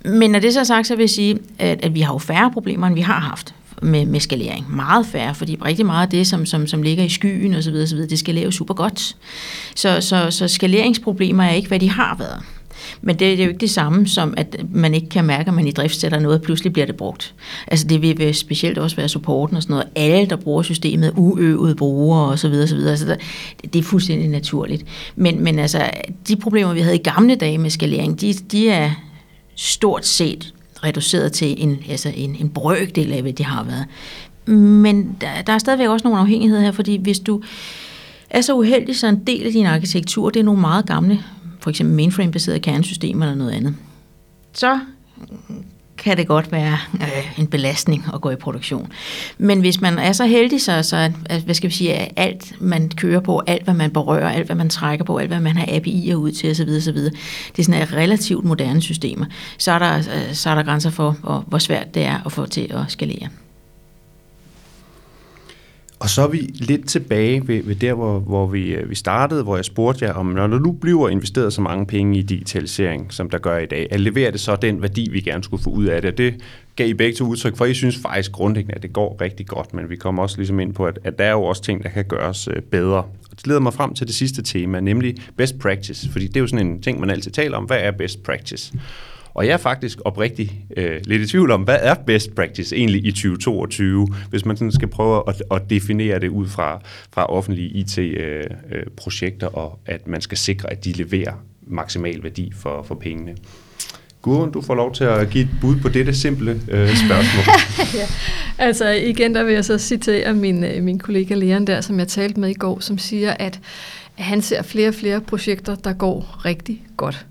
Men 0.05 0.31
når 0.31 0.39
det 0.39 0.53
så 0.53 0.61
er 0.61 0.65
sagt, 0.65 0.87
så 0.87 0.97
vil 0.97 1.03
jeg 1.03 1.11
sige, 1.11 1.39
at, 1.59 1.85
at 1.85 1.95
vi 1.95 2.01
har 2.01 2.13
jo 2.13 2.19
færre 2.19 2.51
problemer, 2.51 2.87
end 2.87 2.95
vi 2.95 3.01
har 3.01 3.21
haft 3.21 3.55
med, 3.83 4.07
med 4.07 4.21
skalering. 4.21 4.77
Meget 4.77 5.07
færre, 5.07 5.35
fordi 5.35 5.57
rigtig 5.65 5.87
meget 5.87 6.07
af 6.07 6.11
det, 6.11 6.27
som, 6.27 6.47
som, 6.47 6.67
som 6.67 6.83
ligger 6.83 7.05
i 7.05 7.09
skyen 7.09 7.55
osv., 7.55 7.75
osv. 7.75 7.99
det 7.99 8.19
skal 8.19 8.35
laves 8.35 8.55
super 8.55 8.75
godt. 8.75 9.17
Så, 9.77 10.01
så, 10.01 10.31
så 10.31 10.49
skaleringsproblemer 10.49 11.45
er 11.45 11.53
ikke, 11.53 11.69
hvad 11.69 11.81
de 11.81 11.91
har 11.91 12.17
været. 12.19 12.43
Men 13.03 13.19
det, 13.19 13.21
det 13.21 13.41
er 13.41 13.45
jo 13.45 13.49
ikke 13.49 13.61
det 13.61 13.71
samme 13.71 14.09
som, 14.09 14.35
at 14.37 14.57
man 14.71 14.95
ikke 14.95 15.09
kan 15.09 15.25
mærke, 15.25 15.49
at 15.49 15.55
man 15.55 15.67
i 15.67 15.71
drift 15.71 16.01
sætter 16.01 16.19
noget, 16.19 16.39
og 16.39 16.45
pludselig 16.45 16.73
bliver 16.73 16.87
det 16.87 16.97
brugt. 16.97 17.35
Altså 17.67 17.87
det 17.87 18.03
vil 18.03 18.35
specielt 18.35 18.79
også 18.79 18.97
være 18.97 19.09
supporten 19.09 19.57
og 19.57 19.63
sådan 19.63 19.75
noget. 19.75 19.89
Alle, 19.97 20.31
der 20.31 20.37
bruger 20.37 20.63
systemet, 20.63 21.13
uøvede 21.17 21.75
brugere 21.75 22.31
og 22.31 22.39
så 22.39 22.49
videre, 22.49 22.67
så 22.69 22.77
videre. 22.77 22.97
Så 22.97 23.07
der, 23.07 23.17
det 23.73 23.79
er 23.79 23.83
fuldstændig 23.83 24.29
naturligt. 24.29 24.85
Men, 25.17 25.45
men 25.45 25.59
altså, 25.59 25.91
de 26.29 26.37
problemer, 26.37 26.75
vi 26.75 26.81
havde 26.81 26.97
i 26.97 27.03
gamle 27.03 27.35
dage 27.35 27.59
med 27.59 27.71
skalering, 27.71 28.21
de, 28.21 28.33
de 28.33 28.71
er 28.71 28.91
stort 29.55 30.07
set 30.07 30.55
reduceret 30.85 31.33
til 31.33 31.63
en, 31.63 31.79
altså 31.89 32.13
en, 32.15 32.37
en 32.41 32.49
brøkdel 32.49 33.13
af, 33.13 33.23
hvad 33.23 33.33
det 33.33 33.47
har 33.47 33.65
været. 33.65 33.87
Men 34.59 35.17
der, 35.21 35.43
der 35.47 35.53
er 35.53 35.59
stadigvæk 35.59 35.89
også 35.89 36.05
nogle 36.05 36.21
afhængigheder 36.21 36.63
her, 36.63 36.73
fordi 36.73 36.97
hvis 36.97 37.19
du 37.19 37.43
er 38.31 38.41
så 38.41 38.55
uheldig, 38.55 38.97
så 38.97 39.07
en 39.07 39.25
del 39.27 39.47
af 39.47 39.53
din 39.53 39.67
arkitektur, 39.67 40.31
det 40.31 40.41
er 40.41 40.45
nogle 40.45 40.61
meget 40.61 40.87
gamle, 40.87 41.21
for 41.61 41.71
eksempel 41.71 41.97
mainframe-baserede 41.97 42.61
kernesystemer 42.61 43.27
eller 43.27 43.39
noget 43.39 43.53
andet, 43.53 43.75
så 44.53 44.79
kan 46.05 46.17
det 46.17 46.27
godt 46.27 46.53
være 46.53 46.79
øh, 46.95 47.39
en 47.39 47.47
belastning 47.47 48.07
at 48.15 48.21
gå 48.21 48.31
i 48.31 48.37
produktion. 48.37 48.93
Men 49.39 49.61
hvis 49.61 49.81
man 49.81 49.99
er 49.99 50.13
så 50.13 50.27
heldig, 50.27 50.61
så, 50.63 50.83
så 50.83 51.13
at, 51.27 51.41
hvad 51.41 51.55
skal 51.55 51.71
vi 51.71 51.75
sige, 51.75 51.95
at 51.95 52.13
alt 52.17 52.55
man 52.61 52.91
kører 52.97 53.21
på, 53.21 53.43
alt 53.47 53.65
hvad 53.65 53.75
man 53.75 53.91
berører, 53.91 54.29
alt 54.29 54.47
hvad 54.47 54.57
man 54.57 54.71
trækker 54.71 55.05
på, 55.05 55.17
alt 55.17 55.29
hvad 55.29 55.41
man 55.41 55.57
har 55.57 55.67
API'er 55.67 56.15
ud 56.15 56.33
til 56.33 56.51
osv., 56.51 56.69
osv., 56.69 56.99
det 56.99 57.59
er 57.59 57.63
sådan 57.63 57.83
et 57.83 57.93
relativt 57.93 58.45
moderne 58.45 58.83
systemer, 58.83 59.27
så 59.59 59.73
er 59.73 59.79
der, 59.79 59.99
øh, 59.99 60.35
så 60.35 60.51
er 60.51 60.55
der 60.55 60.63
grænser 60.63 60.91
for, 60.91 61.17
hvor, 61.23 61.45
hvor 61.47 61.59
svært 61.59 61.95
det 61.95 62.05
er 62.05 62.27
at 62.27 62.33
få 62.33 62.47
til 62.47 62.71
at 62.75 62.85
skalere. 62.89 63.29
Og 66.05 66.11
så 66.11 66.23
er 66.23 66.29
vi 66.29 66.39
lidt 66.55 66.89
tilbage 66.89 67.49
ved, 67.49 67.63
ved 67.63 67.75
der, 67.75 67.95
hvor, 67.95 68.19
hvor 68.19 68.47
vi, 68.47 68.75
øh, 68.75 68.91
vi 68.91 68.95
startede, 68.95 69.43
hvor 69.43 69.57
jeg 69.57 69.65
spurgte 69.65 70.05
jer 70.05 70.13
om, 70.13 70.27
når 70.27 70.47
der 70.47 70.59
nu 70.59 70.73
bliver 70.73 71.09
investeret 71.09 71.53
så 71.53 71.61
mange 71.61 71.87
penge 71.87 72.19
i 72.19 72.23
digitalisering, 72.23 73.13
som 73.13 73.31
der 73.31 73.39
gør 73.39 73.59
i 73.59 73.67
dag, 73.67 73.89
at 73.91 74.01
leverer 74.01 74.31
det 74.31 74.41
så 74.41 74.57
den 74.57 74.83
værdi, 74.83 75.09
vi 75.13 75.21
gerne 75.21 75.45
skulle 75.45 75.63
få 75.63 75.71
ud 75.71 75.85
af 75.85 76.03
det? 76.03 76.13
Og 76.13 76.19
Det 76.19 76.35
gav 76.77 76.89
I 76.89 76.95
begge 76.95 77.17
til 77.17 77.25
udtryk 77.25 77.57
for, 77.57 77.65
I 77.65 77.75
synes 77.75 77.97
faktisk 77.97 78.33
grundlæggende, 78.33 78.75
at 78.75 78.83
det 78.83 78.93
går 78.93 79.17
rigtig 79.21 79.47
godt, 79.47 79.75
men 79.75 79.91
vi 79.91 79.97
kommer 79.97 80.23
også 80.23 80.37
ligesom 80.37 80.61
ind 80.61 80.75
på, 80.75 80.87
at, 80.87 80.99
at 81.05 81.19
der 81.19 81.25
er 81.25 81.33
jo 81.33 81.43
også 81.43 81.63
ting, 81.63 81.83
der 81.83 81.89
kan 81.89 82.05
gøres 82.05 82.49
øh, 82.49 82.63
bedre. 82.63 82.99
Og 82.99 83.37
det 83.37 83.47
leder 83.47 83.61
mig 83.61 83.75
frem 83.75 83.95
til 83.95 84.07
det 84.07 84.15
sidste 84.15 84.43
tema, 84.43 84.81
nemlig 84.81 85.17
best 85.37 85.59
practice, 85.59 86.11
fordi 86.11 86.27
det 86.27 86.37
er 86.37 86.41
jo 86.41 86.47
sådan 86.47 86.67
en 86.67 86.83
ting, 86.83 87.01
man 87.01 87.11
altid 87.11 87.31
taler 87.31 87.57
om. 87.57 87.65
Hvad 87.65 87.79
er 87.81 87.91
best 87.91 88.23
practice? 88.23 88.73
Og 89.35 89.47
jeg 89.47 89.53
er 89.53 89.57
faktisk 89.57 89.99
oprigtigt 90.05 90.53
øh, 90.77 91.01
lidt 91.05 91.23
i 91.23 91.27
tvivl 91.27 91.51
om, 91.51 91.63
hvad 91.63 91.79
er 91.81 91.95
best 91.95 92.35
practice 92.35 92.77
egentlig 92.77 93.05
i 93.07 93.11
2022, 93.11 94.09
hvis 94.31 94.45
man 94.45 94.57
sådan 94.57 94.73
skal 94.73 94.89
prøve 94.89 95.23
at, 95.29 95.43
at 95.51 95.71
definere 95.71 96.21
det 96.21 96.29
ud 96.29 96.49
fra, 96.49 96.81
fra 97.13 97.27
offentlige 97.27 97.69
IT-projekter, 97.69 99.49
øh, 99.49 99.63
øh 99.63 99.65
og 99.65 99.79
at 99.87 100.09
man 100.09 100.21
skal 100.21 100.39
sikre, 100.39 100.73
at 100.73 100.85
de 100.85 100.93
leverer 100.93 101.33
maksimal 101.67 102.23
værdi 102.23 102.53
for, 102.57 102.83
for 102.83 102.95
pengene. 102.95 103.37
Gurren, 104.23 104.51
du 104.51 104.61
får 104.61 104.75
lov 104.75 104.95
til 104.95 105.05
at 105.05 105.31
give 105.31 105.45
et 105.45 105.51
bud 105.61 105.77
på 105.77 105.89
dette 105.89 106.15
simple 106.15 106.51
øh, 106.51 106.97
spørgsmål. 106.97 107.45
ja. 108.01 108.07
Altså 108.59 108.89
igen, 108.89 109.35
der 109.35 109.45
vil 109.45 109.55
jeg 109.55 109.65
så 109.65 109.79
citere 109.79 110.35
min, 110.35 110.65
øh, 110.65 110.83
min 110.83 110.99
kollega 110.99 111.35
Leon 111.35 111.67
der, 111.67 111.81
som 111.81 111.99
jeg 111.99 112.09
talte 112.09 112.41
med 112.41 112.49
i 112.49 112.55
går, 112.55 112.81
som 112.81 112.99
siger, 112.99 113.33
at 113.39 113.61
han 114.15 114.43
ser 114.43 114.63
flere 114.63 114.89
og 114.89 114.95
flere 114.95 115.21
projekter, 115.21 115.75
der 115.75 115.93
går 115.93 116.45
rigtig 116.45 116.83
godt. 116.97 117.27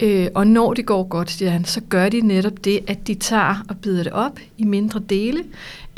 Øh, 0.00 0.28
og 0.34 0.46
når 0.46 0.74
det 0.74 0.86
går 0.86 1.02
godt, 1.02 1.30
siger 1.30 1.50
han, 1.50 1.64
så 1.64 1.80
gør 1.88 2.08
de 2.08 2.20
netop 2.20 2.64
det, 2.64 2.80
at 2.86 3.06
de 3.06 3.14
tager 3.14 3.64
og 3.68 3.76
bider 3.76 4.02
det 4.02 4.12
op 4.12 4.38
i 4.58 4.64
mindre 4.64 5.00
dele. 5.08 5.44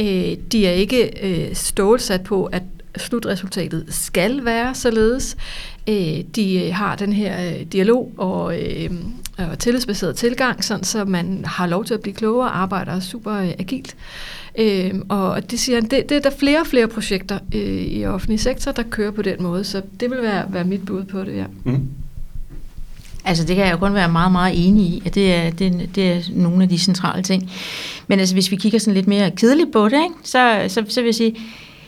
Øh, 0.00 0.36
de 0.52 0.66
er 0.66 0.70
ikke 0.70 1.10
øh, 1.22 1.54
stålsat 1.54 2.22
på, 2.22 2.44
at 2.44 2.62
slutresultatet 2.96 3.84
skal 3.88 4.44
være 4.44 4.74
således. 4.74 5.36
Øh, 5.88 6.20
de 6.36 6.66
øh, 6.66 6.74
har 6.74 6.96
den 6.96 7.12
her 7.12 7.46
øh, 7.46 7.60
dialog 7.72 8.12
og, 8.16 8.62
øh, 8.62 8.90
og 9.38 9.58
tillidsbaseret 9.58 10.16
tilgang, 10.16 10.64
sådan 10.64 10.84
så 10.84 11.04
man 11.04 11.44
har 11.44 11.66
lov 11.66 11.84
til 11.84 11.94
at 11.94 12.00
blive 12.00 12.14
klogere 12.14 12.48
og 12.48 12.58
arbejder 12.58 13.00
super 13.00 13.32
øh, 13.32 13.52
agilt. 13.58 13.96
Øh, 14.58 14.94
og 15.08 15.50
det 15.50 15.60
siger 15.60 15.80
han, 15.80 15.90
det, 15.90 16.08
det 16.08 16.16
er 16.16 16.20
der 16.20 16.30
flere 16.30 16.60
og 16.60 16.66
flere 16.66 16.88
projekter 16.88 17.38
øh, 17.54 17.82
i 17.82 18.06
offentlig 18.06 18.40
sektor, 18.40 18.72
der 18.72 18.82
kører 18.82 19.10
på 19.10 19.22
den 19.22 19.42
måde, 19.42 19.64
så 19.64 19.82
det 20.00 20.10
vil 20.10 20.22
være, 20.22 20.44
være 20.48 20.64
mit 20.64 20.86
bud 20.86 21.04
på 21.04 21.24
det, 21.24 21.36
ja. 21.36 21.44
Mm. 21.64 21.88
Altså 23.26 23.44
det 23.44 23.56
kan 23.56 23.64
jeg 23.64 23.72
jo 23.72 23.78
kun 23.78 23.94
være 23.94 24.08
meget, 24.08 24.32
meget 24.32 24.68
enig 24.68 24.84
i, 24.84 25.02
at 25.06 25.14
det 25.14 25.34
er, 25.34 25.50
det, 25.50 25.88
det 25.94 26.12
er 26.12 26.20
nogle 26.30 26.62
af 26.62 26.68
de 26.68 26.78
centrale 26.78 27.22
ting. 27.22 27.50
Men 28.08 28.20
altså 28.20 28.34
hvis 28.34 28.50
vi 28.50 28.56
kigger 28.56 28.78
sådan 28.78 28.94
lidt 28.94 29.06
mere 29.06 29.30
kedeligt 29.30 29.72
på 29.72 29.88
det, 29.88 30.02
ikke, 30.02 30.14
så, 30.22 30.64
så, 30.68 30.84
så 30.88 31.00
vil 31.00 31.06
jeg 31.08 31.14
sige, 31.14 31.36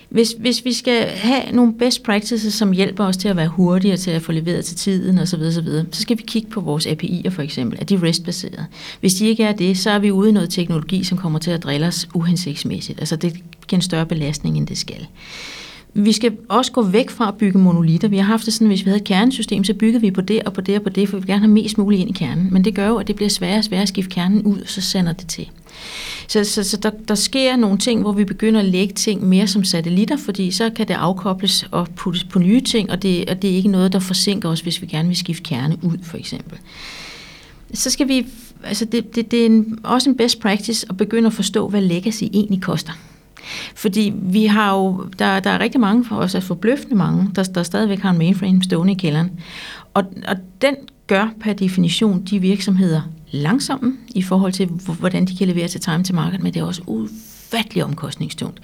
hvis, 0.08 0.34
hvis 0.38 0.64
vi 0.64 0.72
skal 0.72 1.06
have 1.06 1.42
nogle 1.52 1.74
best 1.74 2.02
practices, 2.02 2.54
som 2.54 2.72
hjælper 2.72 3.04
os 3.04 3.16
til 3.16 3.28
at 3.28 3.36
være 3.36 3.48
hurtigere 3.48 3.96
til 3.96 4.10
at 4.10 4.22
få 4.22 4.32
leveret 4.32 4.64
til 4.64 4.76
tiden 4.76 5.18
osv., 5.18 5.52
så, 5.52 5.60
videre, 5.60 5.84
så 5.92 6.02
skal 6.02 6.18
vi 6.18 6.22
kigge 6.26 6.50
på 6.50 6.60
vores 6.60 6.86
API'er 6.86 7.28
for 7.28 7.42
eksempel. 7.42 7.78
Er 7.80 7.84
de 7.84 8.02
REST-baserede? 8.02 8.66
Hvis 9.00 9.14
de 9.14 9.26
ikke 9.26 9.44
er 9.44 9.52
det, 9.52 9.78
så 9.78 9.90
er 9.90 9.98
vi 9.98 10.10
ude 10.10 10.28
i 10.28 10.32
noget 10.32 10.50
teknologi, 10.50 11.04
som 11.04 11.18
kommer 11.18 11.38
til 11.38 11.50
at 11.50 11.62
drille 11.62 11.86
os 11.86 12.08
uhensigtsmæssigt. 12.14 13.00
Altså 13.00 13.16
det 13.16 13.32
giver 13.68 13.78
en 13.78 13.82
større 13.82 14.06
belastning, 14.06 14.56
end 14.56 14.66
det 14.66 14.78
skal. 14.78 15.06
Vi 16.00 16.12
skal 16.12 16.36
også 16.48 16.72
gå 16.72 16.82
væk 16.82 17.10
fra 17.10 17.28
at 17.28 17.34
bygge 17.38 17.58
monolitter. 17.58 18.08
Vi 18.08 18.16
har 18.16 18.24
haft 18.24 18.46
det 18.46 18.52
sådan, 18.52 18.66
hvis 18.66 18.84
vi 18.84 18.90
havde 18.90 19.00
et 19.00 19.06
kernesystem, 19.06 19.64
så 19.64 19.74
bygger 19.74 20.00
vi 20.00 20.10
på 20.10 20.20
det 20.20 20.42
og 20.42 20.52
på 20.52 20.60
det 20.60 20.76
og 20.76 20.82
på 20.82 20.88
det, 20.88 21.08
for 21.08 21.16
vi 21.16 21.20
vil 21.20 21.26
gerne 21.26 21.40
have 21.40 21.52
mest 21.52 21.78
muligt 21.78 22.00
ind 22.00 22.10
i 22.10 22.12
kernen. 22.12 22.48
Men 22.52 22.64
det 22.64 22.74
gør 22.74 22.88
jo, 22.88 22.96
at 22.96 23.08
det 23.08 23.16
bliver 23.16 23.28
sværere 23.28 23.58
og 23.58 23.64
sværere 23.64 23.82
at 23.82 23.88
skifte 23.88 24.14
kernen 24.14 24.42
ud, 24.42 24.60
og 24.60 24.68
så 24.68 24.80
sender 24.80 25.12
det 25.12 25.26
til. 25.26 25.48
Så, 26.28 26.44
så, 26.44 26.62
så 26.62 26.76
der, 26.76 26.90
der 27.08 27.14
sker 27.14 27.56
nogle 27.56 27.78
ting, 27.78 28.00
hvor 28.00 28.12
vi 28.12 28.24
begynder 28.24 28.60
at 28.60 28.66
lægge 28.66 28.94
ting 28.94 29.28
mere 29.28 29.46
som 29.46 29.64
satellitter, 29.64 30.16
fordi 30.16 30.50
så 30.50 30.70
kan 30.70 30.88
det 30.88 30.94
afkobles 30.94 31.66
og 31.70 31.88
puttes 31.96 32.24
på 32.24 32.38
nye 32.38 32.60
ting, 32.60 32.90
og 32.90 33.02
det, 33.02 33.30
og 33.30 33.42
det 33.42 33.50
er 33.50 33.54
ikke 33.54 33.68
noget, 33.68 33.92
der 33.92 33.98
forsinker 33.98 34.48
os, 34.48 34.60
hvis 34.60 34.82
vi 34.82 34.86
gerne 34.86 35.08
vil 35.08 35.16
skifte 35.16 35.42
kerne 35.42 35.76
ud, 35.82 35.98
for 36.02 36.16
eksempel. 36.16 36.58
Så 37.74 37.90
skal 37.90 38.08
vi, 38.08 38.26
altså 38.64 38.84
det, 38.84 39.14
det, 39.14 39.30
det 39.30 39.42
er 39.42 39.46
en, 39.46 39.78
også 39.82 40.10
en 40.10 40.16
best 40.16 40.40
practice 40.40 40.86
at 40.90 40.96
begynde 40.96 41.26
at 41.26 41.32
forstå, 41.32 41.68
hvad 41.68 41.80
legacy 41.80 42.24
egentlig 42.32 42.62
koster. 42.62 42.92
Fordi 43.74 44.12
vi 44.16 44.46
har 44.46 44.74
jo, 44.74 45.04
der, 45.18 45.40
der 45.40 45.50
er 45.50 45.58
rigtig 45.58 45.80
mange 45.80 46.04
for 46.04 46.16
os, 46.16 46.34
altså 46.34 46.46
forbløffende 46.46 46.96
mange, 46.96 47.30
der, 47.34 47.42
der 47.42 47.62
stadigvæk 47.62 47.98
har 47.98 48.10
en 48.10 48.18
mainframe 48.18 48.62
stående 48.62 48.92
i 48.92 48.96
kælderen. 48.96 49.30
Og, 49.94 50.04
og 50.28 50.36
den 50.62 50.76
gør 51.06 51.28
per 51.40 51.52
definition 51.52 52.22
de 52.22 52.38
virksomheder 52.38 53.02
langsomme 53.30 53.96
i 54.14 54.22
forhold 54.22 54.52
til, 54.52 54.66
hvordan 54.98 55.24
de 55.24 55.36
kan 55.36 55.48
levere 55.48 55.68
til 55.68 55.80
time 55.80 56.02
til 56.02 56.14
market, 56.14 56.42
men 56.42 56.54
det 56.54 56.60
er 56.60 56.64
også 56.64 56.82
ufattelig 57.48 57.84
omkostningstungt. 57.84 58.60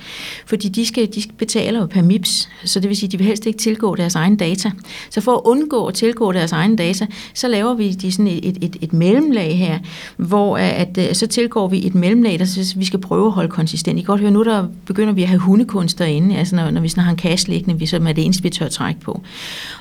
Fordi 0.46 0.68
de, 0.68 0.86
skal, 0.86 1.08
de 1.14 1.22
betaler 1.38 1.80
jo 1.80 1.86
per 1.86 2.02
MIPS, 2.02 2.48
så 2.64 2.80
det 2.80 2.88
vil 2.88 2.96
sige, 2.96 3.08
at 3.08 3.12
de 3.12 3.18
vil 3.18 3.26
helst 3.26 3.46
ikke 3.46 3.58
tilgå 3.58 3.96
deres 3.96 4.14
egen 4.14 4.36
data. 4.36 4.70
Så 5.10 5.20
for 5.20 5.34
at 5.34 5.40
undgå 5.44 5.86
at 5.86 5.94
tilgå 5.94 6.32
deres 6.32 6.52
egen 6.52 6.76
data, 6.76 7.06
så 7.34 7.48
laver 7.48 7.74
vi 7.74 7.92
de 7.92 8.12
sådan 8.12 8.26
et, 8.26 8.58
et, 8.60 8.76
et 8.80 8.92
mellemlag 8.92 9.58
her, 9.58 9.78
hvor 10.16 10.56
øh, 10.56 10.80
at, 10.80 10.98
øh, 10.98 11.14
så 11.14 11.26
tilgår 11.26 11.68
vi 11.68 11.86
et 11.86 11.94
mellemlag, 11.94 12.38
der 12.38 12.44
så 12.44 12.74
vi 12.76 12.84
skal 12.84 13.00
prøve 13.00 13.26
at 13.26 13.32
holde 13.32 13.48
konsistent. 13.48 13.98
I 13.98 14.02
kan 14.02 14.06
godt 14.06 14.20
høre, 14.20 14.30
nu 14.30 14.42
der 14.42 14.66
begynder 14.86 15.12
vi 15.12 15.22
at 15.22 15.28
have 15.28 15.40
hundekunst 15.40 15.98
derinde, 15.98 16.36
altså 16.36 16.56
når, 16.56 16.70
når 16.70 16.80
vi 16.80 16.88
sådan 16.88 17.04
har 17.04 17.10
en 17.10 17.18
cache 17.18 17.48
liggende, 17.48 17.78
vi 17.78 17.86
så 17.86 17.96
er 17.96 18.12
det 18.12 18.24
eneste, 18.24 18.42
vi 18.42 18.50
tør 18.50 18.68
trække 18.68 19.00
på. 19.00 19.20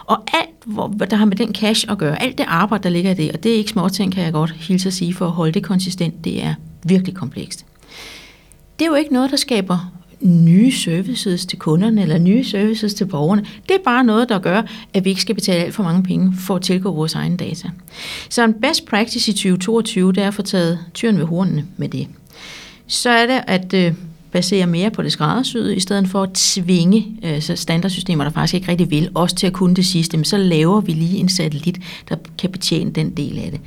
Og 0.06 0.24
alt, 0.34 0.50
hvor, 0.66 0.88
der 0.88 1.16
har 1.16 1.26
med 1.26 1.36
den 1.36 1.56
cache 1.56 1.92
at 1.92 1.98
gøre, 1.98 2.22
alt 2.22 2.38
det 2.38 2.46
arbejde, 2.48 2.84
der 2.84 2.90
ligger 2.90 3.12
i 3.12 3.14
det, 3.14 3.32
og 3.32 3.44
det 3.44 3.52
er 3.52 3.56
ikke 3.56 3.70
småting, 3.70 4.14
kan 4.14 4.24
jeg 4.24 4.34
godt 4.34 4.52
hilse 4.52 4.88
at 4.88 4.94
sige, 4.94 5.14
for 5.14 5.26
at 5.26 5.32
holde 5.32 5.52
det 5.52 5.64
konsistent, 5.64 6.26
det 6.26 6.44
er 6.44 6.54
virkelig 6.84 7.16
komplekst. 7.16 7.66
Det 8.84 8.88
er 8.88 8.92
jo 8.92 8.98
ikke 8.98 9.14
noget, 9.14 9.32
der 9.32 9.38
skaber 9.38 9.92
nye 10.22 10.72
services 10.72 11.46
til 11.46 11.60
kunderne 11.60 12.02
eller 12.02 12.18
nye 12.18 12.44
services 12.44 12.94
til 12.94 13.06
borgerne. 13.06 13.46
Det 13.70 13.76
er 13.76 13.84
bare 13.84 14.04
noget, 14.04 14.30
der 14.30 14.40
gør, 14.40 14.62
at 14.94 15.06
vi 15.06 15.10
ikke 15.10 15.22
skal 15.22 15.36
betale 15.36 15.64
alt 15.64 15.74
for 15.74 15.84
mange 15.84 16.04
penge 16.04 16.34
for 16.40 16.56
at 16.56 16.62
tilgå 16.62 16.92
vores 16.92 17.16
egne 17.16 17.38
data. 17.38 17.70
Så 18.30 18.44
en 18.44 18.54
best 18.54 18.86
practice 18.86 19.32
i 19.32 19.34
2022, 19.34 20.14
det 20.14 20.24
er 20.24 20.28
at 20.28 20.34
få 20.34 20.42
taget 20.42 20.80
tyren 20.94 21.18
ved 21.18 21.26
hornene 21.26 21.66
med 21.78 21.90
det. 21.90 22.08
Så 22.88 23.10
er 23.10 23.26
det 23.26 23.42
at 23.48 23.74
øh, 23.74 23.94
basere 24.32 24.68
mere 24.68 24.92
på 24.92 25.02
det 25.02 25.12
skræddersyde, 25.12 25.76
i 25.76 25.80
stedet 25.80 26.08
for 26.08 26.24
at 26.24 26.34
tvinge 26.34 27.20
øh, 27.24 27.42
så 27.42 27.56
standardsystemer, 27.56 28.24
der 28.24 28.32
faktisk 28.32 28.54
ikke 28.54 28.68
rigtig 28.68 28.92
vil, 28.92 29.10
også 29.16 29.36
til 29.36 29.48
at 29.48 29.54
kunne 29.54 29.76
det 29.76 29.86
sidste, 29.86 30.18
men 30.18 30.26
så 30.26 30.38
laver 30.38 30.82
vi 30.82 30.92
lige 30.92 31.18
en 31.18 31.30
satellit, 31.30 31.80
der 32.10 32.16
kan 32.38 32.52
betjene 32.52 32.92
den 32.92 33.18
del 33.18 33.40
af 33.40 33.52
det 33.52 33.60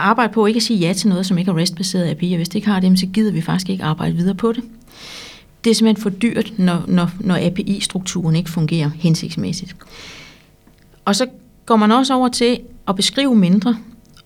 arbejde 0.00 0.32
på 0.32 0.46
ikke 0.46 0.58
at 0.58 0.62
sige 0.62 0.78
ja 0.78 0.92
til 0.92 1.08
noget, 1.08 1.26
som 1.26 1.38
ikke 1.38 1.50
er 1.50 1.56
restbaseret 1.56 2.10
API, 2.10 2.32
og 2.32 2.36
hvis 2.36 2.48
det 2.48 2.54
ikke 2.54 2.68
har 2.68 2.80
dem, 2.80 2.96
så 2.96 3.06
gider 3.06 3.32
vi 3.32 3.40
faktisk 3.40 3.70
ikke 3.70 3.84
arbejde 3.84 4.16
videre 4.16 4.34
på 4.34 4.52
det. 4.52 4.64
Det 5.64 5.70
er 5.70 5.74
simpelthen 5.74 6.02
for 6.02 6.10
dyrt, 6.10 6.52
når, 6.58 6.84
når, 6.88 7.10
når 7.20 7.46
API-strukturen 7.46 8.36
ikke 8.36 8.50
fungerer 8.50 8.90
hensigtsmæssigt. 8.94 9.76
Og 11.04 11.16
så 11.16 11.26
går 11.66 11.76
man 11.76 11.92
også 11.92 12.14
over 12.14 12.28
til 12.28 12.60
at 12.88 12.96
beskrive 12.96 13.36
mindre 13.36 13.76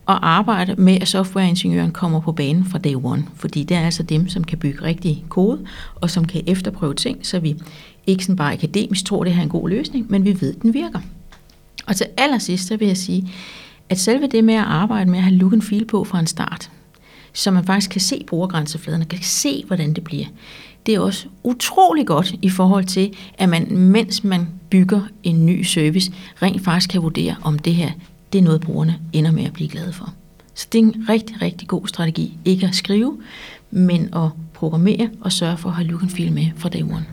og 0.07 0.29
arbejde 0.29 0.75
med, 0.75 1.01
at 1.01 1.09
softwareingeniøren 1.09 1.91
kommer 1.91 2.21
på 2.21 2.33
banen 2.33 2.65
fra 2.65 2.79
day 2.79 2.95
one. 2.95 3.25
Fordi 3.37 3.65
det 3.65 3.77
er 3.77 3.81
altså 3.81 4.03
dem, 4.03 4.29
som 4.29 4.45
kan 4.45 4.59
bygge 4.59 4.83
rigtig 4.83 5.25
kode, 5.29 5.67
og 5.95 6.11
som 6.11 6.25
kan 6.25 6.43
efterprøve 6.47 6.95
ting, 6.95 7.27
så 7.27 7.39
vi 7.39 7.57
ikke 8.07 8.25
sådan 8.25 8.37
bare 8.37 8.53
akademisk 8.53 9.05
tror, 9.05 9.25
det 9.25 9.33
her 9.33 9.41
er 9.41 9.45
en 9.45 9.49
god 9.51 9.69
løsning, 9.69 10.07
men 10.09 10.25
vi 10.25 10.41
ved, 10.41 10.55
den 10.55 10.75
virker. 10.75 11.01
Og 11.87 11.97
til 11.97 12.07
allersidst, 12.17 12.67
så 12.69 12.77
vil 12.77 12.89
jeg 12.89 12.97
sige, 12.97 13.33
at 13.89 13.99
selve 13.99 14.27
det 14.27 14.45
med 14.45 14.55
at 14.55 14.65
arbejde 14.65 15.11
med 15.11 15.19
at 15.19 15.25
have 15.25 15.37
look 15.37 15.53
and 15.53 15.63
feel 15.63 15.85
på 15.85 16.05
fra 16.05 16.21
en 16.21 16.27
start, 16.27 16.71
så 17.33 17.51
man 17.51 17.65
faktisk 17.65 17.91
kan 17.91 18.01
se 18.01 18.25
brugergrænsefladerne, 18.27 19.05
kan 19.05 19.23
se, 19.23 19.65
hvordan 19.67 19.95
det 19.95 20.05
bliver, 20.05 20.27
det 20.87 20.95
er 20.95 21.01
også 21.01 21.27
utrolig 21.43 22.07
godt 22.07 22.35
i 22.43 22.51
forhold 22.51 22.85
til, 22.85 23.17
at 23.39 23.49
man, 23.49 23.77
mens 23.77 24.25
man 24.25 24.49
bygger 24.71 25.01
en 25.23 25.47
ny 25.47 25.63
service, 25.63 26.13
rent 26.43 26.65
faktisk 26.65 26.91
kan 26.91 27.03
vurdere, 27.03 27.37
om 27.43 27.59
det 27.59 27.75
her 27.75 27.91
det 28.35 28.39
er 28.41 28.43
noget, 28.43 28.61
brugerne 28.61 28.99
ender 29.13 29.31
med 29.31 29.45
at 29.45 29.53
blive 29.53 29.69
glade 29.69 29.93
for. 29.93 30.15
Så 30.55 30.69
det 30.73 30.79
er 30.79 30.83
en 30.83 31.05
rigtig, 31.09 31.43
rigtig 31.43 31.69
god 31.69 31.87
strategi. 31.87 32.39
Ikke 32.45 32.67
at 32.67 32.75
skrive, 32.75 33.23
men 33.71 34.15
at 34.15 34.29
programmere 34.55 35.11
og 35.21 35.33
sørge 35.33 35.57
for 35.57 35.69
at 35.69 35.75
have 35.75 35.89
look 35.89 36.03
and 36.03 36.11
feel 36.11 36.33
med 36.33 36.47
fra 36.57 36.69
day 36.69 36.83
one. 36.83 37.07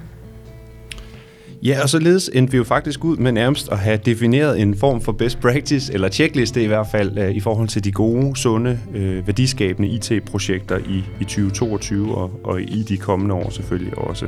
Ja, 1.63 1.81
og 1.83 1.89
således 1.89 2.29
endte 2.33 2.51
vi 2.51 2.57
jo 2.57 2.63
faktisk 2.63 3.03
ud 3.03 3.17
med 3.17 3.31
nærmest 3.31 3.69
at 3.71 3.77
have 3.79 3.97
defineret 3.97 4.61
en 4.61 4.77
form 4.77 5.01
for 5.01 5.11
best 5.11 5.39
practice, 5.39 5.93
eller 5.93 6.09
checkliste 6.09 6.63
i 6.63 6.67
hvert 6.67 6.87
fald, 6.91 7.17
øh, 7.17 7.31
i 7.31 7.39
forhold 7.39 7.67
til 7.67 7.83
de 7.83 7.91
gode, 7.91 8.35
sunde, 8.35 8.79
øh, 8.93 9.27
værdiskabende 9.27 9.89
IT-projekter 9.89 10.77
i, 10.77 11.03
i 11.19 11.23
2022 11.23 12.15
og, 12.15 12.31
og 12.43 12.61
i 12.61 12.83
de 12.83 12.97
kommende 12.97 13.35
år 13.35 13.49
selvfølgelig 13.49 13.97
også. 13.97 14.27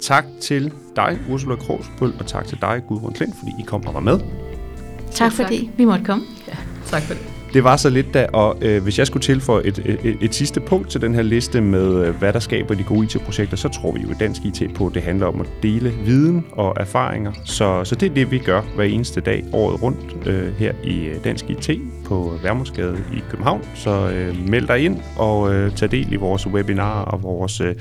Tak 0.00 0.24
til 0.40 0.72
dig, 0.96 1.18
Ursula 1.30 1.56
Krogsbøl, 1.56 2.12
og 2.18 2.26
tak 2.26 2.46
til 2.46 2.58
dig, 2.60 2.82
Gudrun 2.88 3.12
Klint, 3.12 3.34
fordi 3.38 3.52
I 3.58 3.64
kom 3.66 3.86
og 3.86 3.94
var 3.94 4.00
med. 4.00 4.20
Tak 5.10 5.32
fordi 5.32 5.70
vi 5.76 5.84
måtte 5.84 6.04
komme. 6.04 6.24
Ja, 6.48 6.56
tak 6.86 7.02
for 7.02 7.14
det. 7.14 7.39
Det 7.52 7.64
var 7.64 7.76
så 7.76 7.90
lidt 7.90 8.14
da, 8.14 8.26
og 8.32 8.56
øh, 8.62 8.82
hvis 8.82 8.98
jeg 8.98 9.06
skulle 9.06 9.22
tilføje 9.22 9.64
et, 9.64 9.78
et, 10.04 10.16
et, 10.20 10.34
sidste 10.34 10.60
punkt 10.60 10.90
til 10.90 11.00
den 11.00 11.14
her 11.14 11.22
liste 11.22 11.60
med, 11.60 12.06
øh, 12.06 12.16
hvad 12.16 12.32
der 12.32 12.38
skaber 12.38 12.74
de 12.74 12.82
gode 12.82 13.04
IT-projekter, 13.04 13.56
så 13.56 13.68
tror 13.68 13.92
vi 13.92 14.00
jo 14.00 14.10
i 14.10 14.14
Dansk 14.20 14.42
IT 14.44 14.74
på, 14.74 14.86
at 14.86 14.94
det 14.94 15.02
handler 15.02 15.26
om 15.26 15.40
at 15.40 15.46
dele 15.62 15.92
viden 16.04 16.46
og 16.52 16.76
erfaringer. 16.76 17.32
Så, 17.44 17.84
så 17.84 17.94
det 17.94 18.10
er 18.10 18.14
det, 18.14 18.30
vi 18.30 18.38
gør 18.38 18.62
hver 18.74 18.84
eneste 18.84 19.20
dag 19.20 19.44
året 19.52 19.82
rundt 19.82 20.28
øh, 20.28 20.54
her 20.58 20.72
i 20.84 21.04
øh, 21.04 21.24
Dansk 21.24 21.50
IT 21.50 21.70
på 22.04 22.38
Værmundsgade 22.42 22.98
i 23.12 23.22
København. 23.30 23.64
Så 23.74 24.10
øh, 24.10 24.48
meld 24.48 24.66
dig 24.66 24.84
ind 24.84 24.98
og 25.16 25.54
øh, 25.54 25.74
tag 25.74 25.90
del 25.90 26.12
i 26.12 26.16
vores 26.16 26.46
webinarer 26.46 27.04
og 27.04 27.22
vores 27.22 27.60
øh, 27.60 27.74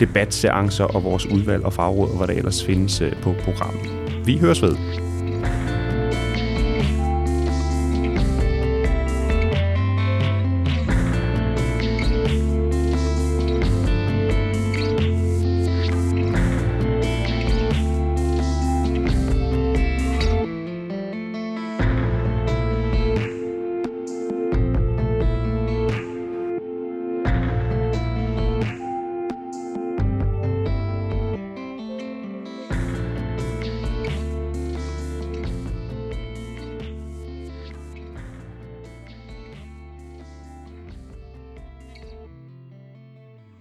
debatseancer 0.00 0.84
og 0.84 1.04
vores 1.04 1.26
udvalg 1.26 1.64
og 1.64 1.72
fagråd, 1.72 2.10
og 2.10 2.16
hvad 2.16 2.26
der 2.26 2.34
ellers 2.34 2.64
findes 2.64 3.00
øh, 3.00 3.12
på 3.22 3.34
programmet. 3.44 3.90
Vi 4.24 4.38
høres 4.38 4.62
ved. 4.62 5.07